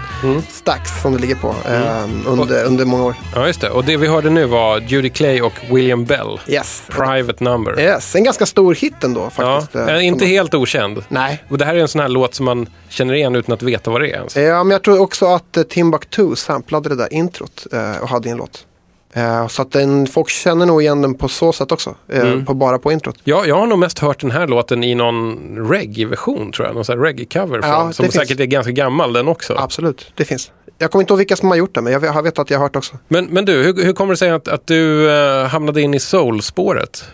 Stax 0.50 1.02
som 1.02 1.12
det 1.12 1.18
ligger 1.18 1.34
på. 1.34 1.54
Eh, 1.70 2.04
under, 2.26 2.64
under 2.64 2.84
många 2.84 3.04
år. 3.04 3.14
Ja, 3.34 3.46
just 3.46 3.60
det. 3.60 3.70
Och 3.70 3.84
det 3.84 3.96
vi 3.96 4.06
hörde 4.06 4.30
nu 4.30 4.44
var 4.46 4.78
Judy 4.80 5.08
Clay 5.10 5.40
och 5.42 5.52
William 5.70 6.04
Bell. 6.04 6.40
Yes. 6.46 6.82
Private 6.88 7.44
Number. 7.44 7.80
yes. 7.80 8.14
En 8.14 8.24
ganska 8.24 8.46
stor 8.46 8.74
hit 8.74 9.04
ändå 9.04 9.30
Ja, 9.36 9.60
faktiskt. 9.60 9.74
eh, 9.88 9.94
eh, 9.96 10.06
inte 10.06 10.18
som- 10.18 10.28
helt 10.28 10.54
okänd. 10.54 11.04
Nej. 11.08 11.44
Och 11.48 11.58
det 11.58 11.64
här 11.64 11.74
är 11.74 11.78
en 11.80 11.88
sån 11.88 12.00
här 12.00 12.08
låt 12.08 12.34
som 12.34 12.44
man 12.46 12.66
känner 12.88 13.14
igen 13.14 13.34
utan 13.36 13.52
att 13.54 13.62
veta 13.62 13.90
vad 13.90 14.00
det 14.00 14.06
är 14.10 14.14
ens. 14.14 14.36
Ja, 14.36 14.64
men 14.64 14.70
jag 14.70 14.82
tror 14.82 15.00
också 15.00 15.26
att 15.26 15.58
Timbuktu 15.68 16.36
samplade 16.36 16.88
det 16.88 16.94
där 16.94 17.12
introt 17.12 17.66
och 18.00 18.08
hade 18.08 18.17
i 18.26 18.28
en 18.31 18.37
låt. 18.37 18.66
Eh, 19.12 19.46
så 19.48 19.62
att 19.62 19.70
den, 19.72 20.07
folk 20.07 20.28
känner 20.28 20.66
nog 20.66 20.83
igen 20.83 21.02
den 21.02 21.14
på 21.14 21.28
så 21.28 21.52
sätt 21.52 21.72
också. 21.72 21.94
Eh, 22.09 22.20
Mm. 22.20 22.44
på, 22.46 22.54
bara 22.54 22.78
på 22.78 22.92
introt. 22.92 23.16
Ja, 23.24 23.46
jag 23.46 23.57
har 23.57 23.66
nog 23.66 23.78
mest 23.78 23.98
hört 23.98 24.20
den 24.20 24.31
här 24.31 24.46
låten 24.46 24.85
i 24.85 24.94
någon 24.94 25.38
reggae-version 25.70 26.52
tror 26.52 26.66
jag. 26.68 26.74
Någon 26.74 26.85
reggae-cover. 26.85 27.58
Ja, 27.62 27.92
som 27.92 28.02
finns. 28.04 28.14
säkert 28.14 28.40
är 28.40 28.44
ganska 28.44 28.73
gammal 28.73 29.12
den 29.12 29.29
också. 29.29 29.54
Absolut, 29.58 30.12
det 30.14 30.25
finns. 30.25 30.52
Jag 30.79 30.90
kommer 30.90 31.02
inte 31.02 31.12
ihåg 31.12 31.19
vilka 31.19 31.37
som 31.37 31.48
har 31.48 31.56
gjort 31.56 31.75
det, 31.75 31.81
men 31.81 31.92
jag, 31.92 32.04
jag 32.04 32.23
vet 32.23 32.38
att 32.38 32.50
jag 32.50 32.58
har 32.58 32.64
hört 32.64 32.77
också. 32.77 32.96
Men, 33.08 33.25
men 33.27 33.44
du, 33.44 33.52
hur, 33.52 33.85
hur 33.85 33.92
kommer 33.92 34.12
det 34.12 34.16
sig 34.16 34.31
att, 34.31 34.48
att 34.48 34.66
du 34.66 35.10
eh, 35.10 35.46
hamnade 35.46 35.83
in 35.83 35.94
i 35.94 36.00
soul-spåret? 36.00 37.04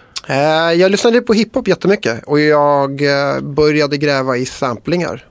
Jag 0.76 0.90
lyssnade 0.90 1.20
på 1.20 1.32
hiphop 1.32 1.68
jättemycket 1.68 2.24
och 2.24 2.40
jag 2.40 2.90
började 3.42 3.96
gräva 3.96 4.36
i 4.36 4.46
samplingar. 4.46 5.24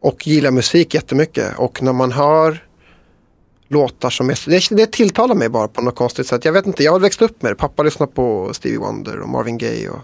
Och 0.00 0.26
gillar 0.26 0.50
musik 0.50 0.94
jättemycket. 0.94 1.46
Och 1.56 1.82
när 1.82 1.92
man 1.92 2.12
hör 2.12 2.64
låtar 3.68 4.10
som 4.10 4.30
är... 4.30 4.50
Det, 4.50 4.76
det 4.76 4.92
tilltalar 4.92 5.34
mig 5.34 5.48
bara 5.48 5.68
på 5.68 5.82
något 5.82 5.96
konstigt 5.96 6.26
sätt. 6.26 6.44
Jag 6.44 6.52
vet 6.52 6.66
inte, 6.66 6.82
jag 6.84 6.92
har 6.92 7.00
växt 7.00 7.22
upp 7.22 7.42
med 7.42 7.52
det. 7.52 7.56
Pappa 7.56 7.82
lyssnar 7.82 8.06
på 8.06 8.50
Stevie 8.54 8.78
Wonder 8.78 9.20
och 9.20 9.28
Marvin 9.28 9.58
Gaye 9.58 9.88
och 9.90 9.98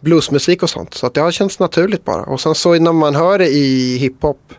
bluesmusik 0.00 0.62
och 0.62 0.70
sånt. 0.70 0.94
Så 0.94 1.06
att 1.06 1.14
det 1.14 1.20
har 1.20 1.30
känts 1.30 1.58
naturligt 1.58 2.04
bara. 2.04 2.22
Och 2.22 2.40
sen 2.40 2.54
så 2.54 2.74
när 2.74 2.92
man 2.92 3.14
hör 3.14 3.38
det 3.38 3.48
i 3.48 3.96
hiphop 3.98 4.52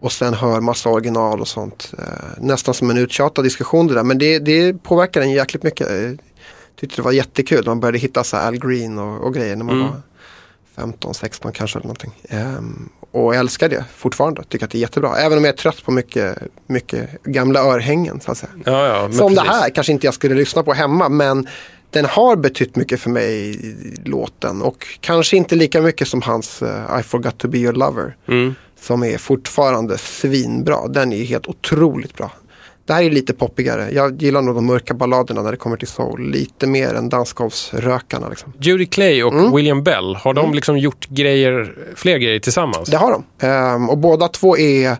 och 0.00 0.12
sen 0.12 0.34
hör 0.34 0.60
massa 0.60 0.88
original 0.88 1.40
och 1.40 1.48
sånt. 1.48 1.92
Eh, 1.98 2.04
nästan 2.40 2.74
som 2.74 2.90
en 2.90 2.98
uttjatad 2.98 3.44
diskussion 3.44 3.86
det 3.86 3.94
där. 3.94 4.02
Men 4.02 4.18
det, 4.18 4.38
det 4.38 4.82
påverkar 4.82 5.20
en 5.20 5.30
jäkligt 5.30 5.62
mycket. 5.62 5.88
Jag 5.90 6.18
tyckte 6.80 6.96
det 6.96 7.02
var 7.02 7.12
jättekul. 7.12 7.66
Man 7.66 7.80
började 7.80 7.98
hitta 7.98 8.24
så 8.24 8.36
här 8.36 8.46
Al 8.46 8.56
Green 8.58 8.98
och, 8.98 9.24
och 9.24 9.34
grejer 9.34 9.56
när 9.56 9.64
man 9.64 9.74
Mm. 9.76 9.86
var 9.88 10.00
15, 10.76 11.14
16 11.14 11.52
kanske 11.52 11.78
eller 11.78 11.86
någonting. 11.86 12.12
Ehm, 12.28 12.88
och 13.16 13.34
älskar 13.34 13.68
det 13.68 13.84
fortfarande. 13.96 14.44
Tycker 14.48 14.64
att 14.64 14.70
det 14.70 14.78
är 14.78 14.80
jättebra. 14.80 15.16
Även 15.16 15.38
om 15.38 15.44
jag 15.44 15.52
är 15.52 15.56
trött 15.56 15.84
på 15.84 15.90
mycket, 15.90 16.38
mycket 16.66 17.22
gamla 17.22 17.60
örhängen 17.60 18.20
så 18.20 18.30
att 18.30 18.38
säga. 18.38 18.52
Ja, 18.64 18.86
ja, 18.86 19.12
Som 19.12 19.34
det 19.34 19.40
precis. 19.40 19.52
här 19.52 19.70
kanske 19.70 19.92
inte 19.92 20.06
jag 20.06 20.14
skulle 20.14 20.34
lyssna 20.34 20.62
på 20.62 20.72
hemma 20.72 21.08
men 21.08 21.46
den 21.90 22.04
har 22.04 22.36
betytt 22.36 22.76
mycket 22.76 23.00
för 23.00 23.10
mig 23.10 23.58
låten 24.04 24.62
och 24.62 24.86
kanske 25.00 25.36
inte 25.36 25.54
lika 25.56 25.82
mycket 25.82 26.08
som 26.08 26.22
hans 26.22 26.62
eh, 26.62 27.00
I 27.00 27.02
forgot 27.02 27.38
to 27.38 27.48
be 27.48 27.58
your 27.58 27.72
lover. 27.72 28.16
Mm. 28.28 28.54
Som 28.80 29.02
är 29.02 29.18
fortfarande 29.18 29.98
svinbra. 29.98 30.88
Den 30.88 31.12
är 31.12 31.24
helt 31.24 31.46
otroligt 31.46 32.14
bra. 32.14 32.30
Det 32.86 32.92
här 32.92 33.02
är 33.02 33.10
lite 33.10 33.32
poppigare. 33.34 33.88
Jag 33.92 34.22
gillar 34.22 34.42
nog 34.42 34.54
de 34.54 34.66
mörka 34.66 34.94
balladerna 34.94 35.42
när 35.42 35.50
det 35.50 35.56
kommer 35.56 35.76
till 35.76 35.88
soul. 35.88 36.30
Lite 36.30 36.66
mer 36.66 36.94
än 36.94 37.08
dansgolvsrökarna. 37.08 38.28
Liksom. 38.28 38.52
Judy 38.60 38.86
Clay 38.86 39.22
och 39.24 39.32
Mm. 39.32 39.54
William 39.54 39.82
Bell, 39.82 40.16
har 40.16 40.34
de 40.34 40.54
liksom 40.54 40.78
gjort 40.78 41.06
grejer, 41.08 41.74
fler 41.96 42.18
grejer 42.18 42.40
tillsammans? 42.40 42.88
Det 42.88 42.96
har 42.96 43.10
de. 43.12 43.46
Ehm, 43.46 43.90
och 43.90 43.98
båda 43.98 44.28
två 44.28 44.58
är 44.58 44.96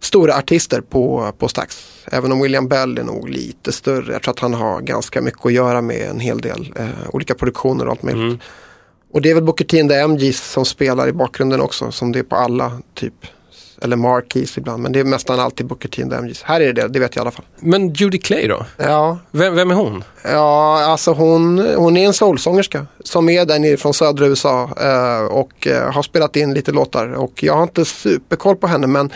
stora 0.00 0.36
artister 0.36 0.80
på, 0.80 1.32
på 1.38 1.48
Stax. 1.48 1.86
Även 2.12 2.32
om 2.32 2.40
William 2.42 2.68
Bell 2.68 2.98
är 2.98 3.02
nog 3.04 3.28
lite 3.28 3.72
större. 3.72 4.12
Jag 4.12 4.22
tror 4.22 4.34
att 4.34 4.40
han 4.40 4.54
har 4.54 4.80
ganska 4.80 5.20
mycket 5.20 5.46
att 5.46 5.52
göra 5.52 5.80
med 5.82 6.08
en 6.10 6.20
hel 6.20 6.40
del 6.40 6.72
eh, 6.76 6.86
olika 7.12 7.34
produktioner 7.34 7.84
och 7.84 7.90
allt 7.90 8.02
möjligt. 8.02 8.22
Mm. 8.22 8.38
Och 9.12 9.22
det 9.22 9.30
är 9.30 9.34
väl 9.34 9.44
Booker 9.44 9.64
T 9.64 9.80
and 9.80 9.90
the 9.90 9.96
MGs 9.96 10.50
som 10.52 10.64
spelar 10.64 11.08
i 11.08 11.12
bakgrunden 11.12 11.60
också. 11.60 11.90
Som 11.92 12.12
det 12.12 12.18
är 12.18 12.22
på 12.22 12.36
alla 12.36 12.72
typ. 12.94 13.14
Eller 13.84 13.96
Marquis 13.96 14.58
ibland. 14.58 14.82
Men 14.82 14.92
det 14.92 15.00
är 15.00 15.04
nästan 15.04 15.40
alltid 15.40 15.66
Booker 15.66 15.88
T 15.88 16.02
and 16.02 16.10
the 16.10 16.16
MGs. 16.16 16.42
Här 16.42 16.60
är 16.60 16.72
det 16.72 16.82
det, 16.82 16.88
det 16.88 16.98
vet 16.98 17.16
jag 17.16 17.20
i 17.20 17.24
alla 17.24 17.30
fall. 17.30 17.44
Men 17.60 17.92
Judy 17.92 18.18
Clay 18.18 18.48
då? 18.48 18.66
Ja, 18.76 19.18
Vem, 19.30 19.54
vem 19.54 19.70
är 19.70 19.74
hon? 19.74 20.04
Ja, 20.22 20.84
alltså 20.84 21.12
hon, 21.12 21.58
hon 21.76 21.96
är 21.96 22.06
en 22.06 22.12
soulsångerska 22.12 22.86
som 23.04 23.28
är 23.28 23.44
där 23.44 23.58
nere 23.58 23.76
från 23.76 23.94
södra 23.94 24.26
USA 24.26 24.70
eh, 24.80 25.24
och 25.24 25.66
eh, 25.66 25.92
har 25.92 26.02
spelat 26.02 26.36
in 26.36 26.54
lite 26.54 26.72
låtar. 26.72 27.08
Och 27.12 27.42
jag 27.42 27.54
har 27.54 27.62
inte 27.62 27.84
superkoll 27.84 28.56
på 28.56 28.66
henne 28.66 28.86
men 28.86 29.12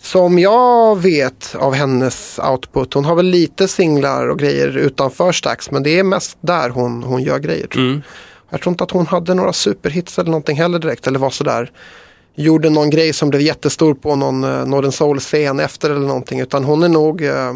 som 0.00 0.38
jag 0.38 0.98
vet 0.98 1.54
av 1.58 1.74
hennes 1.74 2.40
output, 2.50 2.94
hon 2.94 3.04
har 3.04 3.14
väl 3.14 3.26
lite 3.26 3.68
singlar 3.68 4.28
och 4.28 4.38
grejer 4.38 4.76
utanför 4.76 5.32
Stax 5.32 5.70
men 5.70 5.82
det 5.82 5.98
är 5.98 6.02
mest 6.02 6.38
där 6.40 6.70
hon, 6.70 7.02
hon 7.02 7.22
gör 7.22 7.38
grejer. 7.38 7.66
Tror 7.66 7.84
jag. 7.84 7.90
Mm. 7.90 8.02
jag 8.50 8.60
tror 8.60 8.70
inte 8.72 8.84
att 8.84 8.90
hon 8.90 9.06
hade 9.06 9.34
några 9.34 9.52
superhits 9.52 10.18
eller 10.18 10.30
någonting 10.30 10.56
heller 10.56 10.78
direkt 10.78 11.06
eller 11.06 11.18
var 11.18 11.30
sådär 11.30 11.70
gjorde 12.38 12.70
någon 12.70 12.90
grej 12.90 13.12
som 13.12 13.30
blev 13.30 13.42
jättestor 13.42 13.94
på 13.94 14.16
någon 14.16 14.44
uh, 14.44 14.66
Northern 14.66 14.92
Soul-scen 14.92 15.60
efter 15.60 15.90
eller 15.90 16.06
någonting. 16.06 16.40
Utan 16.40 16.64
hon 16.64 16.82
är 16.82 16.88
nog, 16.88 17.22
eh, 17.24 17.52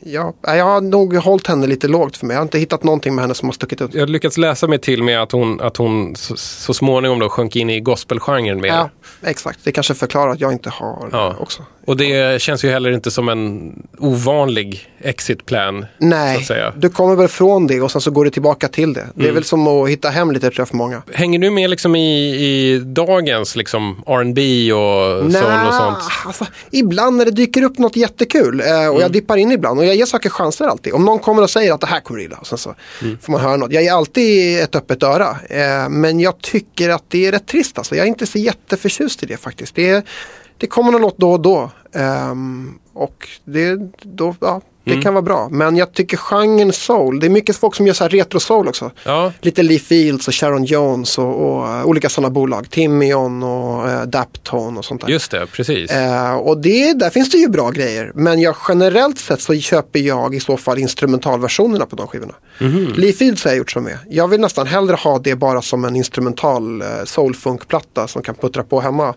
ja, 0.00 0.32
jag 0.42 0.64
har 0.64 0.80
nog 0.80 1.16
hållit 1.16 1.46
henne 1.46 1.66
lite 1.66 1.88
lågt 1.88 2.16
för 2.16 2.26
mig. 2.26 2.34
Jag 2.34 2.38
har 2.40 2.44
inte 2.44 2.58
hittat 2.58 2.84
någonting 2.84 3.14
med 3.14 3.22
henne 3.22 3.34
som 3.34 3.48
har 3.48 3.52
stuckit 3.52 3.80
ut. 3.80 3.94
Jag 3.94 4.00
har 4.00 4.06
lyckats 4.06 4.38
läsa 4.38 4.66
mig 4.68 4.78
till 4.78 5.02
med 5.02 5.22
att 5.22 5.32
hon, 5.32 5.60
att 5.60 5.76
hon 5.76 6.16
så, 6.16 6.36
så 6.36 6.74
småningom 6.74 7.18
då 7.18 7.28
sjönk 7.28 7.56
in 7.56 7.70
i 7.70 7.80
gospelgenren 7.80 8.60
mer. 8.60 8.68
Ja, 8.68 8.90
exakt. 9.22 9.58
Det 9.64 9.72
kanske 9.72 9.94
förklarar 9.94 10.32
att 10.32 10.40
jag 10.40 10.52
inte 10.52 10.70
har 10.70 11.08
Ja. 11.12 11.30
eh, 11.30 11.42
också. 11.42 11.62
Och 11.86 11.96
det 11.96 12.42
känns 12.42 12.64
ju 12.64 12.70
heller 12.70 12.90
inte 12.90 13.10
som 13.10 13.28
en 13.28 13.72
ovanlig 13.98 14.88
exit 15.00 15.46
plan. 15.46 15.80
Så 15.98 16.06
Nej, 16.06 16.46
du 16.76 16.88
kommer 16.90 17.16
väl 17.16 17.28
från 17.28 17.66
det 17.66 17.80
och 17.80 17.90
sen 17.90 18.00
så 18.00 18.10
går 18.10 18.24
du 18.24 18.30
tillbaka 18.30 18.68
till 18.68 18.92
det. 18.92 19.06
Det 19.14 19.20
är 19.20 19.24
Mm. 19.24 19.34
väl 19.34 19.44
som 19.44 19.66
att 19.68 19.88
hitta 19.90 20.08
hem 20.10 20.30
lite 20.30 20.46
tror 20.50 20.60
jag 20.60 20.68
för 20.68 20.76
många. 20.76 21.02
Hänger 21.14 21.38
du 21.38 21.50
med 21.50 21.70
liksom 21.70 21.96
i, 21.96 22.34
i 22.34 22.78
dagens 22.78 23.56
liksom 23.56 24.02
R&B 24.06 24.72
och 24.72 25.32
soul 25.32 25.66
och 25.68 25.74
sånt? 25.74 25.98
Alltså, 26.26 26.46
ibland 26.70 27.16
när 27.16 27.24
det 27.24 27.30
dyker 27.30 27.62
upp 27.62 27.78
något 27.78 27.96
jättekul 27.96 28.60
eh, 28.60 28.66
och 28.66 28.74
Mm. 28.84 29.00
jag 29.00 29.12
dippar 29.12 29.36
in 29.36 29.52
ibland 29.52 29.78
och 29.78 29.86
jag 29.86 29.96
ger 29.96 30.06
saker 30.06 30.30
chanser 30.30 30.64
alltid. 30.64 30.92
Om 30.92 31.04
någon 31.04 31.18
kommer 31.18 31.42
och 31.42 31.50
säger 31.50 31.72
att 31.72 31.80
det 31.80 31.86
här 31.86 32.00
kommer 32.00 32.18
du 32.18 32.22
gilla 32.24 32.36
och 32.36 32.46
sen 32.46 32.58
så 32.58 32.74
Mm. 33.02 33.18
får 33.22 33.32
man 33.32 33.40
höra 33.40 33.56
något. 33.56 33.72
Jag 33.72 33.82
ger 33.82 33.92
alltid 33.92 34.60
ett 34.62 34.76
öppet 34.76 35.02
öra. 35.02 35.36
Eh, 35.50 35.88
men 35.88 36.20
jag 36.20 36.38
tycker 36.40 36.90
att 36.90 37.04
det 37.08 37.26
är 37.26 37.32
rätt 37.32 37.46
trist 37.46 37.78
alltså. 37.78 37.96
Jag 37.96 38.04
är 38.04 38.08
inte 38.08 38.26
så 38.26 38.38
jätteförtjust 38.38 39.22
i 39.22 39.26
det 39.26 39.36
faktiskt. 39.36 39.74
Det, 39.74 39.88
är, 39.88 40.02
det 40.58 40.66
kommer 40.66 40.92
någon 40.92 41.00
låt 41.02 41.18
då 41.18 41.32
och 41.32 41.40
då. 41.40 41.70
Ehm, 41.94 42.78
och 42.92 43.28
det, 43.44 43.76
då, 44.02 44.34
ja, 44.40 44.60
det 44.84 44.90
Mm. 44.90 45.02
kan 45.02 45.14
vara 45.14 45.22
bra. 45.22 45.48
Men 45.50 45.76
jag 45.76 45.92
tycker 45.92 46.16
genren 46.16 46.72
soul, 46.72 47.20
det 47.20 47.26
är 47.26 47.30
mycket 47.30 47.56
folk 47.56 47.74
som 47.74 47.86
gör 47.86 47.94
så 47.94 48.04
här 48.04 48.08
retro 48.08 48.40
soul 48.40 48.68
också. 48.68 48.90
Ja, 49.04 49.32
Lite 49.40 49.62
Lee 49.62 49.78
Fields 49.78 50.28
och 50.28 50.34
Sharon 50.34 50.64
Jones 50.64 51.18
och, 51.18 51.34
och 51.58 51.68
eh, 51.68 51.84
olika 51.86 52.08
sådana 52.08 52.30
bolag. 52.30 52.70
Timion 52.70 53.42
och 53.42 53.86
uh, 53.88 54.02
Daptone 54.02 54.78
och 54.78 54.84
sånt 54.84 55.00
där. 55.00 55.08
just 55.08 55.30
det, 55.30 55.46
precis. 55.46 55.90
Eh, 55.90 56.34
och 56.34 56.58
det, 56.58 56.92
där 56.92 57.10
finns 57.10 57.30
det 57.30 57.38
ju 57.38 57.48
bra 57.48 57.70
grejer. 57.70 58.12
Men 58.14 58.40
jag, 58.40 58.56
generellt 58.68 59.18
sett 59.18 59.40
så 59.40 59.54
köper 59.54 59.98
jag 60.00 60.34
i 60.34 60.40
så 60.40 60.56
fall 60.56 60.78
instrumentalversionerna 60.78 61.86
på 61.86 61.96
de 61.96 62.06
skivorna. 62.06 62.34
Mhm. 62.60 62.92
Lee 62.96 63.12
Fields 63.12 63.44
har 63.44 63.50
jag 63.50 63.58
gjort 63.58 63.70
som 63.70 63.86
är. 63.86 63.98
Jag 64.10 64.28
vill 64.28 64.40
nästan 64.40 64.66
hellre 64.66 64.96
ha 64.96 65.18
det 65.18 65.34
bara 65.34 65.62
som 65.62 65.84
en 65.84 65.96
instrumental 65.96 66.82
eh, 66.82 66.86
soulfunkplatta 67.04 68.08
som 68.08 68.22
kan 68.22 68.34
puttra 68.34 68.62
på 68.62 68.80
hemma. 68.80 69.14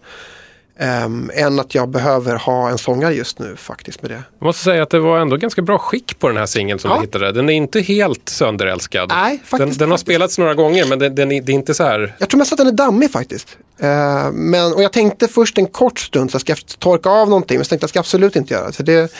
Ehm, 0.80 1.32
än 1.34 1.60
att 1.60 1.76
jag 1.76 1.90
behöver 1.90 2.36
ha 2.36 2.70
en 2.70 2.78
sångare 2.78 3.14
just 3.14 3.40
nu 3.40 3.56
faktiskt 3.56 4.02
med 4.02 4.12
det. 4.12 4.24
Jag 4.40 4.46
måste 4.46 4.64
säga 4.64 4.84
att 4.84 4.90
det 4.90 5.00
var 5.00 5.20
ändå 5.20 5.38
ganska 5.38 5.62
bra 5.62 5.78
skick 5.78 6.20
på 6.20 6.28
den 6.28 6.38
här 6.38 6.46
singeln 6.46 6.80
som 6.80 6.92
Ja. 6.92 6.98
vi 6.98 7.02
hittade. 7.06 7.32
Den 7.32 7.50
är 7.50 7.54
inte 7.54 7.82
helt 7.82 8.30
sönderälskad. 8.30 9.10
Nej, 9.10 9.38
den, 9.38 9.46
faktiskt, 9.46 9.80
den 9.80 9.90
har 9.90 9.98
faktiskt. 9.98 10.06
spelats 10.08 10.38
några 10.38 10.54
gånger 10.54 10.86
men 10.86 11.00
den, 11.00 11.16
den 11.16 11.32
är, 11.32 11.42
det 11.42 11.52
är 11.52 11.54
inte 11.54 11.74
så 11.74 11.84
här... 11.84 12.16
Jag 12.20 12.30
tror 12.30 12.38
mest 12.40 12.52
att 12.52 12.58
den 12.58 12.68
är 12.68 12.72
dammig 12.72 13.12
faktiskt. 13.12 13.58
Eh, 13.80 14.32
men, 14.32 14.74
och 14.74 14.84
jag 14.84 14.94
tänkte 14.94 15.28
först 15.28 15.58
en 15.58 15.68
kort 15.68 16.00
stund 16.00 16.32
så 16.32 16.36
jag 16.36 16.42
ska 16.42 16.56
torka 16.80 17.10
av 17.10 17.30
någonting. 17.30 17.58
Men 17.58 17.66
så 17.66 17.70
tänkte 17.70 17.84
jag 17.84 17.90
ska 17.90 18.00
absolut 18.00 18.36
inte 18.36 18.54
göra 18.54 18.68
det. 18.68 18.74
För 18.74 18.84
det. 18.84 19.12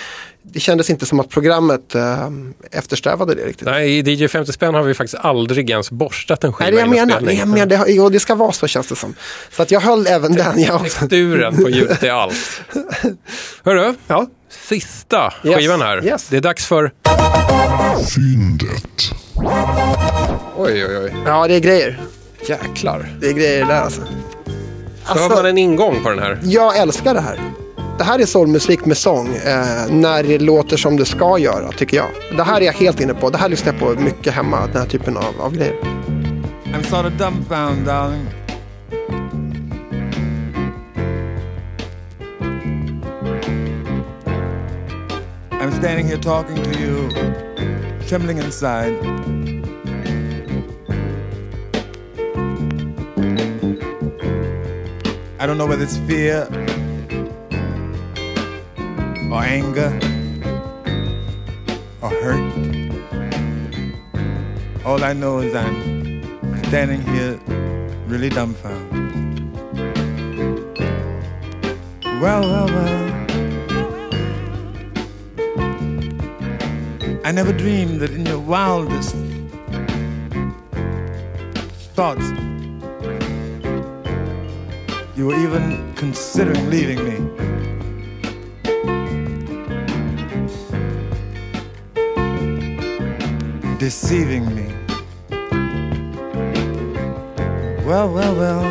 Det 0.54 0.60
kändes 0.60 0.90
inte 0.90 1.06
som 1.06 1.20
att 1.20 1.30
programmet 1.30 1.96
eh, 1.96 2.28
eftersträvade 2.72 3.36
det 3.36 3.42
riktigt. 3.46 3.66
Nej, 3.68 3.98
i 4.00 4.14
DJ 4.14 4.28
50 4.28 4.54
spänn 4.54 4.74
har 4.74 4.84
vi 4.84 4.94
faktiskt 4.94 5.24
aldrig 5.26 5.70
ens 5.70 5.92
borstat 5.92 6.44
en 6.44 6.54
skiva 6.54 6.66
Nej, 6.70 6.76
det 6.76 6.80
jag 6.82 6.90
menar. 6.90 7.16
Spelning. 7.16 7.40
jag 7.40 7.48
menar 7.48 7.66
det, 7.66 7.84
jo, 7.88 8.10
det 8.10 8.20
ska 8.20 8.36
vara 8.36 8.52
så 8.52 8.68
känns 8.68 8.88
det 8.88 8.96
som. 8.96 9.16
Så 9.52 9.62
att 9.62 9.72
jag 9.72 9.80
höll 9.80 10.08
även 10.08 10.34
den. 10.36 10.62
Jag 10.62 10.76
också. 10.76 11.00
Texturen 11.00 11.64
på 11.64 11.70
ljudet 11.70 12.04
är 12.04 12.12
allt. 12.12 12.62
Hörru, 13.64 13.94
Ja. 14.08 14.28
sista 14.50 15.34
Yes, 15.44 15.56
skivan 15.58 15.82
här. 15.82 16.06
yes. 16.06 16.28
Det 16.30 16.38
är 16.38 16.42
dags 16.42 16.66
för... 16.66 16.92
Fyndet. 18.16 19.12
Oj, 20.58 20.86
oj, 20.86 20.98
oj. 21.04 21.14
ja, 21.26 21.48
det 21.48 21.54
är 21.56 21.60
grejer. 21.60 22.00
Jäklar. 22.50 23.10
Det 23.22 23.28
är 23.30 23.34
grejer 23.34 23.66
där 23.66 23.82
alltså. 23.82 24.02
Då 25.14 25.20
har 25.20 25.30
man 25.30 25.46
en 25.46 25.58
ingång 25.58 26.04
på 26.04 26.10
den 26.10 26.20
här. 26.20 26.40
Jag 26.44 26.78
älskar 26.78 27.14
det 27.14 27.22
här. 27.22 27.40
Det 27.98 28.04
här 28.04 28.20
är 28.20 28.26
soulmusik 28.26 28.86
med 28.86 28.98
sång. 28.98 29.28
Eh, 29.28 29.88
när 29.90 30.24
det 30.24 30.40
låter 30.40 30.78
som 30.78 30.98
det 30.98 31.06
ska 31.06 31.38
göra, 31.38 31.72
tycker 31.72 31.98
jag. 31.98 32.08
Det 32.38 32.44
här 32.44 32.62
är 32.62 32.66
jag 32.66 32.74
helt 32.74 33.00
inne 33.00 33.14
på. 33.14 33.30
Det 33.30 33.38
här 33.38 33.50
lyssnar 33.50 33.74
jag 33.74 33.82
på 33.82 34.02
mycket 34.02 34.34
hemma, 34.34 34.68
den 34.68 34.82
här 34.82 34.90
typen 34.90 35.18
av, 35.18 35.42
av 35.42 35.56
grejer. 35.56 35.76
I'm 36.66 36.84
sort 36.84 37.06
of 37.06 37.14
dumbfounded, 37.18 37.86
darling. 37.86 38.28
I'm 45.52 45.72
standing 45.72 46.08
here 46.08 46.22
talking 46.22 46.56
to 46.56 46.80
you, 46.80 47.10
trembling 48.08 48.38
inside. 48.38 48.94
I 55.40 55.46
don't 55.46 55.58
know 55.58 55.68
whether 55.68 55.84
it's 55.84 55.98
fear 56.08 56.48
or 59.32 59.44
anger 59.44 59.92
or 62.02 62.10
hurt. 62.10 62.44
All 64.86 65.04
I 65.04 65.14
know 65.14 65.40
is 65.40 65.54
I'm 65.54 66.24
standing 66.66 67.02
here 67.02 67.40
really 68.08 68.30
dumbfounded. 68.30 68.98
Well, 72.22 72.42
well, 72.42 72.68
well. 72.68 73.08
I 77.26 77.32
never 77.32 77.52
dreamed 77.52 78.00
that 78.00 78.12
in 78.12 78.26
your 78.26 78.40
wildest 78.40 79.14
thoughts 81.94 82.26
you 85.18 85.26
were 85.26 85.36
even 85.36 85.94
considering 85.96 86.70
leaving 86.70 87.04
me. 87.04 87.57
Deceiving 93.80 94.56
me. 94.56 94.74
Well, 97.86 98.12
well, 98.12 98.36
well. 98.36 98.64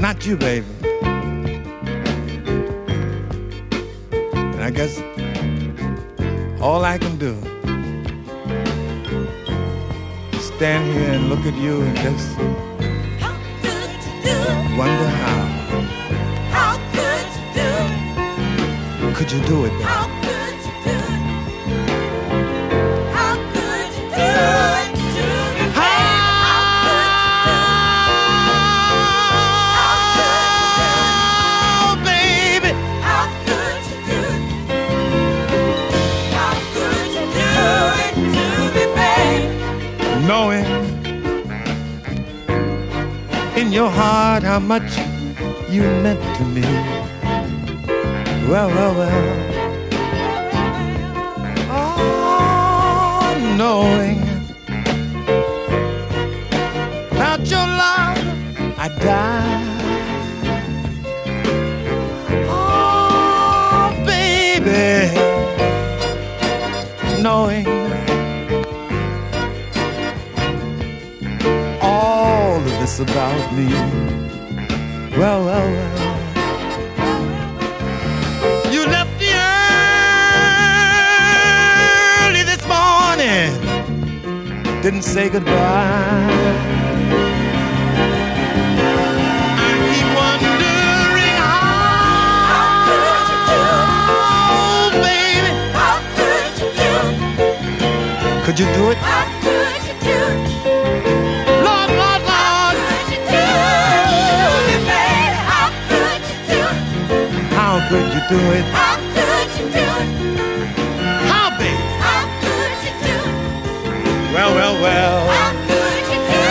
Not 0.00 0.26
you, 0.26 0.36
baby. 0.36 0.66
And 4.34 4.62
I 4.64 4.70
guess 4.70 5.00
all 6.60 6.84
I 6.84 6.98
can 6.98 7.16
do 7.18 7.34
is 10.36 10.44
stand 10.46 10.92
here 10.92 11.12
and 11.12 11.28
look 11.28 11.46
at 11.46 11.54
you 11.54 11.82
and 11.82 11.96
just 11.98 12.34
How 13.20 13.36
could 13.62 13.94
you 14.04 14.24
do 14.24 14.36
wonder 14.76 15.08
how 15.22 15.46
How 16.50 16.74
could 16.90 17.28
you 17.38 17.54
do 17.54 17.68
it? 19.06 19.14
could 19.14 19.30
you 19.30 19.40
do 19.46 19.64
it, 19.66 19.70
baby? 19.70 20.15
Your 43.76 43.90
heart 43.90 44.42
how 44.42 44.58
much 44.58 44.96
you 45.68 45.82
meant 46.02 46.22
to 46.38 46.44
me. 46.46 46.62
Well, 48.48 48.68
well, 48.68 48.94
well. 48.94 49.22
Oh, 51.68 53.36
knowing 53.58 54.18
about 57.10 57.40
your 57.52 57.66
love, 57.82 58.18
I 58.78 58.88
die. 59.08 59.64
Oh, 62.48 63.92
baby, 64.06 65.12
knowing 67.22 67.85
this 72.96 73.10
about 73.12 73.52
me. 73.54 73.66
Well, 75.18 75.44
well, 75.44 75.70
well. 75.70 75.98
You 78.72 78.86
left 78.86 79.20
me 79.20 79.32
early 82.26 82.42
this 82.44 82.62
morning. 82.66 83.52
Didn't 84.82 85.02
say 85.02 85.28
goodbye. 85.28 85.52
I 89.58 89.70
keep 89.92 90.08
wondering 90.20 91.36
how, 94.22 94.90
baby, 95.02 95.52
How 95.72 95.96
could 96.16 96.56
you 96.60 96.70
do 96.76 96.90
it? 98.30 98.44
could 98.44 98.58
you 98.58 98.66
do 98.74 98.90
it? 98.90 99.15
Do 108.28 108.38
it? 108.58 108.64
How 108.74 108.96
could 109.14 109.48
you 109.58 109.66
do 109.70 109.86
it? 110.02 110.08
How, 111.30 111.50
baby? 111.58 111.84
How 112.04 112.22
could 112.42 112.78
you 112.86 112.92
do 113.06 113.16
it? 113.22 113.34
Well, 114.34 114.52
well, 114.54 114.76
well. 114.82 115.18
How 115.28 115.52
could 115.68 116.04
you 116.12 116.20
do 116.32 116.42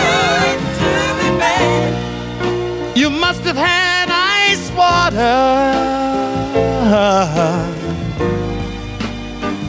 it 0.48 0.58
to 0.80 0.90
me, 1.18 1.28
baby? 1.44 3.00
You 3.00 3.08
must 3.10 3.42
have 3.42 3.56
had 3.56 4.08
ice 4.10 4.70
water 4.72 5.36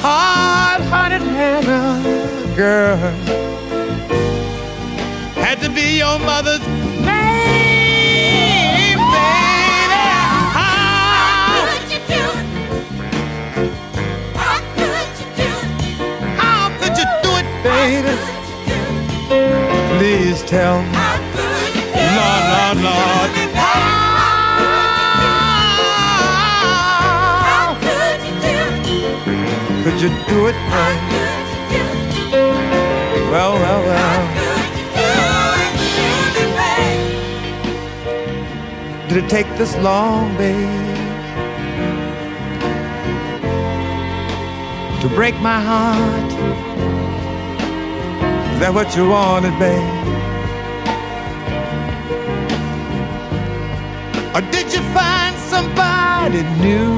Hard 0.00 0.82
hearted 0.82 1.22
Hannah, 1.22 2.54
girl. 2.56 3.25
Your 6.06 6.18
mother's 6.20 6.60
name, 7.02 8.98
baby. 9.10 10.04
How, 10.56 11.66
Could 11.66 11.86
you 11.92 12.00
do 12.14 12.22
it? 12.38 12.46
How 14.36 14.56
could 14.76 15.12
you 15.20 15.28
do 15.40 15.50
it? 15.66 15.68
how 16.38 16.64
could 16.78 16.94
you 17.00 17.06
do 17.24 17.30
it, 17.40 17.48
baby? 17.66 18.14
Please 19.98 20.38
tell 20.44 20.76
me. 20.82 20.88
How 20.94 21.16
could 21.34 21.74
you 21.74 21.84
do 21.90 22.04
Lord, 22.18 22.44
Lord, 22.54 22.78
Lord. 22.86 23.30
it? 23.42 23.50
How 27.46 27.66
could 27.84 28.20
you 28.26 28.34
do 28.46 28.56
it? 28.78 29.82
could 29.84 29.98
you 30.00 30.10
do 30.28 30.38
it, 30.46 30.54
How 30.70 30.86
baby? 30.86 30.95
Take 39.28 39.48
this 39.56 39.76
long, 39.78 40.36
babe? 40.36 40.56
To 45.02 45.08
break 45.08 45.34
my 45.40 45.60
heart? 45.60 46.32
Is 48.52 48.60
that 48.60 48.72
what 48.72 48.94
you 48.96 49.08
wanted, 49.08 49.58
babe? 49.58 50.04
Or 54.34 54.42
did 54.52 54.72
you 54.72 54.80
find 54.94 55.34
somebody 55.52 56.42
new? 56.60 56.94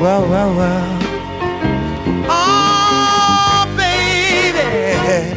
Well, 0.00 0.26
well, 0.28 0.54
well. 0.56 0.98
Oh, 2.30 3.66
baby. 3.76 5.36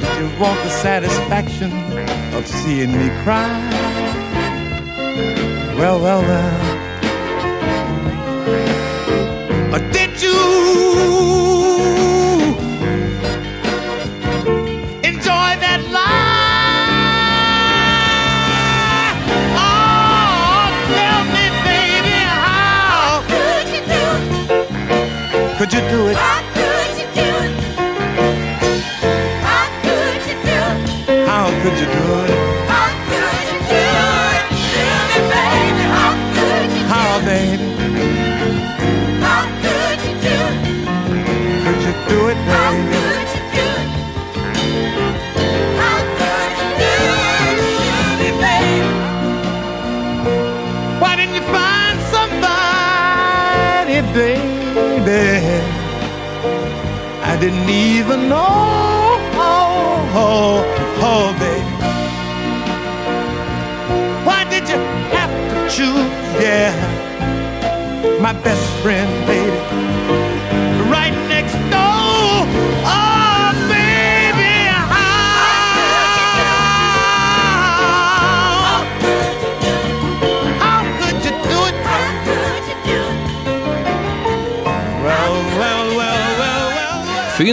Did 0.00 0.18
you 0.18 0.38
want 0.38 0.62
the 0.62 0.70
satisfaction 0.70 1.70
of 2.36 2.46
seeing 2.46 2.92
me 2.92 3.08
cry? 3.22 3.48
Well, 5.78 6.00
well, 6.00 6.22
well. 6.22 6.74
Or 9.74 9.80
did 9.92 10.20
you 10.20 10.63
I 57.34 57.36
didn't 57.36 57.68
even 57.68 58.28
know. 58.28 58.46
Oh, 59.34 60.14
oh, 60.14 60.62
oh, 61.02 61.26
baby. 61.42 61.66
Why 64.24 64.44
did 64.48 64.68
you 64.68 64.78
have 65.10 65.32
to 65.50 65.56
choose? 65.68 66.12
Yeah, 66.40 66.70
my 68.20 68.34
best 68.44 68.64
friend, 68.82 69.10
baby, 69.26 69.50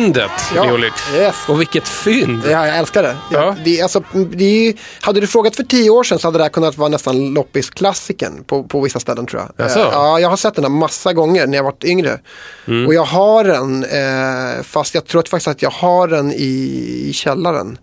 Fyndet, 0.01 0.31
Ja. 0.55 0.79
Yes. 1.15 1.35
Och 1.47 1.61
vilket 1.61 1.87
fynd! 1.87 2.41
Ja, 2.45 2.67
jag 2.67 2.77
älskar 2.77 3.03
det. 3.03 3.17
Ja. 3.31 3.39
Ja. 3.39 3.55
det, 3.65 3.81
alltså, 3.81 4.03
det 4.31 4.73
hade 5.01 5.19
du 5.19 5.27
frågat 5.27 5.55
för 5.55 5.63
tio 5.63 5.89
år 5.89 6.03
sedan 6.03 6.19
så 6.19 6.27
hade 6.27 6.37
det 6.37 6.43
här 6.43 6.49
kunnat 6.49 6.77
vara 6.77 6.89
nästan 6.89 7.33
loppisklassikern 7.33 8.43
på, 8.43 8.63
på 8.63 8.81
vissa 8.81 8.99
ställen 8.99 9.25
tror 9.25 9.41
jag. 9.41 9.65
Jaså? 9.65 9.79
Eh, 9.79 9.87
ja, 9.91 10.19
jag 10.19 10.29
har 10.29 10.37
sett 10.37 10.55
den 10.55 10.63
här 10.63 10.71
massa 10.71 11.13
gånger 11.13 11.47
när 11.47 11.57
jag 11.57 11.63
varit 11.63 11.83
yngre. 11.83 12.19
Mm. 12.67 12.87
Och 12.87 12.93
jag 12.93 13.03
har 13.03 13.43
den, 13.43 13.83
eh, 13.83 14.63
fast 14.63 14.95
jag 14.95 15.05
tror 15.05 15.21
faktiskt 15.21 15.47
att 15.47 15.61
jag 15.61 15.71
har 15.71 16.07
den 16.07 16.31
i, 16.31 17.05
i 17.07 17.13
källaren. 17.13 17.77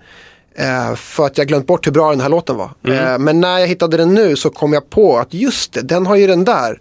Eh, 0.55 0.95
för 0.95 1.27
att 1.27 1.39
jag 1.39 1.47
glömt 1.47 1.67
bort 1.67 1.87
hur 1.87 1.93
bra 1.93 2.11
den 2.11 2.21
här 2.21 2.29
låten 2.29 2.57
var. 2.57 2.71
Mm. 2.85 3.07
Eh, 3.07 3.19
men 3.19 3.41
när 3.41 3.59
jag 3.59 3.67
hittade 3.67 3.97
den 3.97 4.15
nu 4.15 4.37
så 4.37 4.51
kom 4.51 4.73
jag 4.73 4.91
på 4.91 5.19
att 5.19 5.35
just 5.35 5.73
det, 5.73 5.83
den 5.83 6.07
har 6.07 6.17
ju 6.17 6.27
den 6.27 6.45
där. 6.45 6.81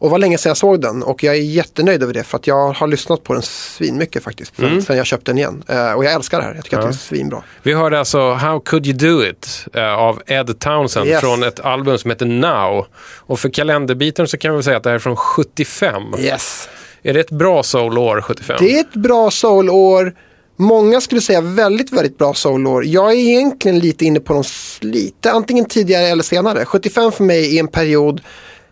Och 0.00 0.10
var 0.10 0.18
länge 0.18 0.38
sedan 0.38 0.50
jag 0.50 0.56
såg 0.56 0.80
den 0.80 1.02
och 1.02 1.24
jag 1.24 1.34
är 1.36 1.40
jättenöjd 1.40 2.02
över 2.02 2.14
det 2.14 2.22
för 2.24 2.36
att 2.38 2.46
jag 2.46 2.72
har 2.72 2.86
lyssnat 2.86 3.24
på 3.24 3.32
den 3.32 3.42
svinmycket 3.42 4.22
faktiskt. 4.24 4.56
Sen, 4.56 4.64
Mm. 4.64 4.82
sen 4.82 4.96
jag 4.96 5.06
köpte 5.06 5.30
den 5.30 5.38
igen. 5.38 5.64
Eh, 5.68 5.92
och 5.92 6.04
jag 6.04 6.12
älskar 6.12 6.38
det 6.38 6.44
här, 6.44 6.54
jag 6.54 6.64
tycker 6.64 6.76
att 6.78 6.82
det 6.82 6.88
är 6.88 6.92
svinbra. 6.92 7.42
Vi 7.62 7.72
hörde 7.74 7.98
alltså 7.98 8.32
How 8.32 8.60
Could 8.60 8.86
You 8.86 8.96
Do 8.98 9.24
It 9.24 9.66
eh, 9.74 9.94
av 9.94 10.22
Ed 10.26 10.58
Townsend 10.58 11.06
Yes. 11.08 11.20
från 11.20 11.42
ett 11.42 11.60
album 11.60 11.98
som 11.98 12.10
heter 12.10 12.26
Now. 12.26 12.86
Och 13.16 13.40
för 13.40 13.48
kalenderbiten 13.48 14.28
så 14.28 14.38
kan 14.38 14.56
vi 14.56 14.62
säga 14.62 14.76
att 14.76 14.82
det 14.82 14.88
här 14.90 14.94
är 14.94 14.98
från 14.98 15.16
75. 15.16 16.02
Yes. 16.18 16.68
Är 17.02 17.14
det 17.14 17.20
ett 17.20 17.30
bra 17.30 17.62
soul-år 17.62 18.20
75? 18.20 18.56
Det 18.60 18.74
är 18.76 18.80
ett 18.80 18.92
bra 18.92 19.30
soulår. 19.30 20.12
Många 20.56 21.00
skulle 21.00 21.20
säga 21.20 21.40
väldigt, 21.40 21.92
väldigt 21.92 22.18
bra 22.18 22.34
soulår. 22.34 22.84
Jag 22.86 23.10
är 23.12 23.16
egentligen 23.16 23.78
lite 23.78 24.04
inne 24.04 24.20
på 24.20 24.32
de 24.32 24.42
lite, 24.86 25.30
antingen 25.32 25.64
tidigare 25.64 26.06
eller 26.06 26.22
senare. 26.22 26.64
75 26.64 27.12
för 27.12 27.24
mig 27.24 27.56
är 27.56 27.60
en 27.60 27.68
period 27.68 28.20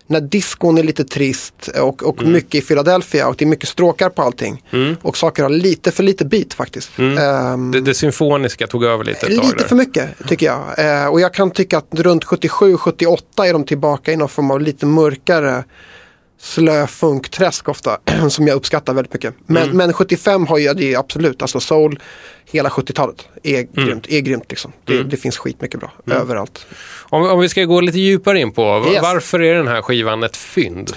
när 0.06 0.20
diskon 0.20 0.78
är 0.78 0.82
lite 0.82 1.04
trist 1.04 1.68
och, 1.80 2.02
och 2.02 2.20
Mm. 2.20 2.32
mycket 2.32 2.54
i 2.54 2.66
Philadelphia 2.66 3.28
och 3.28 3.34
det 3.38 3.44
är 3.44 3.46
mycket 3.46 3.68
stråkar 3.68 4.08
på 4.10 4.22
allting. 4.22 4.62
Och 5.02 5.16
saker 5.16 5.42
har 5.42 5.50
lite 5.50 5.90
för 5.90 6.02
lite 6.02 6.24
beat 6.24 6.54
faktiskt. 6.54 6.90
Ehm, 6.98 7.70
Det, 7.70 7.80
det 7.80 7.94
symfoniska 7.94 8.66
tog 8.66 8.84
över 8.84 9.04
lite 9.04 9.28
Lite 9.28 9.42
där. 9.58 9.64
för 9.68 9.76
mycket 9.76 10.08
tycker 10.28 10.46
jag. 10.46 10.62
Eh, 11.02 11.06
och 11.08 11.20
jag 11.20 11.34
kan 11.34 11.50
tycka 11.50 11.78
att 11.78 11.86
runt 11.90 12.24
77-78 12.24 13.44
är 13.46 13.52
de 13.52 13.64
tillbaka 13.64 14.12
i 14.12 14.16
någon 14.16 14.28
form 14.28 14.50
av 14.50 14.60
lite 14.60 14.86
mörkare 14.86 15.64
slö 16.40 16.86
funkträsk 16.86 17.68
ofta. 17.68 17.98
som 18.30 18.46
jag 18.46 18.54
uppskattar 18.56 18.94
väldigt 18.94 19.12
mycket. 19.12 19.34
Men, 19.46 19.62
Mm. 19.62 19.76
men 19.76 19.92
75 19.92 20.46
har 20.46 20.58
jag 20.58 20.76
det 20.76 20.96
absolut. 20.96 21.42
Alltså 21.42 21.60
soul, 21.60 21.98
hela 22.50 22.68
70-talet 22.68 23.26
är 23.42 23.58
Mm. 23.58 23.86
grymt. 23.86 24.06
Är 24.08 24.20
grymt 24.20 24.44
liksom. 24.48 24.72
Det, 24.84 25.02
det 25.02 25.16
finns 25.16 25.38
skitmycket 25.38 25.80
bra 25.80 25.92
överallt. 26.06 26.66
Om, 27.08 27.22
om 27.30 27.40
vi 27.40 27.48
ska 27.48 27.64
gå 27.64 27.80
lite 27.80 27.98
djupare 27.98 28.40
in 28.40 28.52
på, 28.52 28.86
Yes. 28.92 29.02
varför 29.02 29.42
är 29.42 29.54
den 29.54 29.68
här 29.68 29.82
skivan 29.82 30.22
ett 30.22 30.36
fynd? 30.36 30.92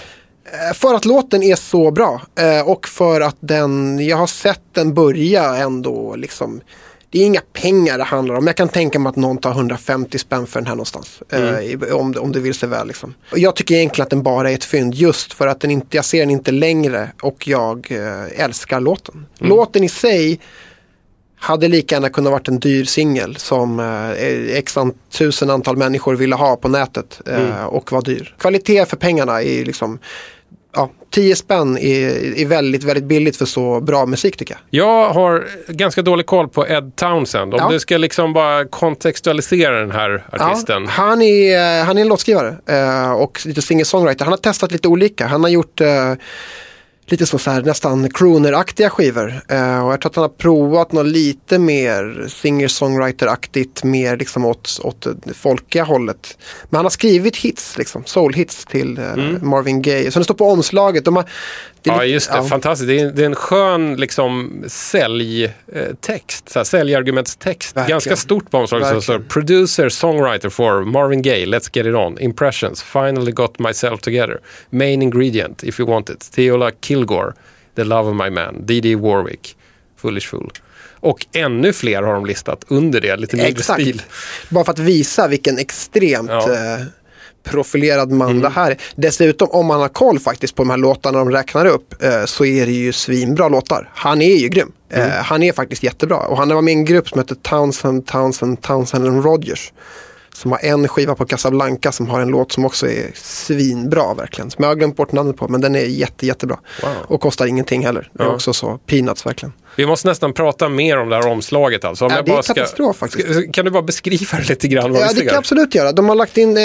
Eh, 0.46 0.74
För 0.76 0.94
att 0.94 1.06
låten 1.06 1.44
är 1.44 1.56
så 1.56 1.92
bra. 1.92 2.22
Eh, 2.40 2.68
och 2.70 2.88
för 2.88 3.22
att 3.22 3.38
den, 3.40 4.00
jag 4.08 4.18
har 4.18 4.28
sett 4.28 4.62
den 4.72 4.94
börja 4.94 5.56
ändå 5.56 6.16
liksom. 6.16 6.62
Det 7.12 7.20
är 7.22 7.26
inga 7.26 7.42
pengar 7.54 7.98
det 7.98 8.04
handlar 8.04 8.36
om. 8.36 8.48
Jag 8.48 8.56
kan 8.56 8.70
tänka 8.70 9.00
mig 9.00 9.10
att 9.10 9.16
någon 9.16 9.38
tar 9.38 9.52
150 9.52 10.18
spänn 10.20 10.48
för 10.48 10.60
den 10.60 10.68
här 10.68 10.76
någonstans. 10.76 11.22
Eh, 11.32 11.60
i- 11.60 11.78
om, 11.92 12.12
det- 12.12 12.20
om 12.20 12.32
det 12.32 12.40
vill 12.40 12.54
sig 12.54 12.70
väl. 12.70 12.88
Liksom. 12.88 13.14
Och 13.32 13.40
jag 13.40 13.56
tycker 13.56 13.76
egentligen 13.76 14.04
att 14.04 14.10
den 14.10 14.24
bara 14.24 14.52
är 14.52 14.56
ett 14.56 14.64
fynd. 14.64 14.94
Just 14.96 15.34
för 15.34 15.48
att 15.48 15.60
den 15.60 15.72
inte, 15.72 15.98
jag 15.98 16.06
ser 16.06 16.20
den 16.20 16.30
inte 16.30 16.52
längre. 16.52 17.12
Och 17.22 17.48
jag 17.48 17.88
eh, 17.92 18.44
älskar 18.44 18.80
låten. 18.80 19.26
Låten 19.38 19.84
i 19.84 19.90
sig 19.90 20.40
hade 21.42 21.68
lika 21.68 21.96
gärna 21.96 22.10
kunnat 22.10 22.32
varit 22.32 22.48
en 22.48 22.60
dyr 22.60 22.86
singel 22.86 23.36
som 23.36 23.80
eh, 23.80 24.58
x 24.58 24.76
tusen 25.12 25.50
antal 25.50 25.78
människor 25.78 26.16
ville 26.16 26.36
ha 26.36 26.56
på 26.56 26.68
nätet 26.68 27.22
eh, 27.28 27.66
och 27.66 27.92
var 27.92 28.02
dyr. 28.02 28.36
Kvalitet 28.40 28.86
för 28.86 28.98
pengarna 28.98 29.42
är 29.44 29.66
liksom, 29.66 30.00
10 31.12 31.36
spänn 31.36 31.78
är, 31.78 32.38
är 32.40 32.46
väldigt, 32.46 32.84
väldigt 32.84 33.04
billigt 33.04 33.38
för 33.38 33.46
så 33.46 33.80
bra 33.82 34.06
musik 34.06 34.38
tycker 34.38 34.54
jag. 34.54 34.84
Jag 34.86 35.10
har 35.14 35.48
ganska 35.68 36.02
dålig 36.02 36.26
koll 36.26 36.48
på 36.50 36.68
Ed 36.68 36.96
Townsend. 36.96 37.54
Om 37.54 37.60
Ja. 37.64 37.70
du 37.72 37.80
ska 37.80 37.98
liksom 37.98 38.34
bara 38.34 38.66
kontextualisera 38.66 39.80
den 39.80 39.92
här 39.92 40.24
artisten. 40.32 40.84
Ja, 40.84 40.90
han, 40.92 41.22
är, 41.22 41.84
han 41.84 41.98
är 41.98 42.02
en 42.02 42.08
låtskrivare 42.08 42.56
eh, 42.68 43.12
och 43.12 43.42
lite 43.46 43.62
singer-songwriter. 43.62 44.24
Han 44.26 44.34
har 44.34 44.38
testat 44.38 44.72
lite 44.72 44.88
olika. 44.88 45.28
Han 45.28 45.42
har 45.44 45.50
gjort 45.50 45.82
eh, 45.82 46.14
lite 47.12 47.26
så, 47.26 47.38
så 47.38 47.52
här, 47.52 47.62
nästan 47.62 48.10
crooner-aktiga 48.10 48.90
skivor. 48.90 49.42
Eh, 49.48 49.86
och 49.86 49.94
jag 49.94 50.02
tror 50.02 50.10
att 50.10 50.16
han 50.16 50.22
har 50.22 50.30
provat 50.30 50.92
något 50.92 51.06
lite 51.06 51.60
mer 51.60 52.28
singer-songwriter-aktigt, 52.28 53.84
mer 53.84 54.18
liksom 54.18 54.46
åt, 54.46 54.80
åt 54.84 55.08
det 55.24 55.34
folkiga 55.34 55.84
hållet. 55.84 56.38
Men 56.70 56.78
han 56.78 56.86
har 56.86 56.90
skrivit 56.90 57.38
hits, 57.38 57.78
liksom, 57.78 58.04
soul-hits 58.04 58.68
till 58.68 58.98
eh, 58.98 59.16
Marvin 59.42 59.82
Gaye. 59.82 60.12
Så 60.12 60.20
det 60.20 60.26
står 60.26 60.36
på 60.36 60.52
omslaget. 60.52 61.06
De 61.06 61.16
har, 61.16 61.26
det. 61.84 61.90
Ja, 61.90 62.06
just 62.06 62.32
det. 62.32 62.38
ja. 62.38 62.44
Fantastiskt. 62.44 62.88
Det 62.88 63.00
är, 63.00 63.12
det 63.12 63.22
är 63.22 63.26
en 63.26 63.36
skön 63.36 63.96
liksom, 63.96 64.64
säljtext, 64.68 66.50
så 66.50 66.60
här, 66.60 66.64
säljargumentstext. 66.64 67.76
Verkligen. 67.76 67.96
Ganska 67.96 68.16
stort 68.16 68.52
på 68.52 68.58
omslaget. 68.58 68.88
Så 68.88 68.94
Verkligen. 68.94 69.24
Producer, 69.24 69.90
songwriter 69.90 70.50
for 70.50 70.86
Marvin 70.86 71.22
Gaye, 71.22 71.46
Let's 71.46 71.70
Get 71.74 71.86
It 71.86 71.96
On, 71.96 72.20
Impressions, 72.20 72.84
Finally 72.84 73.32
Got 73.32 73.60
Myself 73.60 74.02
Together, 74.02 74.40
Main 74.70 75.02
Ingredient, 75.02 75.64
If 75.64 75.80
You 75.80 75.90
Want 75.90 76.10
It, 76.10 76.32
Theola 76.32 76.72
Kilgore, 76.82 77.34
The 77.76 77.84
Love 77.84 78.10
of 78.10 78.16
My 78.16 78.30
Man, 78.30 78.66
D.D. 78.66 78.96
Warwick, 78.96 79.56
Foolish 79.98 80.28
Fool. 80.30 80.52
Och 81.02 81.26
ännu 81.34 81.74
fler 81.74 82.02
har 82.02 82.14
de 82.14 82.26
listat 82.26 82.66
under 82.68 83.02
det, 83.02 83.18
lite 83.18 83.36
mindre 83.36 83.52
Exakt. 83.52 83.82
stil. 83.82 84.02
Bara 84.50 84.66
för 84.66 84.72
att 84.72 84.80
visa 84.80 85.28
vilken 85.28 85.58
extremt 85.58 86.30
Ja. 86.30 86.54
Eh, 86.54 86.82
profilerad 87.44 88.12
man 88.12 88.40
det 88.42 88.50
här 88.50 88.72
är. 88.72 88.78
Dessutom 88.96 89.48
om 89.52 89.66
man 89.66 89.80
har 89.82 89.88
koll 89.88 90.20
faktiskt 90.20 90.56
på 90.56 90.64
de 90.64 90.70
här 90.70 90.78
låtarna 90.78 91.18
de 91.20 91.32
räknar 91.32 91.66
upp 91.66 92.04
eh, 92.04 92.26
så 92.26 92.46
är 92.46 92.66
det 92.66 92.72
ju 92.72 92.94
svinbra 92.94 93.48
låtar. 93.50 93.90
Han 93.94 94.22
är 94.22 94.36
ju 94.36 94.48
grym. 94.48 94.72
Eh, 94.92 95.00
Mm. 95.04 95.12
han 95.24 95.44
är 95.44 95.54
faktiskt 95.54 95.84
jättebra. 95.84 96.18
Och 96.18 96.38
han 96.38 96.50
var 96.50 96.62
med 96.62 96.72
i 96.74 96.78
en 96.78 96.86
grupp 96.86 97.10
som 97.10 97.20
heter 97.20 97.36
Townsend, 97.36 98.06
Townsend, 98.08 98.62
Townsend 98.62 99.08
and 99.08 99.24
Rogers. 99.26 99.74
Som 100.34 100.52
har 100.52 100.60
en 100.66 100.88
skiva 100.88 101.16
på 101.16 101.26
Casablanca 101.26 101.92
som 101.92 102.10
har 102.10 102.22
en 102.22 102.28
låt 102.28 102.52
som 102.52 102.66
också 102.66 102.88
är 102.88 103.12
svinbra 103.16 104.14
verkligen. 104.14 104.52
Som 104.52 104.64
jag 104.64 104.70
har 104.70 104.76
glömt 104.76 104.96
bort 104.96 105.12
namnet 105.12 105.38
på 105.38 105.48
men 105.48 105.62
den 105.62 105.76
är 105.76 105.80
jätte, 105.86 106.26
jättebra. 106.26 106.60
Wow. 106.84 106.92
Och 107.08 107.22
kostar 107.22 107.46
ingenting 107.46 107.86
heller. 107.86 108.10
Det 108.14 108.24
är 108.24 108.28
Ja. 108.28 108.34
också 108.34 108.54
så 108.54 108.78
peanuts 108.86 109.26
verkligen. 109.26 109.54
Vi 109.76 109.86
måste 109.86 110.08
nästan 110.08 110.34
prata 110.34 110.70
mer 110.70 110.98
om 111.00 111.10
det 111.10 111.16
här 111.16 111.28
omslaget 111.28 111.86
alltså. 111.86 112.06
Om 112.06 112.12
Ja, 112.16 112.22
det 112.22 112.32
är 112.32 112.42
ska, 112.42 112.54
katastrof 112.54 112.98
faktiskt. 112.98 113.54
kan 113.54 113.66
du 113.66 113.72
bara 113.72 113.84
beskriva 113.84 114.38
det 114.38 114.50
lite 114.50 114.68
grann? 114.68 114.92
Vad 114.92 115.02
Ja, 115.02 115.08
det 115.08 115.16
kan 115.16 115.26
jag 115.26 115.36
absolut 115.36 115.76
göra. 115.76 115.92
De 115.92 116.10
har 116.10 116.16
lagt 116.16 116.38
in 116.38 116.58
eh, 116.58 116.64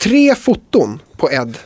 tre 0.00 0.34
foton 0.34 1.00
på 1.16 1.32
Ed. 1.32 1.58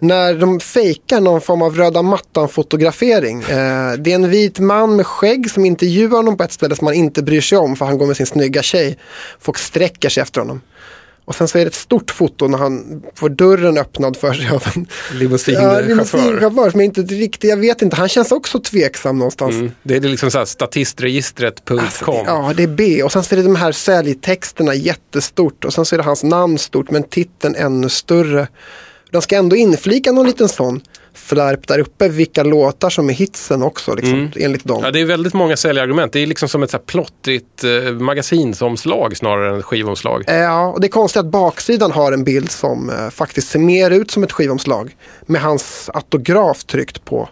När 0.00 0.34
de 0.34 0.60
fejkar 0.60 1.20
någon 1.20 1.40
form 1.40 1.62
av 1.62 1.76
röda 1.76 2.02
mattan-fotografering. 2.02 3.42
Eh, 3.42 3.92
det 3.98 4.10
är 4.10 4.14
en 4.14 4.30
vit 4.30 4.58
man 4.58 4.96
med 4.96 5.06
skägg 5.06 5.50
som 5.50 5.64
intervjuar 5.64 6.16
honom 6.16 6.36
på 6.36 6.44
ett 6.44 6.52
ställe 6.52 6.76
som 6.76 6.84
man 6.84 6.94
inte 6.94 7.22
bryr 7.22 7.40
sig 7.40 7.58
om 7.58 7.76
för 7.76 7.84
han 7.84 7.98
går 7.98 8.06
med 8.06 8.16
sin 8.16 8.26
snygga 8.26 8.62
tjej. 8.62 8.98
Folk 9.40 9.58
sträcker 9.58 10.08
sig 10.08 10.22
efter 10.22 10.40
honom. 10.40 10.60
Och 11.24 11.34
sen 11.34 11.48
så 11.48 11.58
är 11.58 11.62
det 11.62 11.68
ett 11.68 11.74
stort 11.74 12.10
foto 12.10 12.48
när 12.48 12.58
han 12.58 13.02
får 13.14 13.28
dörren 13.28 13.78
öppnad 13.78 14.16
för 14.16 14.32
sig 14.32 14.48
av 14.48 14.62
en 14.74 14.86
ja, 15.10 15.18
Limousinchaufför. 15.18 16.70
som 16.70 16.80
jag 16.80 16.84
inte 16.84 17.00
riktigt, 17.02 17.50
jag 17.50 17.56
vet 17.56 17.82
inte, 17.82 17.96
han 17.96 18.08
känns 18.08 18.32
också 18.32 18.60
tveksam 18.60 19.18
någonstans. 19.18 19.54
Mm. 19.54 19.70
Det 19.82 19.96
är 19.96 20.00
liksom 20.00 20.30
så 20.30 20.38
här 20.38 20.44
statistregistret.com. 20.44 21.78
Alltså, 21.78 22.04
Ja, 22.26 22.52
det 22.56 22.62
är 22.62 22.66
B. 22.66 23.02
Och 23.02 23.12
sen 23.12 23.24
så 23.24 23.34
är 23.34 23.36
det 23.36 23.42
de 23.42 23.56
här 23.56 23.72
säljtexterna 23.72 24.74
jättestort. 24.74 25.64
Och 25.64 25.72
sen 25.72 25.84
så 25.84 25.94
är 25.94 25.98
det 25.98 26.04
hans 26.04 26.24
namn 26.24 26.58
stort 26.58 26.90
men 26.90 27.02
titeln 27.02 27.54
ännu 27.54 27.88
större. 27.88 28.48
De 29.14 29.22
ska 29.22 29.36
ändå 29.36 29.56
inflika 29.56 30.12
någon 30.12 30.26
liten 30.26 30.48
sån 30.48 30.80
flärp 31.14 31.68
där 31.68 31.78
uppe. 31.78 32.08
Vilka 32.08 32.42
låtar 32.42 32.90
som 32.90 33.08
är 33.10 33.14
hitsen 33.14 33.62
också 33.62 33.94
liksom, 33.94 34.30
enligt 34.36 34.64
dem. 34.64 34.80
Ja, 34.84 34.90
det 34.90 35.00
är 35.00 35.04
väldigt 35.04 35.34
många 35.34 35.56
säljargument. 35.56 36.12
Det 36.12 36.20
är 36.20 36.26
liksom 36.26 36.48
som 36.48 36.62
ett 36.62 36.70
så 36.70 36.76
här 36.76 36.84
plottrigt 36.84 37.64
eh, 37.64 37.92
magasinsomslag 37.92 39.16
snarare 39.16 39.50
än 39.52 39.58
ett 39.58 39.64
skivomslag. 39.64 40.24
Eh, 40.26 40.36
Ja, 40.36 40.66
och 40.66 40.80
det 40.80 40.86
är 40.86 40.88
konstigt 40.88 41.20
att 41.20 41.26
baksidan 41.26 41.92
har 41.92 42.12
en 42.12 42.24
bild 42.24 42.50
som 42.50 42.90
eh, 42.90 43.10
faktiskt 43.10 43.48
ser 43.48 43.58
mer 43.58 43.90
ut 43.90 44.10
som 44.10 44.22
ett 44.22 44.32
skivomslag. 44.32 44.96
Med 45.26 45.40
hans 45.40 45.90
autograf 45.94 46.64
tryckt 46.64 47.04
på. 47.04 47.28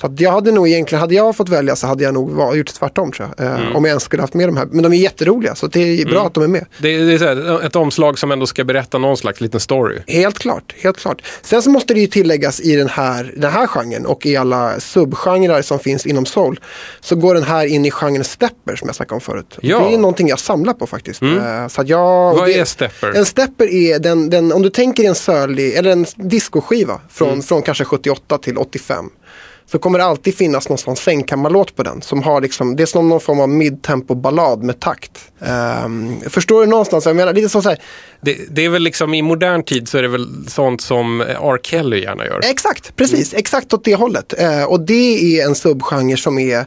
Så 0.00 0.06
att 0.06 0.20
jag 0.20 0.30
hade 0.32 0.52
nog 0.52 0.68
egentligen, 0.68 1.00
hade 1.00 1.14
jag 1.14 1.36
fått 1.36 1.48
välja 1.48 1.76
så 1.76 1.86
hade 1.86 2.04
jag 2.04 2.14
nog 2.14 2.56
gjort 2.56 2.74
tvärtom 2.74 3.12
tror 3.12 3.28
jag. 3.38 3.46
Eh, 3.46 3.76
Om 3.76 3.84
jag 3.84 3.88
ens 3.88 4.02
skulle 4.02 4.22
haft 4.22 4.34
med 4.34 4.48
de 4.48 4.56
här. 4.56 4.66
Men 4.70 4.82
de 4.82 4.92
är 4.92 4.96
jätteroliga 4.96 5.54
så 5.54 5.66
det 5.66 6.00
är 6.00 6.06
bra 6.06 6.26
att 6.26 6.34
de 6.34 6.42
är 6.44 6.48
med. 6.48 6.66
Det 6.78 6.88
är, 6.88 7.04
det 7.04 7.12
är 7.14 7.18
här, 7.18 7.66
ett 7.66 7.76
omslag 7.76 8.18
som 8.18 8.32
ändå 8.32 8.46
ska 8.46 8.64
berätta 8.64 8.98
någon 8.98 9.16
slags 9.16 9.40
liten 9.40 9.60
story. 9.60 9.98
Helt 10.06 10.38
klart, 10.38 10.74
helt 10.82 10.96
klart. 10.98 11.22
Sen 11.42 11.62
så 11.62 11.70
måste 11.70 11.94
det 11.94 12.00
ju 12.00 12.06
tilläggas 12.06 12.60
i 12.60 12.76
den 12.76 12.88
här, 12.88 13.34
den 13.36 13.52
här 13.52 13.66
genren 13.66 14.06
och 14.06 14.26
i 14.26 14.36
alla 14.36 14.80
subgenrer 14.80 15.62
som 15.62 15.78
finns 15.78 16.06
inom 16.06 16.26
soul. 16.26 16.60
Så 17.00 17.16
går 17.16 17.34
den 17.34 17.42
här 17.42 17.66
in 17.66 17.84
i 17.84 17.90
genren 17.90 18.24
stepper 18.24 18.76
som 18.76 18.88
jag 18.88 18.94
snackade 18.96 19.14
om 19.14 19.20
förut. 19.20 19.58
Ja. 19.60 19.78
Det 19.88 19.94
är 19.94 19.98
någonting 19.98 20.28
jag 20.28 20.38
samlar 20.38 20.72
på 20.72 20.86
faktiskt. 20.86 21.22
Eh, 21.22 21.68
Så 21.68 21.82
jag, 21.86 22.34
Vad 22.34 22.48
det, 22.48 22.54
är 22.58 22.64
stepper? 22.64 23.12
En 23.16 23.24
stepper 23.26 23.66
är 23.74 23.98
den, 23.98 24.30
den, 24.30 24.52
om 24.52 24.62
du 24.62 24.70
tänker 24.70 25.04
en 25.04 25.14
sörlig, 25.14 25.74
eller 25.74 25.90
en 25.90 26.06
discoskiva 26.16 27.00
från, 27.10 27.28
Mm. 27.28 27.42
från 27.42 27.62
kanske 27.62 27.84
78 27.84 28.38
till 28.38 28.58
85. 28.58 29.10
Så 29.68 29.78
kommer 29.78 29.98
det 29.98 30.04
alltid 30.04 30.36
finnas 30.36 30.68
någon 30.68 30.78
sån 30.78 30.96
sängkammarlåt 30.96 31.76
på 31.76 31.82
den. 31.82 32.02
Som 32.02 32.22
har 32.22 32.40
liksom, 32.40 32.76
det 32.76 32.82
är 32.82 32.86
som 32.86 33.08
någon 33.08 33.20
form 33.20 33.40
av 33.40 33.48
midtempo 33.48 34.14
ballad 34.14 34.62
med 34.62 34.80
takt. 34.80 35.18
Ehm, 35.40 36.20
förstår 36.26 36.60
du 36.60 36.66
någonstans? 36.66 37.06
Jag 37.06 37.16
menar, 37.16 37.32
lite 37.32 37.48
så 37.48 37.60
här, 37.60 37.78
Det, 38.20 38.38
det 38.50 38.64
är 38.64 38.68
väl 38.68 38.82
liksom 38.82 39.14
i 39.14 39.22
modern 39.22 39.62
tid 39.62 39.88
så 39.88 39.98
är 39.98 40.02
det 40.02 40.08
väl 40.08 40.28
sånt 40.48 40.80
som 40.80 41.20
R. 41.20 41.58
Kelly 41.62 42.02
gärna 42.02 42.26
gör. 42.26 42.40
Exakt, 42.50 42.96
precis. 42.96 43.34
Exakt 43.34 43.72
åt 43.74 43.84
det 43.84 43.94
hållet. 43.94 44.34
Eh, 44.38 44.64
och 44.64 44.80
det 44.80 45.38
är 45.40 45.46
en 45.46 45.54
subgenre 45.54 46.16
som 46.16 46.38
är 46.38 46.58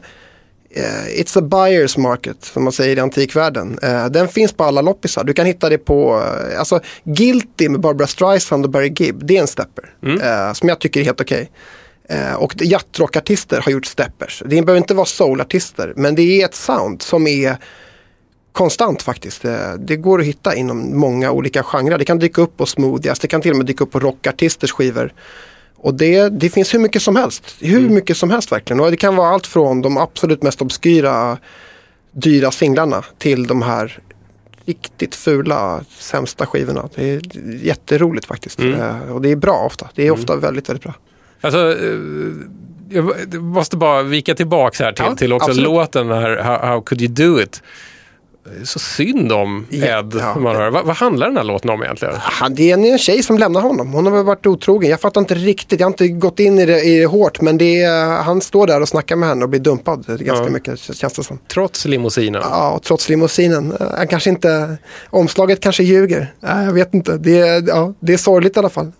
eh, 0.70 1.20
It's 1.20 1.38
a 1.38 1.42
buyer's 1.42 1.98
market, 1.98 2.36
som 2.44 2.64
man 2.64 2.72
säger 2.72 2.96
i 2.96 3.00
antikvärlden. 3.00 3.78
Eh, 3.82 4.06
den 4.06 4.28
finns 4.28 4.52
på 4.52 4.64
alla 4.64 4.80
loppisar. 4.82 5.24
Du 5.24 5.32
kan 5.32 5.46
hitta 5.46 5.68
det 5.68 5.78
på, 5.78 6.22
eh, 6.52 6.58
alltså 6.58 6.80
Guilty 7.04 7.68
med 7.68 7.80
Barbara 7.80 8.06
Streisand 8.06 8.64
och 8.64 8.70
Barry 8.70 8.92
Gibb, 8.96 9.26
det 9.26 9.36
är 9.36 9.40
en 9.40 9.46
stepper. 9.46 9.94
Eh, 10.22 10.52
som 10.52 10.68
jag 10.68 10.78
tycker 10.78 11.00
är 11.00 11.04
helt 11.04 11.20
okej. 11.20 11.50
Eh, 12.10 12.34
och 12.34 12.54
jattrockartister 12.56 13.60
har 13.60 13.72
gjort 13.72 13.86
steppers. 13.86 14.42
Det 14.46 14.62
behöver 14.62 14.76
inte 14.78 14.94
vara 14.94 15.06
soulartister, 15.06 15.92
men 15.96 16.14
det 16.14 16.22
är 16.22 16.44
ett 16.44 16.54
sound 16.54 17.02
som 17.02 17.26
är 17.26 17.56
konstant 18.52 19.02
faktiskt. 19.02 19.44
Eh, 19.44 19.72
Det 19.78 19.96
går 19.96 20.20
att 20.20 20.26
hitta 20.26 20.54
inom 20.54 20.98
många 20.98 21.30
olika 21.32 21.62
genrer. 21.62 21.98
Det 21.98 22.04
kan 22.04 22.18
dyka 22.18 22.42
upp 22.42 22.56
på 22.56 22.66
smoothies, 22.66 23.18
det 23.18 23.28
kan 23.28 23.40
till 23.42 23.50
och 23.50 23.56
med 23.56 23.66
dyka 23.66 23.84
upp 23.84 23.90
på 23.90 24.00
rockartisters 24.00 24.72
skivor. 24.72 25.12
Och 25.76 25.94
det, 25.94 26.28
det 26.28 26.50
finns 26.50 26.74
hur 26.74 26.78
mycket 26.78 27.02
som 27.02 27.16
helst. 27.16 27.44
Hur 27.60 27.88
mycket 27.90 28.16
som 28.16 28.30
helst 28.30 28.52
verkligen. 28.52 28.80
Och 28.80 28.90
det 28.90 28.96
kan 28.96 29.16
vara 29.16 29.28
allt 29.28 29.46
från 29.46 29.82
de 29.82 29.96
absolut 29.96 30.42
mest 30.42 30.62
obskyra 30.62 31.38
dyra 32.12 32.50
singlarna 32.50 33.04
till 33.18 33.46
de 33.46 33.62
här 33.62 33.98
riktigt 34.64 35.14
fula 35.14 35.84
sämsta 35.98 36.46
skivorna. 36.46 36.88
Det 36.94 37.10
är 37.10 37.20
jätteroligt 37.64 38.26
faktiskt. 38.26 38.60
Eh, 38.60 39.12
Och 39.12 39.22
det 39.22 39.30
är 39.30 39.36
bra 39.36 39.62
ofta. 39.66 39.88
Det 39.94 40.06
är 40.06 40.10
ofta 40.10 40.36
väldigt, 40.36 40.68
väldigt 40.68 40.82
bra. 40.82 40.94
Alltså, 41.40 41.58
eh, 41.58 41.98
jag 42.92 43.42
måste 43.42 43.76
bara 43.76 44.02
vika 44.02 44.34
tillbaks 44.34 44.80
här 44.80 44.92
till, 44.92 45.04
Ja, 45.08 45.16
till 45.16 45.32
också 45.32 45.50
absolut. 45.50 45.64
låten 45.70 46.08
här, 46.10 46.36
how, 46.36 46.66
how 46.68 46.80
could 46.80 47.02
you 47.02 47.12
do 47.12 47.40
it? 47.42 47.62
Så 48.64 48.78
synd 48.78 49.32
om 49.32 49.66
Ja, 49.70 49.98
Ed. 49.98 50.14
ja. 50.18 50.38
man 50.38 50.56
hör. 50.56 50.70
Vad, 50.70 50.84
vad 50.84 50.96
handlar 50.96 51.26
den 51.26 51.36
här 51.36 51.44
låten 51.44 51.70
om 51.70 51.82
egentligen? 51.82 52.14
Han, 52.18 52.54
det 52.54 52.70
är 52.70 52.74
en, 52.92 52.98
tjej 52.98 53.22
som 53.22 53.38
lämnar 53.38 53.60
honom. 53.60 53.92
Hon 53.92 54.06
har 54.06 54.12
väl 54.12 54.24
varit 54.24 54.46
otrogen. 54.46 54.90
Jag 54.90 55.00
fattar 55.00 55.20
inte 55.20 55.34
riktigt. 55.34 55.80
Jag 55.80 55.86
har 55.86 55.90
inte 55.90 56.08
gått 56.08 56.40
in 56.40 56.58
i 56.58 56.66
det, 56.66 56.80
i 56.82 56.98
det 56.98 57.06
hårt. 57.06 57.40
Men 57.40 57.58
det 57.58 57.82
är, 57.82 58.22
han 58.22 58.40
står 58.40 58.66
där 58.66 58.80
och 58.80 58.88
snackar 58.88 59.16
med 59.16 59.28
henne 59.28 59.42
och 59.44 59.48
blir 59.50 59.60
dumpad 59.60 60.04
ganska 60.06 60.44
Ja. 60.44 60.50
mycket 60.50 60.80
känns 60.80 61.12
det 61.12 61.24
som. 61.24 61.38
Trots 61.54 61.84
limousinen. 61.84 62.42
Ja, 62.44 62.80
trots 62.84 63.08
limousinen. 63.08 63.74
Han 63.96 64.08
kanske 64.08 64.30
inte, 64.30 64.76
omslaget 65.10 65.60
kanske 65.60 65.82
ljuger. 65.82 66.32
Jag 66.40 66.72
vet 66.72 66.94
inte. 66.94 67.16
Det 67.16 67.38
är, 67.40 67.64
ja, 67.68 67.94
det 68.00 68.12
är 68.12 68.16
sorgligt 68.18 68.56
i 68.56 68.58
alla 68.58 68.70
fall. 68.70 68.92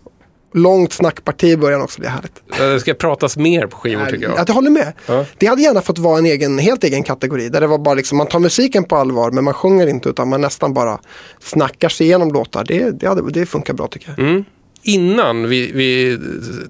Långt 0.52 0.92
snackparti 0.92 1.44
i 1.44 1.56
början 1.56 1.82
också, 1.82 2.00
det 2.02 2.06
är 2.06 2.10
härligt. 2.10 2.42
Det 2.58 2.80
ska 2.80 2.94
pratas 2.94 3.36
mer 3.36 3.66
på 3.66 3.76
skivor 3.76 4.06
tycker 4.06 4.28
jag. 4.28 4.38
Att 4.38 4.48
jag 4.48 4.54
håller 4.54 4.70
med. 4.70 4.92
Ja. 5.06 5.24
Det 5.38 5.46
hade 5.46 5.62
gärna 5.62 5.80
fått 5.80 5.98
vara 5.98 6.18
en 6.18 6.26
egen, 6.26 6.58
helt 6.58 6.84
egen 6.84 7.02
kategori. 7.02 7.48
Där 7.48 7.60
det 7.60 7.66
var 7.66 7.78
bara 7.78 7.94
liksom, 7.94 8.18
man 8.18 8.26
tar 8.26 8.38
musiken 8.38 8.84
på 8.84 8.96
allvar 8.96 9.30
men 9.30 9.44
man 9.44 9.54
sjunger 9.54 9.86
inte 9.86 10.08
utan 10.08 10.28
man 10.28 10.40
nästan 10.40 10.74
bara 10.74 10.98
snackar 11.40 11.88
sig 11.88 12.06
igenom 12.06 12.32
låtar. 12.32 12.64
Det, 12.64 12.90
det, 12.90 13.08
hade, 13.08 13.30
det 13.30 13.46
funkar 13.46 13.74
bra 13.74 13.88
tycker 13.88 14.14
jag. 14.16 14.28
Mm. 14.28 14.44
Innan 14.82 15.48
vi, 15.48 15.72
vi 15.72 16.18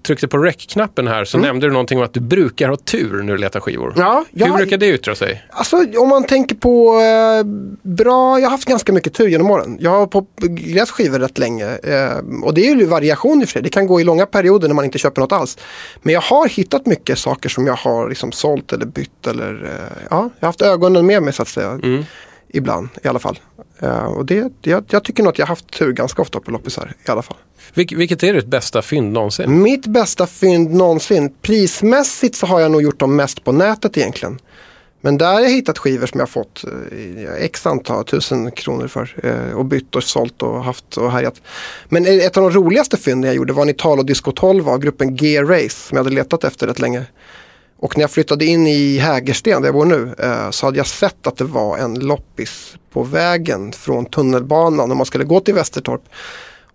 tryckte 0.03 0.29
på 0.29 0.39
rec-knappen 0.39 1.07
här 1.09 1.25
så 1.25 1.39
nämnde 1.39 1.67
du 1.67 1.73
någonting 1.73 1.99
om 1.99 2.05
att 2.05 2.15
du 2.15 2.21
brukar 2.21 2.69
ha 2.69 2.77
tur 2.77 3.23
när 3.23 3.33
du 3.33 3.39
letar 3.39 3.61
skivor. 3.61 3.87
Mm. 3.87 4.01
Ja, 4.01 4.25
jag 4.31 4.47
Hur 4.47 4.57
brukar 4.57 4.79
det 4.79 4.89
yttra 4.89 5.15
sig? 5.15 5.45
Alltså 5.51 5.77
om 5.97 6.09
man 6.09 6.25
tänker 6.25 6.57
på 6.57 7.01
eh, 7.01 7.45
bra, 7.83 8.41
jag 8.41 8.47
har 8.47 8.51
haft 8.51 8.69
ganska 8.69 8.93
mycket 8.93 9.15
tur 9.15 9.29
genom 9.29 9.51
åren. 9.51 9.79
Jag 9.81 9.91
har 9.91 10.75
läst 10.75 10.93
skivor 10.93 11.19
rätt 11.19 11.39
länge. 11.39 11.67
Eh, 11.67 12.43
och 12.43 12.55
det 12.55 12.69
är 12.69 12.75
ju 12.75 12.85
variation 12.85 13.41
i 13.41 13.45
och 13.45 13.49
för 13.49 13.53
sig. 13.53 13.63
Det 13.63 13.69
kan 13.69 13.87
gå 13.87 14.01
i 14.01 14.05
långa 14.05 14.27
perioder 14.27 14.69
när 14.69 14.75
man 14.75 14.85
inte 14.85 14.99
köper 14.99 15.21
något 15.21 15.33
alls. 15.33 15.59
Men 16.03 16.15
jag 16.15 16.21
har 16.21 16.49
hittat 16.49 16.87
mycket 16.87 17.19
saker 17.19 17.49
som 17.49 17.67
jag 17.67 17.77
har 17.77 18.09
liksom 18.09 18.33
sålt 18.33 18.73
eller 18.73 18.87
bytt. 18.87 19.27
Eller, 19.27 19.65
eh, 19.65 20.05
ja, 20.11 20.31
jag 20.39 20.47
har 20.47 20.49
haft 20.49 20.63
ögonen 20.63 21.07
med 21.07 21.23
mig 21.23 21.33
så 21.33 21.43
att 21.43 21.49
säga. 21.49 21.81
Ibland 22.53 22.89
i 23.03 23.09
alla 23.09 23.19
fall. 23.19 23.39
Eh, 23.79 24.05
och 24.05 24.27
det, 24.27 24.53
jag, 24.63 24.85
jag 24.91 25.05
tycker 25.05 25.23
nog 25.23 25.31
att 25.31 25.39
jag 25.39 25.47
har 25.47 25.49
haft 25.49 25.71
tur 25.79 25.93
ganska 25.93 26.23
ofta 26.23 26.41
på 26.41 26.51
loppisar 26.51 26.93
i 27.07 27.11
alla 27.11 27.23
fall. 27.23 27.37
Vilk, 27.75 27.93
vilket 27.93 28.23
är 28.23 28.35
ditt 28.35 28.47
bästa 28.47 28.83
fynd 28.83 29.13
någonsin? 29.13 29.63
Mitt 29.63 29.87
bästa 29.87 30.27
fynd 30.27 30.75
någonsin. 30.75 31.35
Prismässigt 31.43 32.37
så 32.37 32.47
har 32.47 32.61
jag 32.61 32.71
nog 32.71 32.83
gjort 32.83 32.99
dem 32.99 33.17
mest 33.17 33.45
på 33.45 33.53
nätet 33.53 33.97
egentligen. 33.97 34.39
Men 35.01 35.19
där 35.19 35.33
har 35.33 35.41
jag 35.41 35.51
hittat 35.51 35.79
skivor 35.79 36.07
som 36.07 36.21
jag 36.21 36.27
har 36.27 36.31
fått 36.31 36.65
eh, 36.65 37.45
x 37.45 37.67
antal 37.67 38.05
tusen 38.05 38.51
kronor 38.51 38.89
för. 38.89 39.15
Eh, 39.23 39.57
och 39.57 39.65
bytt 39.65 39.97
och 39.97 40.05
sålt 40.05 40.43
och 40.43 40.65
haft 40.65 40.97
och 40.97 41.13
härjat. 41.13 41.43
Men 41.89 42.07
ett 42.07 42.37
av 42.37 42.43
de 42.43 42.51
roligaste 42.51 42.97
fynden 42.97 43.29
jag 43.29 43.37
gjorde 43.37 43.53
var 43.53 43.63
en 43.63 43.69
Italo 43.69 44.03
Disco 44.03 44.33
12 44.33 44.69
av 44.69 44.79
gruppen 44.79 45.17
G-Race 45.17 45.89
som 45.89 45.97
jag 45.97 46.05
hade 46.05 46.17
letat 46.17 46.45
efter 46.45 46.67
rätt 46.67 46.79
länge. 46.79 47.05
Och 47.81 47.97
när 47.97 48.03
jag 48.03 48.11
flyttade 48.11 48.45
in 48.45 48.67
i 48.67 48.99
Hägersten 48.99 49.63
där 49.63 49.69
jag 49.69 49.75
bor 49.75 49.85
nu 49.85 50.15
eh, 50.19 50.51
så 50.51 50.67
hade 50.67 50.79
jag 50.79 50.87
sett 50.87 51.27
att 51.27 51.37
det 51.37 51.45
var 51.45 51.79
en 51.79 51.95
loppis 51.95 52.77
på 52.93 53.03
vägen 53.03 53.73
från 53.73 54.07
tunnelbanan 54.07 54.91
om 54.91 54.97
man 54.97 55.07
skulle 55.07 55.25
gå 55.25 55.41
till 55.41 55.55
Västertorp. 55.55 56.03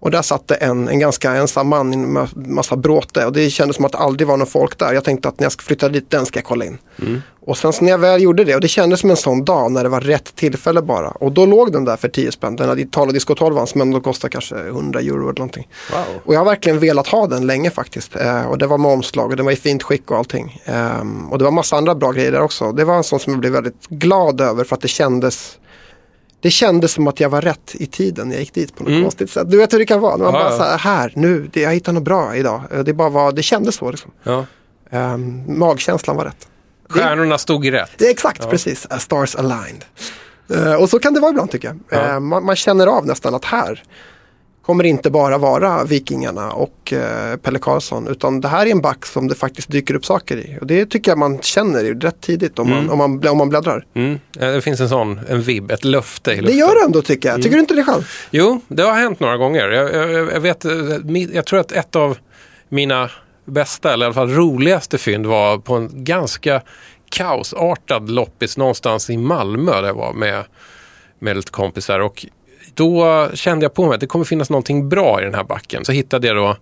Och 0.05 0.11
där 0.11 0.21
satt 0.21 0.47
det 0.47 0.55
en, 0.55 0.87
en 0.87 0.99
ganska 0.99 1.31
ensam 1.31 1.67
man 1.67 1.93
i 1.93 1.97
en 1.97 2.17
ma- 2.17 2.47
massa 2.49 2.75
bråte 2.75 3.25
och 3.25 3.33
det 3.33 3.49
kändes 3.49 3.75
som 3.75 3.85
att 3.85 3.91
det 3.91 3.97
aldrig 3.97 4.27
var 4.27 4.37
någon 4.37 4.47
folk 4.47 4.79
där. 4.79 4.93
Jag 4.93 5.03
tänkte 5.03 5.29
att 5.29 5.39
när 5.39 5.45
jag 5.45 5.51
ska 5.51 5.63
flytta 5.63 5.89
dit, 5.89 6.09
den 6.09 6.25
ska 6.25 6.37
jag 6.39 6.45
kolla 6.45 6.65
in. 6.65 6.77
Och 7.45 7.57
sen 7.57 7.73
när 7.81 7.91
jag 7.91 7.97
väl 7.97 8.21
gjorde 8.21 8.43
det 8.43 8.55
och 8.55 8.61
det 8.61 8.67
kändes 8.67 8.99
som 8.99 9.09
en 9.09 9.15
sån 9.15 9.45
dag 9.45 9.71
när 9.71 9.83
det 9.83 9.89
var 9.89 10.01
rätt 10.01 10.35
tillfälle 10.35 10.81
bara. 10.81 11.09
Och 11.09 11.31
då 11.31 11.45
låg 11.45 11.71
den 11.71 11.85
där 11.85 11.95
för 11.97 12.07
10 12.07 12.31
spänn. 12.31 12.55
Den 12.55 12.69
hade 12.69 12.81
Italo 12.81 13.11
Disco 13.11 13.35
12 13.35 13.65
som 13.65 13.81
ändå 13.81 14.01
kostar 14.01 14.29
kanske 14.29 14.55
100 14.55 14.99
euro 14.99 15.23
eller 15.29 15.39
någonting. 15.39 15.67
Wow. 15.91 16.21
Och 16.25 16.33
jag 16.33 16.39
har 16.39 16.45
verkligen 16.45 16.79
velat 16.79 17.07
ha 17.07 17.27
den 17.27 17.47
länge 17.47 17.69
faktiskt. 17.71 18.15
Eh, 18.15 18.45
och 18.45 18.57
det 18.57 18.67
var 18.67 18.77
med 18.77 18.91
omslag 18.91 19.29
och 19.29 19.35
den 19.37 19.45
var 19.45 19.51
i 19.53 19.55
fint 19.55 19.83
skick 19.83 20.11
och 20.11 20.17
allting. 20.17 20.61
Ehm, 20.65 21.31
och 21.31 21.37
det 21.37 21.43
var 21.43 21.51
massa 21.51 21.75
andra 21.77 21.95
bra 21.95 22.11
grejer 22.11 22.31
där 22.31 22.41
också. 22.41 22.71
Det 22.71 22.83
var 22.85 22.95
en 22.95 23.03
sån 23.03 23.19
som 23.19 23.33
jag 23.33 23.39
blev 23.39 23.51
väldigt 23.53 23.87
glad 23.89 24.41
över 24.41 24.63
för 24.63 24.75
att 24.75 24.81
det 24.81 24.87
kändes 24.87 25.57
det 26.45 26.51
kändes 26.51 26.91
som 26.91 27.07
att 27.07 27.19
jag 27.19 27.29
var 27.29 27.41
rätt 27.41 27.75
i 27.75 27.85
tiden 27.85 28.27
när 28.27 28.35
jag 28.35 28.39
gick 28.39 28.53
dit 28.53 28.75
på 28.75 28.83
något 28.83 29.03
konstigt 29.03 29.31
sätt. 29.31 29.51
Du 29.51 29.57
vet 29.57 29.73
hur 29.73 29.79
det 29.79 29.85
kan 29.85 30.01
vara. 30.01 30.17
När 30.17 30.25
man 30.25 30.33
Ja, 30.33 30.39
bara 30.39 30.51
ja. 30.51 30.57
så 30.57 30.63
här, 30.63 30.77
här, 30.77 31.11
nu, 31.15 31.49
det, 31.53 31.61
jag 31.61 31.73
hittar 31.73 31.93
något 31.93 32.03
bra 32.03 32.35
idag. 32.35 32.61
Eh, 32.71 32.79
Det, 32.79 32.93
bara 32.93 33.09
var, 33.09 33.31
det 33.31 33.43
kändes 33.43 33.75
så 33.75 33.91
liksom. 33.91 34.11
Ja. 34.23 34.45
Ehm, 34.89 35.57
magkänslan 35.59 36.15
var 36.17 36.25
rätt. 36.25 36.47
Stjärnorna 36.89 37.37
stod 37.37 37.71
rätt. 37.73 37.91
Det 37.97 38.09
exakt, 38.09 38.49
precis. 38.49 38.87
A 38.89 38.99
stars 38.99 39.35
aligned. 39.35 39.85
Eh, 40.53 40.73
och 40.73 40.89
så 40.89 40.99
kan 40.99 41.13
det 41.13 41.19
vara 41.19 41.31
ibland 41.31 41.51
tycker 41.51 41.67
jag. 41.67 41.79
Ja. 41.89 42.07
Eh, 42.15 42.19
man, 42.19 42.45
man 42.45 42.55
känner 42.55 42.87
av 42.87 43.05
nästan 43.05 43.35
att 43.35 43.45
här 43.45 43.83
kommer 44.65 44.83
det 44.83 44.89
inte 44.89 45.09
bara 45.09 45.37
vara 45.37 45.83
Vikingarna 45.83 46.51
och 46.51 46.93
eh, 46.93 47.37
Pelle 47.37 47.59
Karlsson. 47.59 48.07
Utan 48.07 48.41
det 48.41 48.47
här 48.47 48.65
är 48.65 48.71
en 48.71 48.81
back 48.81 49.05
som 49.05 49.27
det 49.27 49.35
faktiskt 49.35 49.71
dyker 49.71 49.93
upp 49.95 50.05
saker 50.05 50.37
i. 50.37 50.57
Och 50.61 50.67
det 50.67 50.85
tycker 50.85 51.11
jag 51.11 51.17
man 51.17 51.39
känner 51.41 51.83
rätt 51.83 52.21
tidigt 52.21 52.59
om, 52.59 52.69
man, 52.69 52.89
om, 52.89 52.97
man, 52.97 53.27
om 53.27 53.37
man 53.37 53.49
bläddrar. 53.49 53.85
Mm. 53.93 54.19
Det 54.31 54.61
finns 54.61 54.79
en 54.79 54.89
sån, 54.89 55.19
en 55.29 55.41
vibb, 55.41 55.71
ett 55.71 55.83
löfte 55.83 56.31
i 56.31 56.35
Det 56.35 56.41
luften. 56.41 56.57
gör 56.59 56.79
det 56.79 56.85
ändå 56.85 57.01
tycker 57.01 57.29
jag. 57.29 57.41
Tycker 57.41 57.55
du 57.55 57.59
inte 57.59 57.73
det 57.73 57.83
själv? 57.83 58.03
Jo, 58.31 58.61
det 58.67 58.83
har 58.83 58.93
hänt 58.93 59.19
några 59.19 59.37
gånger. 59.37 59.69
Jag, 59.69 59.93
jag, 59.95 60.33
jag 60.33 60.39
vet, 60.39 60.65
jag 61.33 61.45
tror 61.45 61.59
att 61.59 61.71
ett 61.71 61.95
av 61.95 62.17
mina 62.69 63.09
bästa, 63.45 63.93
eller 63.93 64.05
i 64.05 64.07
alla 64.07 64.13
fall 64.13 64.29
roligaste 64.29 64.97
fynd 64.97 65.25
var 65.25 65.57
på 65.57 65.73
en 65.75 65.89
ganska 66.03 66.61
kaosartad 67.09 68.09
loppis 68.09 68.57
någonstans 68.57 69.09
i 69.09 69.17
Malmö 69.17 69.81
där 69.81 69.87
jag 69.87 69.93
var 69.93 70.13
med, 70.13 70.43
med 71.19 71.35
lite 71.37 71.51
kompisar. 71.51 71.99
Och 71.99 72.25
då 72.73 73.29
kände 73.33 73.65
jag 73.65 73.73
på 73.73 73.85
mig 73.85 73.93
att 73.93 73.99
det 73.99 74.07
kommer 74.07 74.25
finnas 74.25 74.49
någonting 74.49 74.89
bra 74.89 75.21
i 75.21 75.25
den 75.25 75.33
här 75.33 75.43
backen. 75.43 75.85
Så 75.85 75.91
hittade 75.91 76.27
jag 76.27 76.35
då 76.35 76.57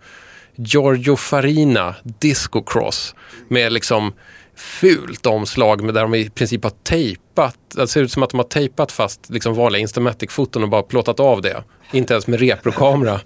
Giorgio 0.55 1.15
Farina 1.15 1.95
Disco 2.03 2.63
Cross 2.63 3.15
med 3.47 3.73
liksom 3.73 4.13
fult 4.55 5.25
omslag 5.25 5.83
med 5.83 5.93
där 5.93 6.01
de 6.01 6.15
i 6.15 6.29
princip 6.29 6.63
har 6.63 6.71
tejpat, 6.83 7.57
det 7.75 7.87
ser 7.87 8.01
ut 8.01 8.11
som 8.11 8.23
att 8.23 8.29
de 8.29 8.37
har 8.37 8.43
tejpat 8.43 8.91
fast 8.91 9.29
liksom 9.29 9.53
vanliga 9.53 9.81
Instamatic-foton 9.81 10.63
och 10.63 10.69
bara 10.69 10.83
plåtat 10.83 11.19
av 11.19 11.41
det. 11.41 11.63
Inte 11.91 12.13
ens 12.13 12.27
med 12.27 12.39
reprokamera. 12.39 13.19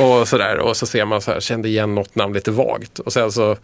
Och 0.00 0.28
sådär, 0.28 0.58
och 0.58 0.76
så 0.76 0.86
ser 0.86 1.04
man 1.04 1.20
så 1.20 1.32
här, 1.32 1.40
kände 1.40 1.68
igen 1.68 1.94
något 1.94 2.14
namn 2.14 2.34
lite 2.34 2.50
vagt. 2.50 2.98
Och 2.98 3.12
sen 3.12 3.32
så 3.32 3.56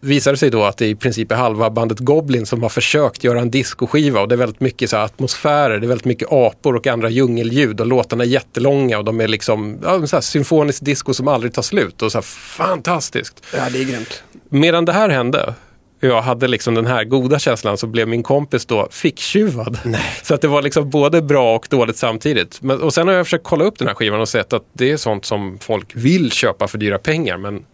visar 0.00 0.30
det 0.30 0.36
sig 0.36 0.50
då 0.50 0.64
att 0.64 0.76
det 0.76 0.86
i 0.86 0.94
princip 0.94 1.32
är 1.32 1.36
halva 1.36 1.70
bandet 1.70 1.98
Goblin 1.98 2.46
som 2.46 2.62
har 2.62 2.68
försökt 2.68 3.24
göra 3.24 3.40
en 3.40 3.50
discoskiva 3.50 4.20
och 4.20 4.28
det 4.28 4.34
är 4.34 4.36
väldigt 4.36 4.60
mycket 4.60 4.90
så 4.90 4.96
atmosfärer, 4.96 5.78
det 5.78 5.86
är 5.86 5.88
väldigt 5.88 6.04
mycket 6.04 6.28
apor 6.30 6.76
och 6.76 6.86
andra 6.86 7.08
djungelljud 7.08 7.80
och 7.80 7.86
låtarna 7.86 8.24
är 8.24 8.28
jättelånga 8.28 8.98
och 8.98 9.04
de 9.04 9.20
är 9.20 9.28
liksom 9.28 9.78
ja, 9.82 10.06
så 10.06 10.16
här 10.16 10.20
symfonisk 10.20 10.84
disco 10.84 11.14
som 11.14 11.28
aldrig 11.28 11.54
tar 11.54 11.62
slut 11.62 12.02
och 12.02 12.12
så 12.12 12.18
här 12.18 12.22
fantastiskt. 12.22 13.42
Ja, 13.56 13.70
det 13.72 13.78
är 13.78 13.84
grymt. 13.84 14.22
Medan 14.48 14.84
det 14.84 14.92
här 14.92 15.08
hände 15.08 15.54
jag 16.00 16.22
hade 16.22 16.48
liksom 16.48 16.74
den 16.74 16.86
här 16.86 17.04
goda 17.04 17.38
känslan 17.38 17.78
så 17.78 17.86
blev 17.86 18.08
min 18.08 18.22
kompis 18.22 18.66
då 18.66 18.88
ficktjuvad. 18.90 19.78
Så 20.22 20.34
att 20.34 20.40
det 20.40 20.48
var 20.48 20.62
liksom 20.62 20.90
både 20.90 21.22
bra 21.22 21.56
och 21.56 21.66
dåligt 21.70 21.96
samtidigt. 21.96 22.62
Men, 22.62 22.82
och 22.82 22.94
sen 22.94 23.08
har 23.08 23.14
jag 23.14 23.26
försökt 23.26 23.44
kolla 23.44 23.64
upp 23.64 23.78
den 23.78 23.88
här 23.88 23.94
skivan 23.94 24.20
och 24.20 24.28
sett 24.28 24.52
att 24.52 24.64
det 24.72 24.90
är 24.90 24.96
sånt 24.96 25.24
som 25.24 25.58
folk 25.58 25.90
vill 25.94 26.32
köpa 26.32 26.68
för 26.68 26.78
dyra 26.78 26.98
pengar 26.98 27.38
men 27.38 27.64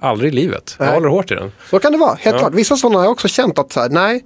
aldrig 0.00 0.32
i 0.32 0.36
livet. 0.36 0.74
Jag 0.78 0.84
Nej. 0.86 0.94
håller 0.94 1.08
hårt 1.08 1.30
i 1.30 1.34
den. 1.34 1.52
Så 1.70 1.78
kan 1.78 1.92
det 1.92 1.98
vara, 1.98 2.14
helt 2.14 2.34
Ja. 2.34 2.38
klart. 2.38 2.54
Vissa 2.54 2.76
sådana 2.76 2.98
har 2.98 3.04
jag 3.04 3.12
också 3.12 3.28
känt 3.28 3.58
att 3.58 3.72
så 3.72 3.80
här, 3.80 3.88
nej, 3.88 4.24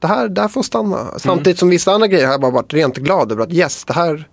det 0.00 0.06
här, 0.06 0.28
det 0.28 0.40
här 0.40 0.48
får 0.48 0.62
stanna. 0.62 1.18
Samtidigt 1.18 1.58
som 1.58 1.68
vissa 1.68 1.92
andra 1.92 2.06
grejer 2.06 2.24
har 2.26 2.32
jag 2.32 2.40
bara 2.40 2.50
varit 2.52 2.74
rent 2.74 2.96
glad 2.96 3.32
över 3.32 3.42
att 3.42 3.52
yes, 3.52 3.84
det 3.84 3.92
här, 3.92 4.24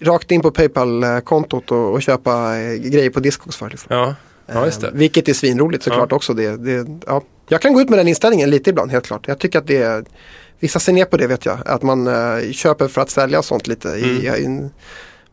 rakt 0.00 0.30
in 0.30 0.40
på 0.40 0.50
Paypal-kontot 0.50 1.70
och, 1.70 1.92
och 1.92 2.02
köpa 2.02 2.56
eh, 2.58 2.72
grejer 2.74 3.10
på 3.10 3.20
Discogs 3.20 3.56
för. 3.56 3.70
Liksom. 3.70 3.96
Ja, 3.96 4.14
ja 4.46 4.64
just 4.64 4.80
det. 4.80 4.86
Eh, 4.86 4.92
Vilket 4.94 5.28
är 5.28 5.32
svinroligt 5.34 5.84
såklart 5.84 6.12
också. 6.12 6.34
Det, 6.34 6.56
det, 6.56 6.86
ja. 7.06 7.22
Jag 7.48 7.60
kan 7.60 7.72
gå 7.72 7.80
ut 7.80 7.88
med 7.88 7.98
den 7.98 8.08
inställningen 8.08 8.50
lite 8.50 8.70
ibland, 8.70 8.90
helt 8.90 9.06
klart. 9.06 9.28
Jag 9.28 9.38
tycker 9.38 9.58
att 9.58 9.66
det 9.66 9.82
är, 9.82 10.04
vissa 10.60 10.78
ser 10.78 10.92
ner 10.92 11.04
på 11.04 11.16
det 11.16 11.26
vet 11.26 11.46
jag. 11.46 11.58
Att 11.66 11.82
man 11.82 12.06
eh, 12.06 12.50
köper 12.52 12.88
för 12.88 13.00
att 13.00 13.10
sälja 13.10 13.38
och 13.38 13.44
sånt 13.44 13.66
lite. 13.66 13.88
I, 13.88 14.28
Mm. 14.28 14.64
i, 14.64 14.70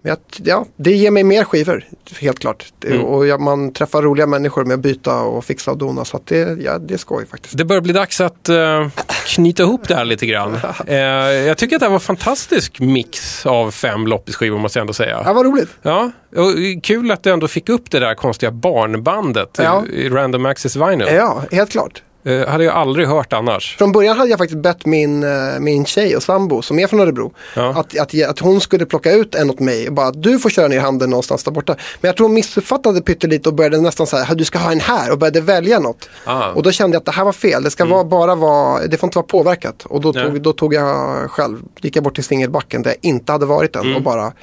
Men 0.04 0.10
jag, 0.10 0.48
ja, 0.48 0.66
det 0.76 0.92
ger 0.92 1.12
mig 1.12 1.24
mer 1.24 1.44
skivor, 1.44 1.86
helt 2.20 2.40
klart. 2.40 2.66
Mm. 2.86 3.02
Och 3.02 3.28
jag, 3.28 3.42
man 3.42 3.74
träffar 3.74 4.02
roliga 4.02 4.28
människor 4.28 4.66
med 4.66 4.74
att 4.74 4.80
byta 4.80 5.22
och 5.22 5.46
fixa 5.46 5.72
och 5.72 5.78
dona. 5.78 6.06
Så 6.06 6.20
det, 6.26 6.62
ja, 6.62 6.78
det 6.78 6.94
är 6.94 6.98
skoj 6.98 7.26
faktiskt. 7.26 7.58
Det 7.58 7.66
börjar 7.66 7.82
bli 7.82 7.94
dags 7.94 8.22
att 8.22 8.50
eh, 8.50 8.88
knyta 9.26 9.64
ihop 9.64 9.88
det 9.88 9.96
här 9.96 10.06
lite 10.06 10.26
grann. 10.26 10.58
Eh, 10.88 10.98
jag 10.98 11.58
tycker 11.58 11.76
att 11.76 11.80
det 11.80 11.86
här 11.86 11.90
var 11.92 11.96
en 11.96 12.00
fantastisk 12.00 12.80
mix 12.80 13.46
av 13.46 13.72
fem 13.72 14.08
loppisskivor 14.08 14.60
måste 14.60 14.80
jag 14.80 14.84
ändå 14.84 14.94
säga. 14.94 15.22
Ja, 15.26 15.34
vad 15.34 15.46
roligt. 15.46 15.70
Ja, 15.82 16.12
och 16.36 16.84
kul 16.84 17.12
att 17.12 17.24
du 17.24 17.30
ändå 17.32 17.48
fick 17.48 17.70
upp 17.70 17.92
det 17.92 18.00
där 18.00 18.16
konstiga 18.16 18.52
barnbandet 18.52 19.50
Ja. 19.58 19.84
i 19.94 20.10
Random 20.10 20.46
Access 20.46 20.76
Vinyl. 20.76 21.08
Ja, 21.16 21.44
helt 21.52 21.72
klart. 21.72 22.04
Eh, 22.24 22.48
hade 22.48 22.64
jag 22.64 22.76
aldrig 22.76 23.08
hört 23.08 23.34
annars. 23.34 23.78
Från 23.78 23.92
början 23.92 24.18
hade 24.18 24.30
jag 24.30 24.40
faktiskt 24.40 24.62
bett 24.62 24.86
min, 24.86 25.24
eh, 25.24 25.60
min 25.60 25.86
tjej 25.86 26.16
och 26.16 26.24
sambo 26.24 26.62
som 26.62 26.80
är 26.80 26.88
från 26.88 27.00
Örebro 27.00 27.34
Ja. 27.56 27.70
att, 27.80 28.00
att, 28.00 28.24
att 28.30 28.40
hon 28.40 28.62
skulle 28.62 28.86
plocka 28.86 29.12
ut 29.12 29.36
en 29.36 29.50
åt 29.50 29.60
mig 29.60 29.88
och 29.88 29.94
bara 29.94 30.08
att 30.08 30.24
du 30.24 30.40
får 30.40 30.50
köra 30.50 30.68
ner 30.68 30.80
handen 30.80 31.10
någonstans 31.10 31.44
där 31.44 31.52
borta. 31.52 31.76
Men 32.02 32.10
jag 32.10 32.18
tror 32.18 32.28
hon 32.28 32.34
missuppfattade 32.34 33.02
pyttelite 33.02 33.50
och 33.50 33.56
började 33.56 33.82
nästan 33.82 34.08
säga 34.08 34.28
du 34.36 34.44
ska 34.46 34.60
ha 34.60 34.72
en 34.72 34.80
här 34.80 35.12
och 35.12 35.18
började 35.18 35.42
välja 35.42 35.80
något. 35.80 36.10
Ah. 36.26 36.50
Och 36.52 36.64
då 36.64 36.72
kände 36.72 36.96
jag 36.96 37.00
att 37.00 37.06
det 37.06 37.12
här 37.12 37.24
var 37.26 37.34
fel, 37.34 37.64
det 37.64 37.70
ska 37.72 37.86
vara, 37.86 38.04
bara 38.04 38.36
vara, 38.36 38.88
det 38.88 38.98
får 38.98 39.08
inte 39.08 39.18
vara 39.18 39.26
påverkat. 39.28 39.86
Och 39.86 40.02
då 40.02 40.14
tog, 40.14 40.42
då 40.42 40.54
tog 40.54 40.74
jag 40.74 41.32
själv, 41.32 41.58
gick 41.82 41.96
jag 41.96 42.04
bort 42.04 42.16
till 42.16 42.24
singelbacken 42.24 42.82
där 42.84 42.90
jag 42.90 42.98
inte 43.02 43.32
hade 43.32 43.46
varit 43.46 43.76
än 43.76 43.96
och 43.96 44.02
bara 44.02 44.34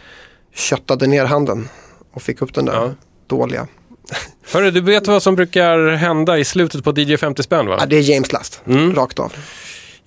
köttade 0.55 1.07
ner 1.07 1.25
handen 1.25 1.69
och 2.15 2.23
fick 2.23 2.43
upp 2.43 2.55
den 2.55 2.65
där 2.65 2.75
Ja. 2.75 2.91
dåliga. 3.27 3.67
Hörru, 4.53 4.71
du 4.71 4.81
vet 4.81 5.07
vad 5.07 5.23
som 5.23 5.35
brukar 5.35 5.89
hända 5.91 6.39
i 6.39 6.45
slutet 6.45 6.85
på 6.85 6.93
DJ 6.97 7.17
50 7.17 7.43
spänn 7.43 7.67
va? 7.67 7.77
Ja, 7.81 7.87
det 7.87 7.97
är 7.97 8.01
James 8.01 8.33
Last, 8.33 8.61
Mm. 8.67 8.95
rakt 8.95 9.19
av. 9.19 9.33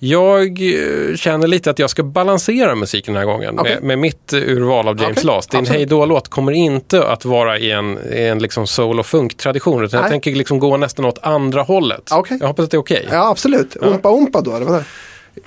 Jag 0.04 0.48
eh, 0.62 1.16
känner 1.16 1.48
lite 1.48 1.70
att 1.72 1.80
jag 1.80 1.90
ska 1.90 2.04
balansera 2.04 2.76
musiken 2.76 3.14
den 3.14 3.20
här 3.22 3.34
gången 3.34 3.60
Okej. 3.60 3.74
med, 3.76 3.84
med 3.84 4.00
mitt 4.00 4.34
urval 4.34 4.88
av 4.88 5.02
James 5.02 5.18
Okej, 5.18 5.26
Last. 5.28 5.52
Din. 5.52 5.66
Hej 5.66 5.86
då-låt 5.86 6.28
kommer 6.28 6.52
inte 6.52 7.08
att 7.08 7.26
vara 7.26 7.58
i 7.60 7.72
en, 7.72 8.00
i 8.14 8.22
en 8.22 8.40
liksom 8.40 8.68
soul 8.68 9.00
och 9.00 9.06
funk-tradition 9.06 9.84
utan 9.84 10.02
jag 10.02 10.10
tänker 10.10 10.32
liksom 10.36 10.60
gå 10.60 10.78
nästan 10.78 11.06
åt 11.06 11.20
andra 11.22 11.62
hållet. 11.62 12.10
Okej. 12.12 12.38
Jag 12.42 12.48
hoppas 12.48 12.64
att 12.66 12.72
det 12.72 12.78
är 12.78 12.80
okej. 12.80 13.08
Ja, 13.12 13.30
absolut. 13.30 13.78
Umpa 13.82 14.10
Umpa 14.10 14.42
då, 14.42 14.56
eller 14.56 14.66
vad? 14.66 14.84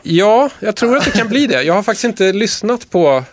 Ja, 0.03 0.51
jag 0.61 0.77
tror 0.77 0.97
att 0.97 1.05
det 1.05 1.11
kan 1.11 1.29
bli 1.29 1.47
det. 1.47 1.63
Jag 1.63 1.75
har 1.75 1.83
faktiskt 1.83 2.05
inte 2.05 2.33
lyssnat 2.33 2.91
på, 2.91 3.25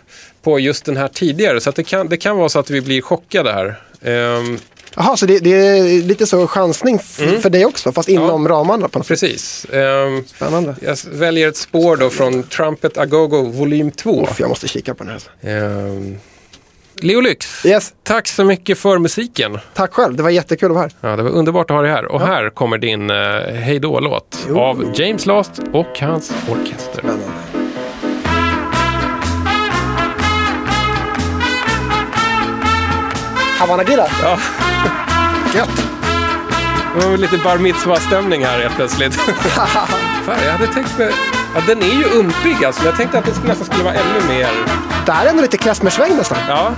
på 0.42 0.58
just 0.58 0.84
den 0.84 0.96
här 0.96 1.08
tidigare 1.08 1.60
så 1.60 1.70
det, 1.70 1.84
kan, 1.84 2.08
det 2.08 2.16
kan 2.16 2.36
vara 2.36 2.48
så 2.48 2.58
att 2.58 2.70
vi 2.70 2.80
blir 2.80 3.02
chockade 3.02 3.52
här. 3.52 3.80
Ehm, 4.04 4.58
Jaha, 4.96 5.16
så 5.16 5.26
det, 5.26 5.38
det 5.38 5.50
är 5.50 6.02
lite 6.02 6.26
så 6.26 6.46
chansning 6.46 6.96
f- 7.02 7.42
för 7.42 7.50
dig 7.50 7.64
också, 7.66 7.92
fast 7.92 8.08
inom 8.08 8.48
ramarna 8.48 8.88
på 8.88 8.98
något 8.98 9.06
sätt. 9.06 9.20
precis. 9.20 9.66
Ehm, 9.72 10.24
Spännande. 10.26 10.74
jag 10.82 10.96
väljer 11.12 11.48
ett 11.48 11.56
spår 11.56 11.96
då 11.96 12.10
från 12.10 12.42
Trumpet 12.42 12.98
Agogo 12.98 13.42
volym 13.42 13.90
2. 13.90 14.22
Uff, 14.22 14.40
jag 14.40 14.48
måste 14.48 14.68
kika 14.68 14.94
på 14.94 15.04
den 15.04 15.12
här. 15.42 15.50
Ehm, 15.86 16.18
Leo 17.00 17.20
Lyx, 17.20 17.66
Yes, 17.66 17.92
tack 18.02 18.28
så 18.28 18.44
mycket 18.44 18.78
för 18.78 18.98
musiken. 18.98 19.58
tack 19.74 19.92
själv. 19.92 20.16
Det 20.16 20.22
var 20.22 20.30
jättekul 20.30 20.70
att 20.70 20.74
vara 20.74 20.82
här. 21.00 21.10
Ja, 21.10 21.16
det 21.16 21.22
var 21.22 21.30
underbart 21.30 21.70
att 21.70 21.74
ha 21.76 21.82
dig 21.82 21.90
här. 21.90 22.04
Och 22.12 22.20
här 22.20 22.50
kommer 22.50 22.78
din 22.78 23.10
uh, 23.10 23.16
Hej 23.52 23.78
då-låt 23.78 24.38
av 24.54 24.92
James 24.94 25.26
Last 25.26 25.52
och 25.72 25.98
hans 26.00 26.32
orkester. 26.48 26.98
Spännande. 26.98 27.24
Havana 33.58 33.82
Gira. 33.84 34.06
Ja, 34.22 34.38
Gött. 35.54 35.82
det 37.00 37.06
var 37.06 37.16
lite 37.16 37.38
bar 37.38 37.58
mitzvah-stämning 37.58 38.44
här 38.44 38.58
helt 38.58 38.76
plötsligt. 38.76 39.14
Fan, 40.24 40.44
jag 40.44 40.52
hade 40.52 40.66
tänkt 40.66 40.98
mig... 40.98 41.12
Ja, 41.54 41.60
den 41.66 41.82
är 41.82 41.94
ju 41.94 42.04
umpig 42.04 42.64
alltså. 42.64 42.84
Jag 42.84 42.96
tänkte 42.96 43.18
att 43.18 43.24
det 43.24 43.48
nästan 43.48 43.66
skulle 43.66 43.84
vara 43.84 43.94
ännu 43.94 44.28
mer... 44.28 44.48
Det 45.06 45.12
här 45.12 45.26
är 45.26 45.30
ändå 45.30 45.42
lite 45.42 45.56
klezmersväng 45.56 46.16
nästan. 46.16 46.38
Ja. 46.48 46.72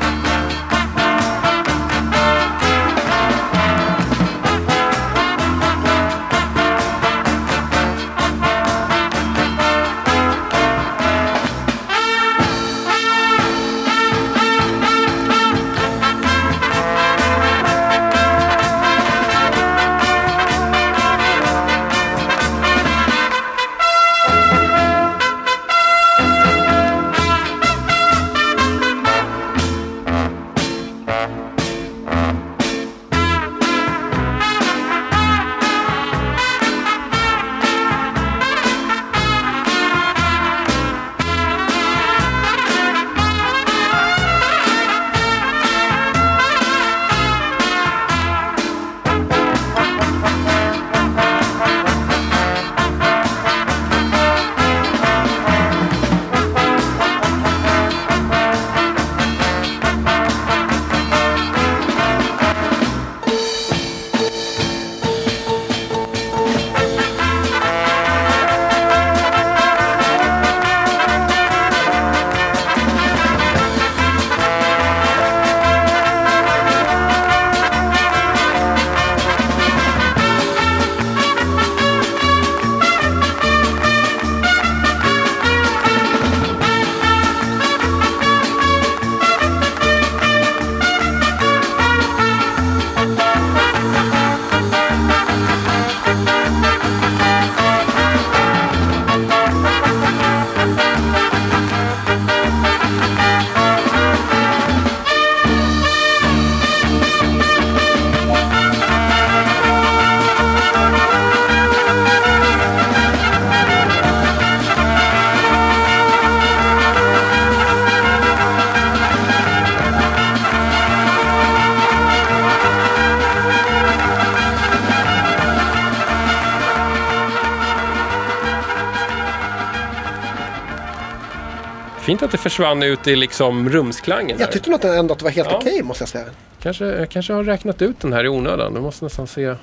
Det 132.35 132.39
försvann 132.39 132.83
ut 132.83 133.07
i 133.07 133.17
liksom 133.17 133.71
rumsklangen. 133.71 134.37
Jag 134.41 134.53
tyckte 134.53 134.71
nog 134.71 134.85
ändå 134.85 135.13
att 135.13 135.19
det 135.19 135.25
var 135.25 135.31
helt 135.33 135.49
Ja. 135.51 135.57
okej 135.57 135.83
måste 135.83 136.03
jag 136.03 136.09
säga. 136.09 136.25
Kanske, 136.63 136.85
jag 136.85 137.11
kanske 137.11 137.33
har 137.33 137.45
räknat 137.45 137.83
ut 137.83 138.01
den 138.01 138.13
här 138.13 138.25
i 138.25 138.29
onödan. 138.29 138.75
Du 138.75 138.81
måste 138.81 139.05
nästan 139.05 139.27
se. 139.27 139.55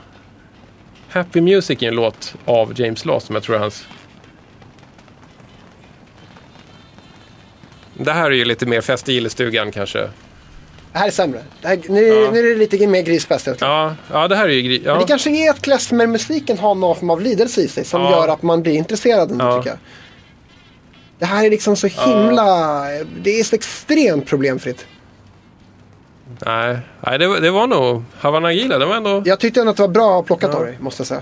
Happy 1.09 1.41
Music 1.41 1.83
är 1.83 1.87
en 1.87 1.95
låt 1.95 2.35
av 2.45 2.79
James 2.81 3.05
Last 3.05 3.25
som 3.25 3.35
jag 3.35 3.43
tror 3.43 3.55
är 3.55 3.59
hans... 3.59 3.85
Det 7.93 8.11
här 8.11 8.25
är 8.25 8.35
ju 8.35 8.45
lite 8.45 8.65
mer 8.65 8.81
fest 8.81 9.09
i 9.09 9.13
gillestugan 9.13 9.71
kanske. 9.71 9.99
Det 10.93 10.99
här 10.99 11.07
är 11.07 11.11
sämre. 11.11 11.41
Här, 11.63 11.79
nu, 11.89 12.01
Ja. 12.07 12.31
nu 12.31 12.39
är 12.39 12.43
det 12.43 12.55
lite 12.55 12.87
mer 12.87 13.01
grisfest. 13.01 13.47
Ja, 13.59 13.95
ja 14.11 14.27
det 14.27 14.35
här 14.35 14.45
är 14.49 14.53
ju... 14.53 14.61
gri- 14.61 14.81
Men 14.85 14.93
Ja. 14.93 14.99
det 14.99 15.07
kanske 15.07 15.29
är 15.29 15.49
att 15.49 15.61
klezmermusiken 15.61 16.57
har 16.57 16.75
någon 16.75 16.95
form 16.95 17.09
av 17.09 17.21
lidelse 17.21 17.61
i 17.61 17.67
sig 17.67 17.85
som 17.85 18.01
Ja. 18.01 18.11
gör 18.11 18.27
att 18.27 18.41
man 18.43 18.61
blir 18.61 18.73
intresserad 18.73 19.31
ändå 19.31 19.45
Ja. 19.45 19.57
tycker 19.57 19.69
jag. 19.69 19.79
Det 21.21 21.27
här 21.27 21.45
är 21.45 21.49
liksom 21.49 21.75
så 21.75 21.87
himla, 21.87 22.81
det 23.21 23.39
är 23.39 23.43
så 23.43 23.55
extremt 23.55 24.25
problemfritt. 24.25 24.85
Nej, 26.45 26.79
nej 27.01 27.19
det, 27.19 27.27
var- 27.27 27.39
det 27.39 27.51
var 27.51 27.67
nog... 27.67 28.03
Havana 28.19 28.51
Gila, 28.53 28.77
det 28.77 28.85
var 28.85 28.95
ändå... 28.95 29.21
Jag 29.25 29.39
tyckte 29.39 29.59
ändå 29.59 29.69
att 29.71 29.77
det 29.77 29.83
var 29.83 29.87
bra 29.89 30.23
plockat 30.23 30.49
Ja. 30.53 30.57
av 30.59 30.65
dig, 30.65 30.77
måste 30.79 31.01
jag 31.01 31.07
säga. 31.07 31.21